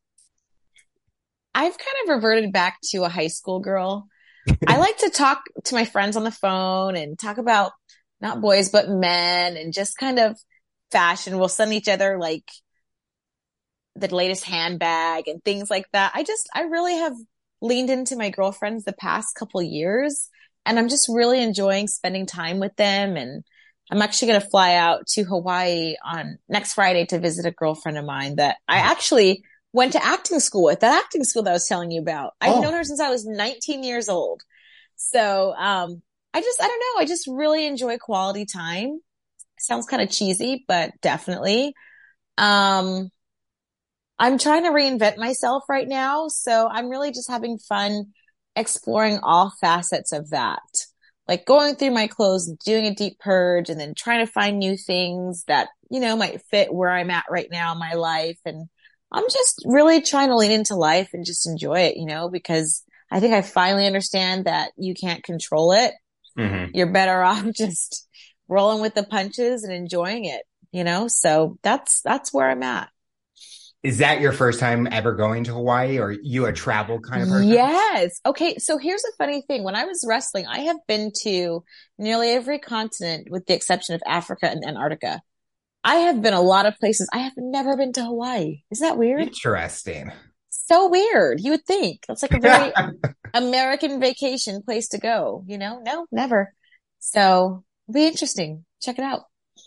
I've 1.54 1.78
kind 1.78 1.96
of 2.04 2.14
reverted 2.14 2.52
back 2.52 2.78
to 2.90 3.04
a 3.04 3.08
high 3.08 3.28
school 3.28 3.60
girl. 3.60 4.08
I 4.66 4.78
like 4.78 4.98
to 4.98 5.10
talk 5.10 5.42
to 5.64 5.74
my 5.74 5.84
friends 5.84 6.16
on 6.16 6.24
the 6.24 6.30
phone 6.30 6.96
and 6.96 7.18
talk 7.18 7.38
about 7.38 7.72
not 8.20 8.40
boys, 8.40 8.70
but 8.70 8.88
men 8.88 9.56
and 9.56 9.72
just 9.72 9.96
kind 9.96 10.18
of 10.18 10.36
fashion. 10.90 11.38
We'll 11.38 11.48
send 11.48 11.72
each 11.72 11.88
other 11.88 12.18
like 12.18 12.44
the 13.96 14.12
latest 14.14 14.44
handbag 14.44 15.28
and 15.28 15.42
things 15.44 15.70
like 15.70 15.86
that. 15.92 16.12
I 16.14 16.24
just, 16.24 16.48
I 16.54 16.62
really 16.62 16.96
have 16.96 17.14
leaned 17.60 17.90
into 17.90 18.16
my 18.16 18.30
girlfriends 18.30 18.84
the 18.84 18.92
past 18.92 19.36
couple 19.36 19.62
years 19.62 20.28
and 20.66 20.78
I'm 20.78 20.88
just 20.88 21.08
really 21.08 21.42
enjoying 21.42 21.86
spending 21.86 22.26
time 22.26 22.58
with 22.58 22.74
them. 22.76 23.16
And 23.16 23.44
I'm 23.90 24.02
actually 24.02 24.28
going 24.28 24.40
to 24.40 24.48
fly 24.48 24.74
out 24.74 25.06
to 25.08 25.24
Hawaii 25.24 25.94
on 26.04 26.38
next 26.48 26.74
Friday 26.74 27.06
to 27.06 27.18
visit 27.18 27.46
a 27.46 27.50
girlfriend 27.50 27.98
of 27.98 28.04
mine 28.04 28.36
that 28.36 28.56
I 28.66 28.78
actually 28.78 29.44
went 29.72 29.92
to 29.92 30.04
acting 30.04 30.40
school 30.40 30.64
with 30.64 30.80
that 30.80 31.02
acting 31.04 31.24
school 31.24 31.42
that 31.42 31.50
I 31.50 31.54
was 31.54 31.68
telling 31.68 31.90
you 31.90 32.00
about. 32.00 32.32
I've 32.40 32.54
oh. 32.54 32.60
known 32.60 32.72
her 32.72 32.84
since 32.84 33.00
I 33.00 33.10
was 33.10 33.26
19 33.26 33.84
years 33.84 34.08
old. 34.08 34.42
So, 34.96 35.54
um, 35.54 36.02
I 36.32 36.40
just, 36.40 36.60
I 36.60 36.66
don't 36.66 36.80
know. 36.80 37.02
I 37.02 37.06
just 37.06 37.26
really 37.28 37.66
enjoy 37.66 37.98
quality 37.98 38.46
time. 38.46 39.00
Sounds 39.58 39.86
kind 39.86 40.02
of 40.02 40.10
cheesy, 40.10 40.64
but 40.66 40.92
definitely. 41.00 41.74
Um, 42.38 43.10
I'm 44.18 44.38
trying 44.38 44.64
to 44.64 44.70
reinvent 44.70 45.16
myself 45.16 45.64
right 45.68 45.86
now. 45.86 46.28
So 46.28 46.68
I'm 46.68 46.88
really 46.88 47.12
just 47.12 47.30
having 47.30 47.58
fun 47.58 48.12
exploring 48.56 49.20
all 49.22 49.52
facets 49.60 50.12
of 50.12 50.30
that. 50.30 50.62
Like 51.26 51.46
going 51.46 51.76
through 51.76 51.92
my 51.92 52.06
clothes, 52.06 52.52
doing 52.64 52.86
a 52.86 52.94
deep 52.94 53.18
purge 53.18 53.70
and 53.70 53.80
then 53.80 53.94
trying 53.96 54.24
to 54.24 54.30
find 54.30 54.58
new 54.58 54.76
things 54.76 55.44
that, 55.44 55.68
you 55.90 56.00
know, 56.00 56.16
might 56.16 56.42
fit 56.50 56.72
where 56.72 56.90
I'm 56.90 57.10
at 57.10 57.24
right 57.30 57.48
now 57.50 57.72
in 57.72 57.78
my 57.78 57.94
life. 57.94 58.38
And 58.44 58.68
I'm 59.10 59.24
just 59.30 59.62
really 59.64 60.02
trying 60.02 60.28
to 60.28 60.36
lean 60.36 60.50
into 60.50 60.74
life 60.74 61.10
and 61.14 61.24
just 61.24 61.46
enjoy 61.46 61.80
it, 61.80 61.96
you 61.96 62.04
know, 62.04 62.28
because 62.28 62.84
I 63.10 63.20
think 63.20 63.32
I 63.32 63.42
finally 63.42 63.86
understand 63.86 64.44
that 64.44 64.72
you 64.76 64.94
can't 64.94 65.24
control 65.24 65.72
it. 65.72 65.94
Mm-hmm. 66.38 66.72
You're 66.74 66.92
better 66.92 67.22
off 67.22 67.44
just 67.52 68.06
rolling 68.48 68.82
with 68.82 68.94
the 68.94 69.04
punches 69.04 69.64
and 69.64 69.72
enjoying 69.72 70.26
it, 70.26 70.42
you 70.72 70.84
know? 70.84 71.08
So 71.08 71.58
that's, 71.62 72.02
that's 72.02 72.34
where 72.34 72.50
I'm 72.50 72.62
at. 72.62 72.90
Is 73.84 73.98
that 73.98 74.22
your 74.22 74.32
first 74.32 74.60
time 74.60 74.88
ever 74.90 75.12
going 75.12 75.44
to 75.44 75.52
Hawaii 75.52 75.98
or 75.98 76.10
you 76.10 76.46
a 76.46 76.52
travel 76.54 77.00
kind 77.00 77.22
of 77.22 77.28
person? 77.28 77.48
Yes. 77.48 78.18
Okay. 78.24 78.56
So 78.56 78.78
here's 78.78 79.04
a 79.04 79.12
funny 79.18 79.42
thing. 79.42 79.62
When 79.62 79.76
I 79.76 79.84
was 79.84 80.06
wrestling, 80.08 80.46
I 80.46 80.60
have 80.60 80.78
been 80.88 81.12
to 81.24 81.62
nearly 81.98 82.30
every 82.30 82.58
continent 82.58 83.28
with 83.30 83.44
the 83.44 83.54
exception 83.54 83.94
of 83.94 84.02
Africa 84.06 84.50
and 84.50 84.64
Antarctica. 84.66 85.20
I 85.84 85.96
have 85.96 86.22
been 86.22 86.32
a 86.32 86.40
lot 86.40 86.64
of 86.64 86.78
places. 86.78 87.10
I 87.12 87.18
have 87.18 87.34
never 87.36 87.76
been 87.76 87.92
to 87.92 88.04
Hawaii. 88.04 88.62
Is 88.70 88.80
that 88.80 88.96
weird? 88.96 89.20
Interesting. 89.20 90.10
So 90.48 90.88
weird. 90.88 91.42
You 91.42 91.50
would 91.50 91.66
think 91.66 92.04
that's 92.08 92.22
like 92.22 92.32
a 92.32 92.40
very 92.40 92.72
American 93.34 94.00
vacation 94.00 94.62
place 94.62 94.88
to 94.88 94.98
go, 94.98 95.44
you 95.46 95.58
know? 95.58 95.82
No, 95.84 96.06
never. 96.10 96.54
So 97.00 97.64
be 97.92 98.06
interesting. 98.06 98.64
Check 98.80 98.98
it 98.98 99.04
out. 99.04 99.24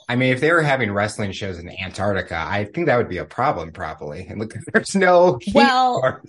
I 0.10 0.16
mean, 0.16 0.32
if 0.32 0.40
they 0.40 0.52
were 0.52 0.62
having 0.62 0.92
wrestling 0.92 1.34
shows 1.34 1.60
in 1.60 1.70
Antarctica, 1.70 2.38
I 2.38 2.66
think 2.66 2.88
that 2.88 2.98
would 2.98 3.10
be 3.10 3.18
a 3.18 3.26
problem, 3.26 3.72
probably. 3.72 4.26
And 4.30 4.40
look, 4.40 4.54
there's 4.74 4.96
no 4.96 5.40
well. 5.54 6.22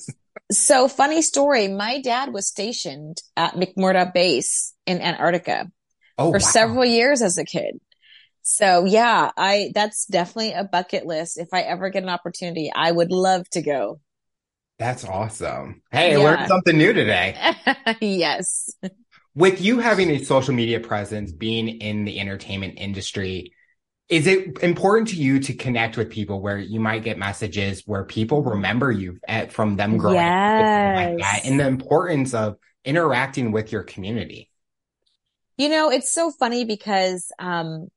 So 0.51 0.89
funny 0.89 1.23
story. 1.23 1.69
My 1.69 2.01
dad 2.01 2.33
was 2.33 2.47
stationed 2.47 3.21
at 3.37 3.55
McMurdo 3.55 4.13
Base 4.13 4.73
in 4.87 5.01
Antarctica 5.01 5.71
oh, 6.17 6.31
for 6.31 6.39
wow. 6.39 6.39
several 6.39 6.85
years 6.85 7.23
as 7.23 7.39
a 7.39 7.45
kid. 7.45 7.81
So 8.43 8.87
yeah, 8.87 9.31
I 9.37 9.73
that's 9.75 10.07
definitely 10.07 10.53
a 10.53 10.65
bucket 10.65 11.05
list. 11.05 11.39
If 11.39 11.49
I 11.53 11.61
ever 11.63 11.91
get 11.91 12.03
an 12.03 12.09
opportunity, 12.09 12.73
I 12.75 12.91
would 12.91 13.13
love 13.13 13.49
to 13.51 13.63
go. 13.63 14.01
That's 14.79 15.05
awesome. 15.05 15.83
Hey, 15.91 16.13
yeah. 16.13 16.19
Learned 16.19 16.49
something 16.49 16.79
new 16.79 16.93
today. 16.93 17.37
yes. 18.01 18.73
With 19.35 19.61
you 19.61 19.81
having 19.81 20.11
a 20.11 20.25
social 20.25 20.55
media 20.55 20.81
presence, 20.81 21.31
being 21.31 21.69
in 21.69 22.05
the 22.05 22.21
entertainment 22.21 22.75
industry, 22.79 23.53
is 24.09 24.27
it 24.27 24.63
important 24.63 25.09
to 25.09 25.17
you 25.17 25.39
to 25.41 25.53
connect 25.53 25.97
with 25.97 26.11
people 26.11 26.41
where 26.41 26.59
you 26.59 26.81
might 26.81 27.05
get 27.05 27.19
messages 27.19 27.83
where 27.85 28.05
people 28.05 28.43
remember 28.43 28.91
you 28.91 29.19
at, 29.29 29.53
from 29.53 29.77
them 29.77 29.99
growing 29.99 30.17
yes. 30.17 30.97
like 30.97 31.19
that, 31.19 31.41
and 31.45 31.61
the 31.61 31.67
importance 31.67 32.33
of 32.33 32.57
interacting 32.85 33.53
with 33.53 33.71
your 33.71 33.83
community? 33.83 34.51
You 35.59 35.69
know, 35.69 35.91
it's 35.91 36.11
so 36.11 36.31
funny 36.31 36.65
because 36.65 37.31
um, 37.39 37.89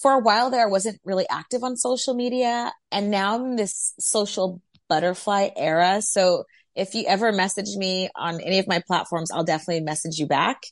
for 0.00 0.12
a 0.12 0.18
while 0.18 0.50
there, 0.50 0.66
I 0.66 0.70
wasn't 0.70 1.00
really 1.04 1.26
active 1.30 1.62
on 1.62 1.76
social 1.76 2.14
media, 2.14 2.72
and 2.90 3.10
now 3.10 3.36
I'm 3.36 3.44
in 3.44 3.56
this 3.56 3.94
social 4.00 4.60
butterfly 4.88 5.50
era. 5.56 6.02
So 6.02 6.44
if 6.74 6.94
you 6.94 7.04
ever 7.06 7.32
message 7.32 7.76
me 7.76 8.08
on 8.16 8.40
any 8.40 8.58
of 8.58 8.66
my 8.66 8.82
platforms, 8.86 9.30
I'll 9.30 9.44
definitely 9.44 9.84
message 9.84 10.18
you 10.18 10.26
back. 10.26 10.62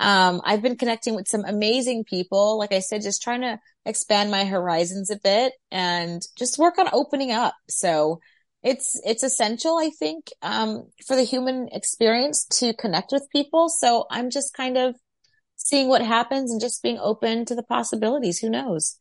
Um, 0.00 0.40
I've 0.44 0.62
been 0.62 0.76
connecting 0.76 1.14
with 1.14 1.28
some 1.28 1.44
amazing 1.44 2.04
people. 2.04 2.58
Like 2.58 2.72
I 2.72 2.78
said, 2.80 3.02
just 3.02 3.22
trying 3.22 3.40
to 3.40 3.58
expand 3.84 4.30
my 4.30 4.44
horizons 4.44 5.10
a 5.10 5.18
bit 5.18 5.52
and 5.70 6.22
just 6.36 6.58
work 6.58 6.78
on 6.78 6.88
opening 6.92 7.32
up. 7.32 7.54
So 7.68 8.20
it's, 8.62 9.00
it's 9.04 9.22
essential, 9.22 9.76
I 9.76 9.90
think, 9.90 10.26
um, 10.42 10.84
for 11.06 11.16
the 11.16 11.24
human 11.24 11.68
experience 11.72 12.44
to 12.58 12.74
connect 12.74 13.12
with 13.12 13.28
people. 13.30 13.68
So 13.68 14.06
I'm 14.10 14.30
just 14.30 14.54
kind 14.54 14.76
of 14.76 14.94
seeing 15.56 15.88
what 15.88 16.02
happens 16.02 16.50
and 16.50 16.60
just 16.60 16.82
being 16.82 16.98
open 16.98 17.44
to 17.46 17.54
the 17.54 17.62
possibilities. 17.62 18.38
Who 18.38 18.50
knows? 18.50 18.98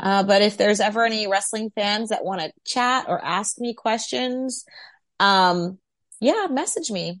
Uh, 0.00 0.22
but 0.22 0.42
if 0.42 0.56
there's 0.56 0.80
ever 0.80 1.04
any 1.04 1.26
wrestling 1.26 1.70
fans 1.74 2.10
that 2.10 2.24
want 2.24 2.40
to 2.40 2.52
chat 2.64 3.06
or 3.08 3.22
ask 3.22 3.58
me 3.58 3.74
questions, 3.74 4.64
um, 5.20 5.78
yeah, 6.20 6.46
message 6.50 6.90
me. 6.90 7.20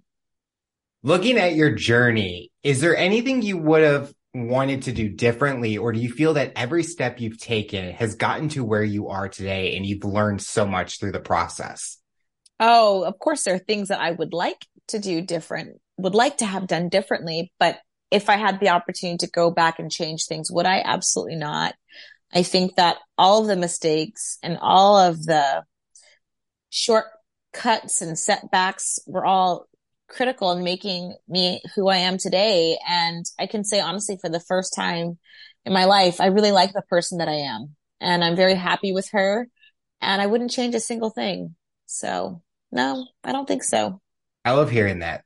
Looking 1.02 1.38
at 1.38 1.54
your 1.54 1.70
journey, 1.70 2.50
is 2.62 2.80
there 2.80 2.96
anything 2.96 3.42
you 3.42 3.56
would 3.56 3.82
have 3.84 4.12
wanted 4.34 4.82
to 4.82 4.92
do 4.92 5.08
differently, 5.08 5.78
or 5.78 5.92
do 5.92 6.00
you 6.00 6.10
feel 6.10 6.34
that 6.34 6.52
every 6.56 6.82
step 6.82 7.20
you've 7.20 7.38
taken 7.38 7.92
has 7.92 8.14
gotten 8.14 8.48
to 8.50 8.64
where 8.64 8.82
you 8.82 9.08
are 9.08 9.28
today 9.28 9.76
and 9.76 9.86
you've 9.86 10.04
learned 10.04 10.42
so 10.42 10.66
much 10.66 10.98
through 10.98 11.12
the 11.12 11.20
process? 11.20 11.98
Oh, 12.60 13.04
of 13.04 13.18
course, 13.18 13.44
there 13.44 13.54
are 13.54 13.60
things 13.60 13.88
that 13.88 14.00
I 14.00 14.10
would 14.10 14.32
like 14.32 14.66
to 14.88 14.98
do 14.98 15.22
different, 15.22 15.80
would 15.96 16.14
like 16.14 16.38
to 16.38 16.46
have 16.46 16.66
done 16.66 16.88
differently. 16.88 17.52
But 17.60 17.78
if 18.10 18.28
I 18.28 18.36
had 18.36 18.58
the 18.58 18.70
opportunity 18.70 19.18
to 19.18 19.30
go 19.30 19.50
back 19.50 19.78
and 19.78 19.92
change 19.92 20.26
things, 20.26 20.50
would 20.50 20.66
I? 20.66 20.82
Absolutely 20.84 21.36
not. 21.36 21.74
I 22.32 22.42
think 22.42 22.76
that 22.76 22.96
all 23.16 23.42
of 23.42 23.46
the 23.46 23.56
mistakes 23.56 24.38
and 24.42 24.58
all 24.60 24.98
of 24.98 25.24
the 25.24 25.62
shortcuts 26.70 28.02
and 28.02 28.18
setbacks 28.18 28.98
were 29.06 29.24
all 29.24 29.66
critical 30.08 30.52
in 30.52 30.64
making 30.64 31.16
me 31.28 31.60
who 31.74 31.88
I 31.88 31.98
am 31.98 32.18
today. 32.18 32.78
And 32.88 33.24
I 33.38 33.46
can 33.46 33.64
say 33.64 33.80
honestly, 33.80 34.18
for 34.20 34.28
the 34.28 34.40
first 34.40 34.74
time 34.74 35.18
in 35.64 35.72
my 35.72 35.84
life, 35.84 36.20
I 36.20 36.26
really 36.26 36.52
like 36.52 36.72
the 36.72 36.82
person 36.82 37.18
that 37.18 37.28
I 37.28 37.34
am 37.34 37.76
and 38.00 38.24
I'm 38.24 38.36
very 38.36 38.54
happy 38.54 38.92
with 38.92 39.08
her 39.10 39.48
and 40.00 40.22
I 40.22 40.26
wouldn't 40.26 40.50
change 40.50 40.74
a 40.74 40.80
single 40.80 41.10
thing. 41.10 41.54
So 41.86 42.42
no, 42.72 43.06
I 43.24 43.32
don't 43.32 43.46
think 43.46 43.62
so. 43.62 44.00
I 44.44 44.52
love 44.52 44.70
hearing 44.70 45.00
that 45.00 45.24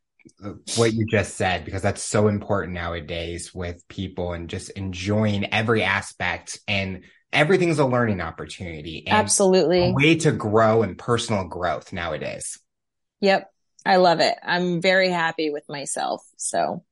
what 0.77 0.93
you 0.93 1.05
just 1.07 1.37
said 1.37 1.65
because 1.65 1.83
that's 1.83 2.03
so 2.03 2.29
important 2.29 2.75
nowadays 2.75 3.53
with 3.55 3.87
people 3.89 4.33
and 4.33 4.49
just 4.49 4.71
enjoying 4.71 5.53
every 5.53 5.83
aspect 5.83 6.61
and 6.69 7.03
everything's 7.33 7.79
a 7.79 7.87
learning 7.87 8.21
opportunity 8.21 9.05
absolutely 9.09 9.91
a 9.91 9.93
way 9.93 10.17
to 10.17 10.31
grow 10.31 10.83
and 10.83 10.97
personal 10.97 11.45
growth 11.45 11.93
nowadays 11.93 12.59
yep 13.21 13.51
i 13.85 13.97
love 13.97 14.21
it 14.21 14.35
i'm 14.43 14.81
very 14.81 15.11
happy 15.11 15.51
with 15.51 15.65
myself 15.69 16.23
so 16.37 16.85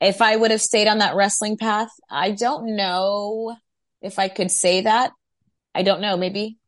if 0.00 0.20
i 0.22 0.34
would 0.34 0.50
have 0.50 0.60
stayed 0.60 0.88
on 0.88 0.98
that 0.98 1.14
wrestling 1.14 1.56
path 1.56 1.90
i 2.10 2.30
don't 2.30 2.74
know 2.76 3.56
if 4.02 4.18
i 4.18 4.28
could 4.28 4.50
say 4.50 4.82
that 4.82 5.12
i 5.74 5.82
don't 5.82 6.00
know 6.00 6.16
maybe 6.16 6.58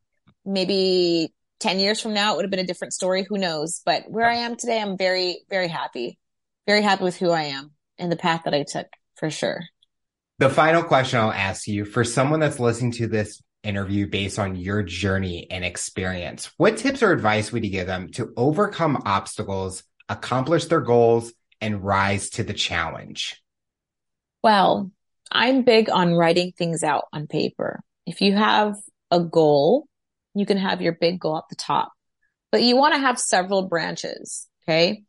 maybe 0.45 1.33
10 1.61 1.79
years 1.79 2.01
from 2.01 2.15
now, 2.15 2.33
it 2.33 2.37
would 2.37 2.45
have 2.45 2.51
been 2.51 2.61
a 2.61 2.67
different 2.67 2.95
story. 2.95 3.27
Who 3.29 3.39
knows? 3.39 3.83
But 3.85 4.05
where 4.09 4.29
I 4.29 4.37
am 4.37 4.57
today, 4.57 4.81
I'm 4.81 4.97
very, 4.97 5.41
very 5.49 5.69
happy, 5.69 6.19
very 6.67 6.83
happy 6.83 7.05
with 7.05 7.17
who 7.17 7.31
I 7.31 7.43
am 7.43 7.73
and 7.99 8.11
the 8.11 8.17
path 8.17 8.43
that 8.45 8.55
I 8.55 8.63
took 8.63 8.87
for 9.15 9.31
sure. 9.31 9.63
The 10.39 10.51
final 10.51 10.83
question 10.83 11.19
I'll 11.19 11.33
ask 11.33 11.67
you 11.67 11.85
for 11.85 12.05
someone 12.05 12.41
that's 12.41 12.61
listening 12.61 12.93
to 12.93 13.07
this 13.07 13.43
interview 13.63 14.07
based 14.07 14.39
on 14.39 14.57
your 14.57 14.83
journey 14.83 15.47
and 15.51 15.65
experience, 15.65 16.51
what 16.57 16.77
tips 16.77 17.03
or 17.03 17.13
advice 17.13 17.53
would 17.53 17.65
you 17.65 17.71
give 17.71 17.87
them 17.87 18.09
to 18.13 18.33
overcome 18.37 19.03
obstacles, 19.05 19.83
accomplish 20.09 20.67
their 20.67 20.81
goals, 20.81 21.33
and 21.61 21.85
rise 21.85 22.31
to 22.31 22.45
the 22.45 22.55
challenge? 22.55 23.43
Well, 24.43 24.91
I'm 25.31 25.63
big 25.63 25.91
on 25.91 26.15
writing 26.15 26.53
things 26.57 26.83
out 26.83 27.05
on 27.13 27.27
paper. 27.27 27.81
If 28.07 28.21
you 28.21 28.35
have 28.37 28.77
a 29.11 29.21
goal, 29.21 29.89
you 30.35 30.47
can 30.47 30.59
have 30.59 30.83
your 30.83 30.93
big 30.93 31.19
goal 31.19 31.39
at 31.39 31.49
the 31.51 31.57
top, 31.57 31.93
but 32.53 32.63
you 32.63 32.77
want 32.77 32.95
to 32.95 33.01
have 33.01 33.19
several 33.19 33.69
branches. 33.69 34.47
Okay. 34.63 35.05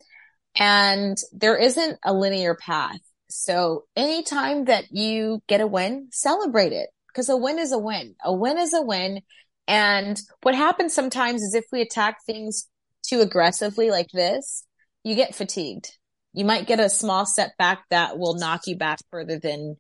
And 0.55 1.17
there 1.33 1.57
isn't 1.57 1.99
a 2.03 2.13
linear 2.13 2.55
path. 2.55 2.99
So 3.29 3.83
anytime 3.95 4.65
that 4.65 4.85
you 4.91 5.41
get 5.47 5.61
a 5.61 5.67
win, 5.67 6.07
celebrate 6.11 6.71
it 6.71 6.89
because 7.17 7.29
a 7.29 7.35
win 7.35 7.57
is 7.57 7.71
a 7.71 7.79
win. 7.79 8.13
A 8.23 8.31
win 8.31 8.59
is 8.59 8.75
a 8.75 8.81
win. 8.83 9.21
And 9.67 10.19
what 10.43 10.53
happens 10.53 10.93
sometimes 10.93 11.41
is 11.41 11.55
if 11.55 11.65
we 11.71 11.81
attack 11.81 12.17
things 12.23 12.69
too 13.01 13.21
aggressively 13.21 13.89
like 13.89 14.09
this, 14.13 14.63
you 15.03 15.15
get 15.15 15.33
fatigued. 15.33 15.89
You 16.33 16.45
might 16.45 16.67
get 16.67 16.79
a 16.79 16.89
small 16.89 17.25
setback 17.25 17.85
that 17.89 18.19
will 18.19 18.35
knock 18.35 18.67
you 18.67 18.77
back 18.77 18.99
further 19.09 19.39
than 19.39 19.77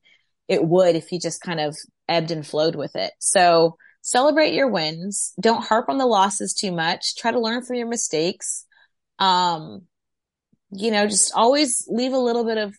it 0.47 0.65
would 0.65 0.95
if 0.95 1.11
you 1.11 1.19
just 1.19 1.39
kind 1.41 1.59
of 1.59 1.77
ebbed 2.09 2.31
and 2.31 2.45
flowed 2.45 2.75
with 2.75 2.95
it. 2.95 3.11
So 3.19 3.77
celebrate 4.01 4.55
your 4.55 4.71
wins. 4.71 5.33
Don't 5.39 5.63
harp 5.63 5.89
on 5.89 5.99
the 5.99 6.07
losses 6.07 6.55
too 6.55 6.71
much. 6.71 7.17
Try 7.17 7.31
to 7.31 7.39
learn 7.39 7.63
from 7.63 7.75
your 7.75 7.87
mistakes. 7.87 8.65
Um, 9.19 9.83
you 10.71 10.89
know, 10.89 11.05
just 11.05 11.33
always 11.35 11.87
leave 11.87 12.13
a 12.13 12.17
little 12.17 12.45
bit 12.45 12.57
of 12.57 12.73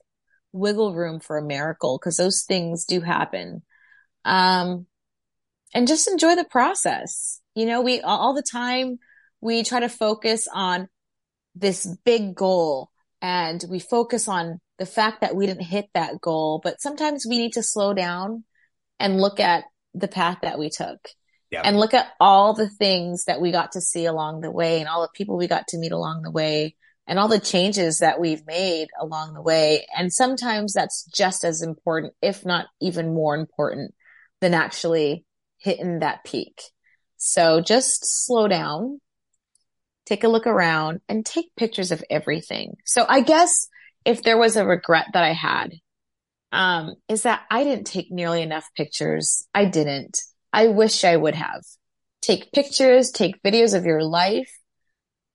wiggle 0.51 0.97
room 0.97 1.21
for 1.21 1.39
a 1.39 1.47
miracle 1.47 1.97
because 1.97 2.17
those 2.17 2.43
things 2.43 2.85
do 2.87 3.01
happen. 3.01 3.63
Um, 4.29 4.87
and 5.75 5.89
just 5.89 6.09
enjoy 6.09 6.37
the 6.37 6.45
process. 6.45 7.41
You 7.55 7.67
know, 7.67 7.83
we 7.83 8.01
all 8.01 8.35
the 8.35 8.43
time 8.43 8.99
we 9.41 9.63
try 9.63 9.81
to 9.81 9.89
focus 9.89 10.49
on 10.53 10.89
this 11.55 11.87
big 12.05 12.35
goal 12.35 12.91
and 13.21 13.63
we 13.69 13.79
focus 13.79 14.29
on 14.29 14.61
the 14.79 14.87
fact 14.87 15.23
that 15.23 15.35
we 15.35 15.47
didn't 15.47 15.65
hit 15.65 15.87
that 15.95 16.21
goal, 16.21 16.61
but 16.63 16.81
sometimes 16.81 17.27
we 17.29 17.39
need 17.39 17.55
to 17.55 17.63
slow 17.63 17.93
down 17.93 18.45
and 19.01 19.21
look 19.21 19.41
at 19.41 19.65
the 19.95 20.09
path 20.09 20.39
that 20.43 20.59
we 20.59 20.71
took 20.71 21.01
Yep. 21.51 21.63
And 21.65 21.79
look 21.79 21.95
at 21.95 22.09
all 22.21 22.53
the 22.53 22.69
things 22.69 23.25
that 23.25 23.41
we 23.41 23.53
got 23.53 23.73
to 23.73 23.81
see 23.81 24.05
along 24.05 24.43
the 24.43 24.51
way 24.51 24.81
and 24.81 24.89
all 24.89 25.01
the 25.01 25.09
people 25.15 25.37
we 25.37 25.49
got 25.49 25.67
to 25.69 25.79
meet 25.79 25.93
along 25.93 26.23
the 26.23 26.31
way 26.31 26.77
and 27.07 27.19
all 27.19 27.29
the 27.29 27.41
changes 27.41 27.99
that 27.99 28.21
we've 28.21 28.47
made 28.47 28.89
along 29.01 29.33
the 29.33 29.41
way. 29.41 29.87
And 29.97 30.13
sometimes 30.13 30.75
that's 30.75 31.05
just 31.05 31.45
as 31.45 31.63
important, 31.63 32.13
if 32.21 32.45
not 32.45 32.67
even 32.83 33.15
more 33.15 33.35
important 33.35 33.95
than 34.41 34.55
actually 34.55 35.25
hitting 35.59 36.01
that 36.01 36.25
peak. 36.25 36.63
So 37.17 37.61
just 37.61 38.01
slow 38.27 38.49
down, 38.49 39.01
take 40.07 40.25
a 40.25 40.29
look 40.29 40.47
around 40.47 41.01
and 41.09 41.27
take 41.27 41.55
pictures 41.57 41.91
of 41.91 42.05
everything. 42.09 42.77
So 42.85 43.05
I 43.09 43.21
guess 43.21 43.69
if 44.05 44.23
there 44.23 44.39
was 44.39 44.57
a 44.57 44.65
regret 44.65 45.07
that 45.13 45.25
I 45.25 45.33
had, 45.33 45.73
um, 46.53 46.95
is 47.09 47.25
that 47.25 47.43
I 47.51 47.65
didn't 47.65 47.87
take 47.87 48.11
nearly 48.11 48.41
enough 48.43 48.69
pictures. 48.77 49.47
I 49.53 49.67
didn't. 49.67 50.19
I 50.53 50.69
wish 50.69 51.05
I 51.05 51.17
would 51.17 51.35
have. 51.35 51.63
Take 52.23 52.53
pictures, 52.53 53.11
take 53.11 53.43
videos 53.43 53.77
of 53.77 53.85
your 53.85 54.03
life. 54.03 54.51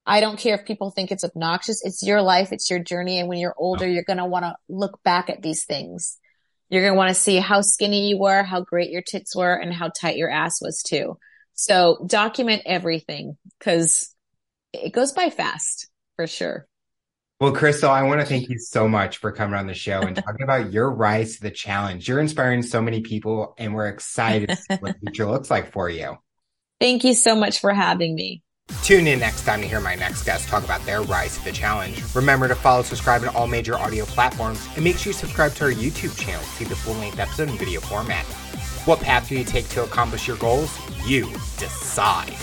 I 0.06 0.20
don't 0.20 0.40
care 0.40 0.56
if 0.56 0.66
people 0.66 0.92
think 0.92 1.12
it's 1.12 1.24
obnoxious. 1.24 1.82
It's 1.84 2.04
your 2.04 2.22
life. 2.22 2.52
It's 2.52 2.70
your 2.70 2.80
journey. 2.80 3.20
And 3.20 3.30
when 3.30 3.40
you're 3.40 3.56
older, 3.58 3.88
you're 3.88 4.04
going 4.04 4.18
to 4.18 4.26
want 4.26 4.44
to 4.44 4.56
look 4.68 5.02
back 5.04 5.30
at 5.30 5.42
these 5.42 5.66
things. 5.66 6.18
You're 6.70 6.82
going 6.82 6.94
to 6.94 6.98
want 6.98 7.10
to 7.10 7.22
see 7.22 7.38
how 7.38 7.62
skinny 7.62 8.10
you 8.10 8.18
were, 8.18 8.44
how 8.44 8.62
great 8.62 8.90
your 8.90 9.02
tits 9.02 9.36
were, 9.36 9.54
and 9.54 9.74
how 9.74 9.90
tight 9.90 10.18
your 10.18 10.30
ass 10.30 10.62
was 10.62 10.82
too. 10.82 11.18
So 11.54 12.04
document 12.08 12.64
everything 12.66 13.38
because 13.60 14.14
it 14.74 14.92
goes 14.92 15.12
by 15.12 15.30
fast 15.30 15.90
for 16.16 16.28
sure. 16.28 16.68
Well, 17.40 17.52
Crystal, 17.52 17.90
I 17.90 18.04
want 18.04 18.22
to 18.22 18.26
thank 18.26 18.48
you 18.50 18.58
so 18.58 18.88
much 18.88 19.18
for 19.18 19.32
coming 19.32 19.60
on 19.60 19.68
the 19.68 19.74
show 19.74 20.02
and 20.02 20.16
talking 20.16 20.42
about 20.44 20.72
your 20.72 20.90
rise 20.90 21.36
to 21.36 21.42
the 21.42 21.52
challenge. 21.52 22.08
You're 22.08 22.22
inspiring 22.22 22.64
so 22.64 22.82
many 22.82 23.02
people, 23.02 23.54
and 23.58 23.76
we're 23.76 23.90
excited 23.90 24.50
to 24.50 24.56
see 24.56 24.76
what 24.80 24.94
the 24.94 25.00
future 25.08 25.26
looks 25.26 25.52
like 25.52 25.74
for 25.74 25.90
you. 25.90 26.18
Thank 26.80 27.04
you 27.04 27.14
so 27.14 27.36
much 27.36 27.60
for 27.60 27.74
having 27.74 28.16
me. 28.16 28.44
Tune 28.84 29.08
in 29.08 29.20
next 29.20 29.46
time 29.46 29.62
to 29.62 29.68
hear 29.68 29.80
my 29.80 29.96
next 29.96 30.24
guest 30.24 30.50
talk 30.50 30.64
about 30.64 30.86
their 30.86 31.02
rise 31.04 31.38
to 31.38 31.44
the 31.46 31.52
challenge. 31.54 32.02
Remember 32.14 32.50
to 32.50 32.56
follow, 32.56 32.82
subscribe 32.82 33.22
on 33.22 33.30
all 33.30 33.48
major 33.48 33.78
audio 33.78 34.04
platforms, 34.06 34.68
and 34.76 34.84
make 34.84 34.98
sure 34.98 35.12
you 35.12 35.14
subscribe 35.14 35.54
to 35.56 35.66
our 35.66 35.72
YouTube 35.72 36.18
channel 36.20 36.42
to 36.42 36.50
see 36.50 36.66
the 36.66 36.76
full 36.76 36.96
length 36.96 37.18
episode 37.18 37.50
in 37.50 37.58
video 37.58 37.80
format. 37.80 38.26
What 38.86 39.00
path 39.00 39.30
do 39.30 39.38
you 39.38 39.46
take 39.46 39.70
to 39.70 39.84
accomplish 39.84 40.28
your 40.28 40.38
goals? 40.38 40.78
You 41.06 41.32
decide. 41.58 42.36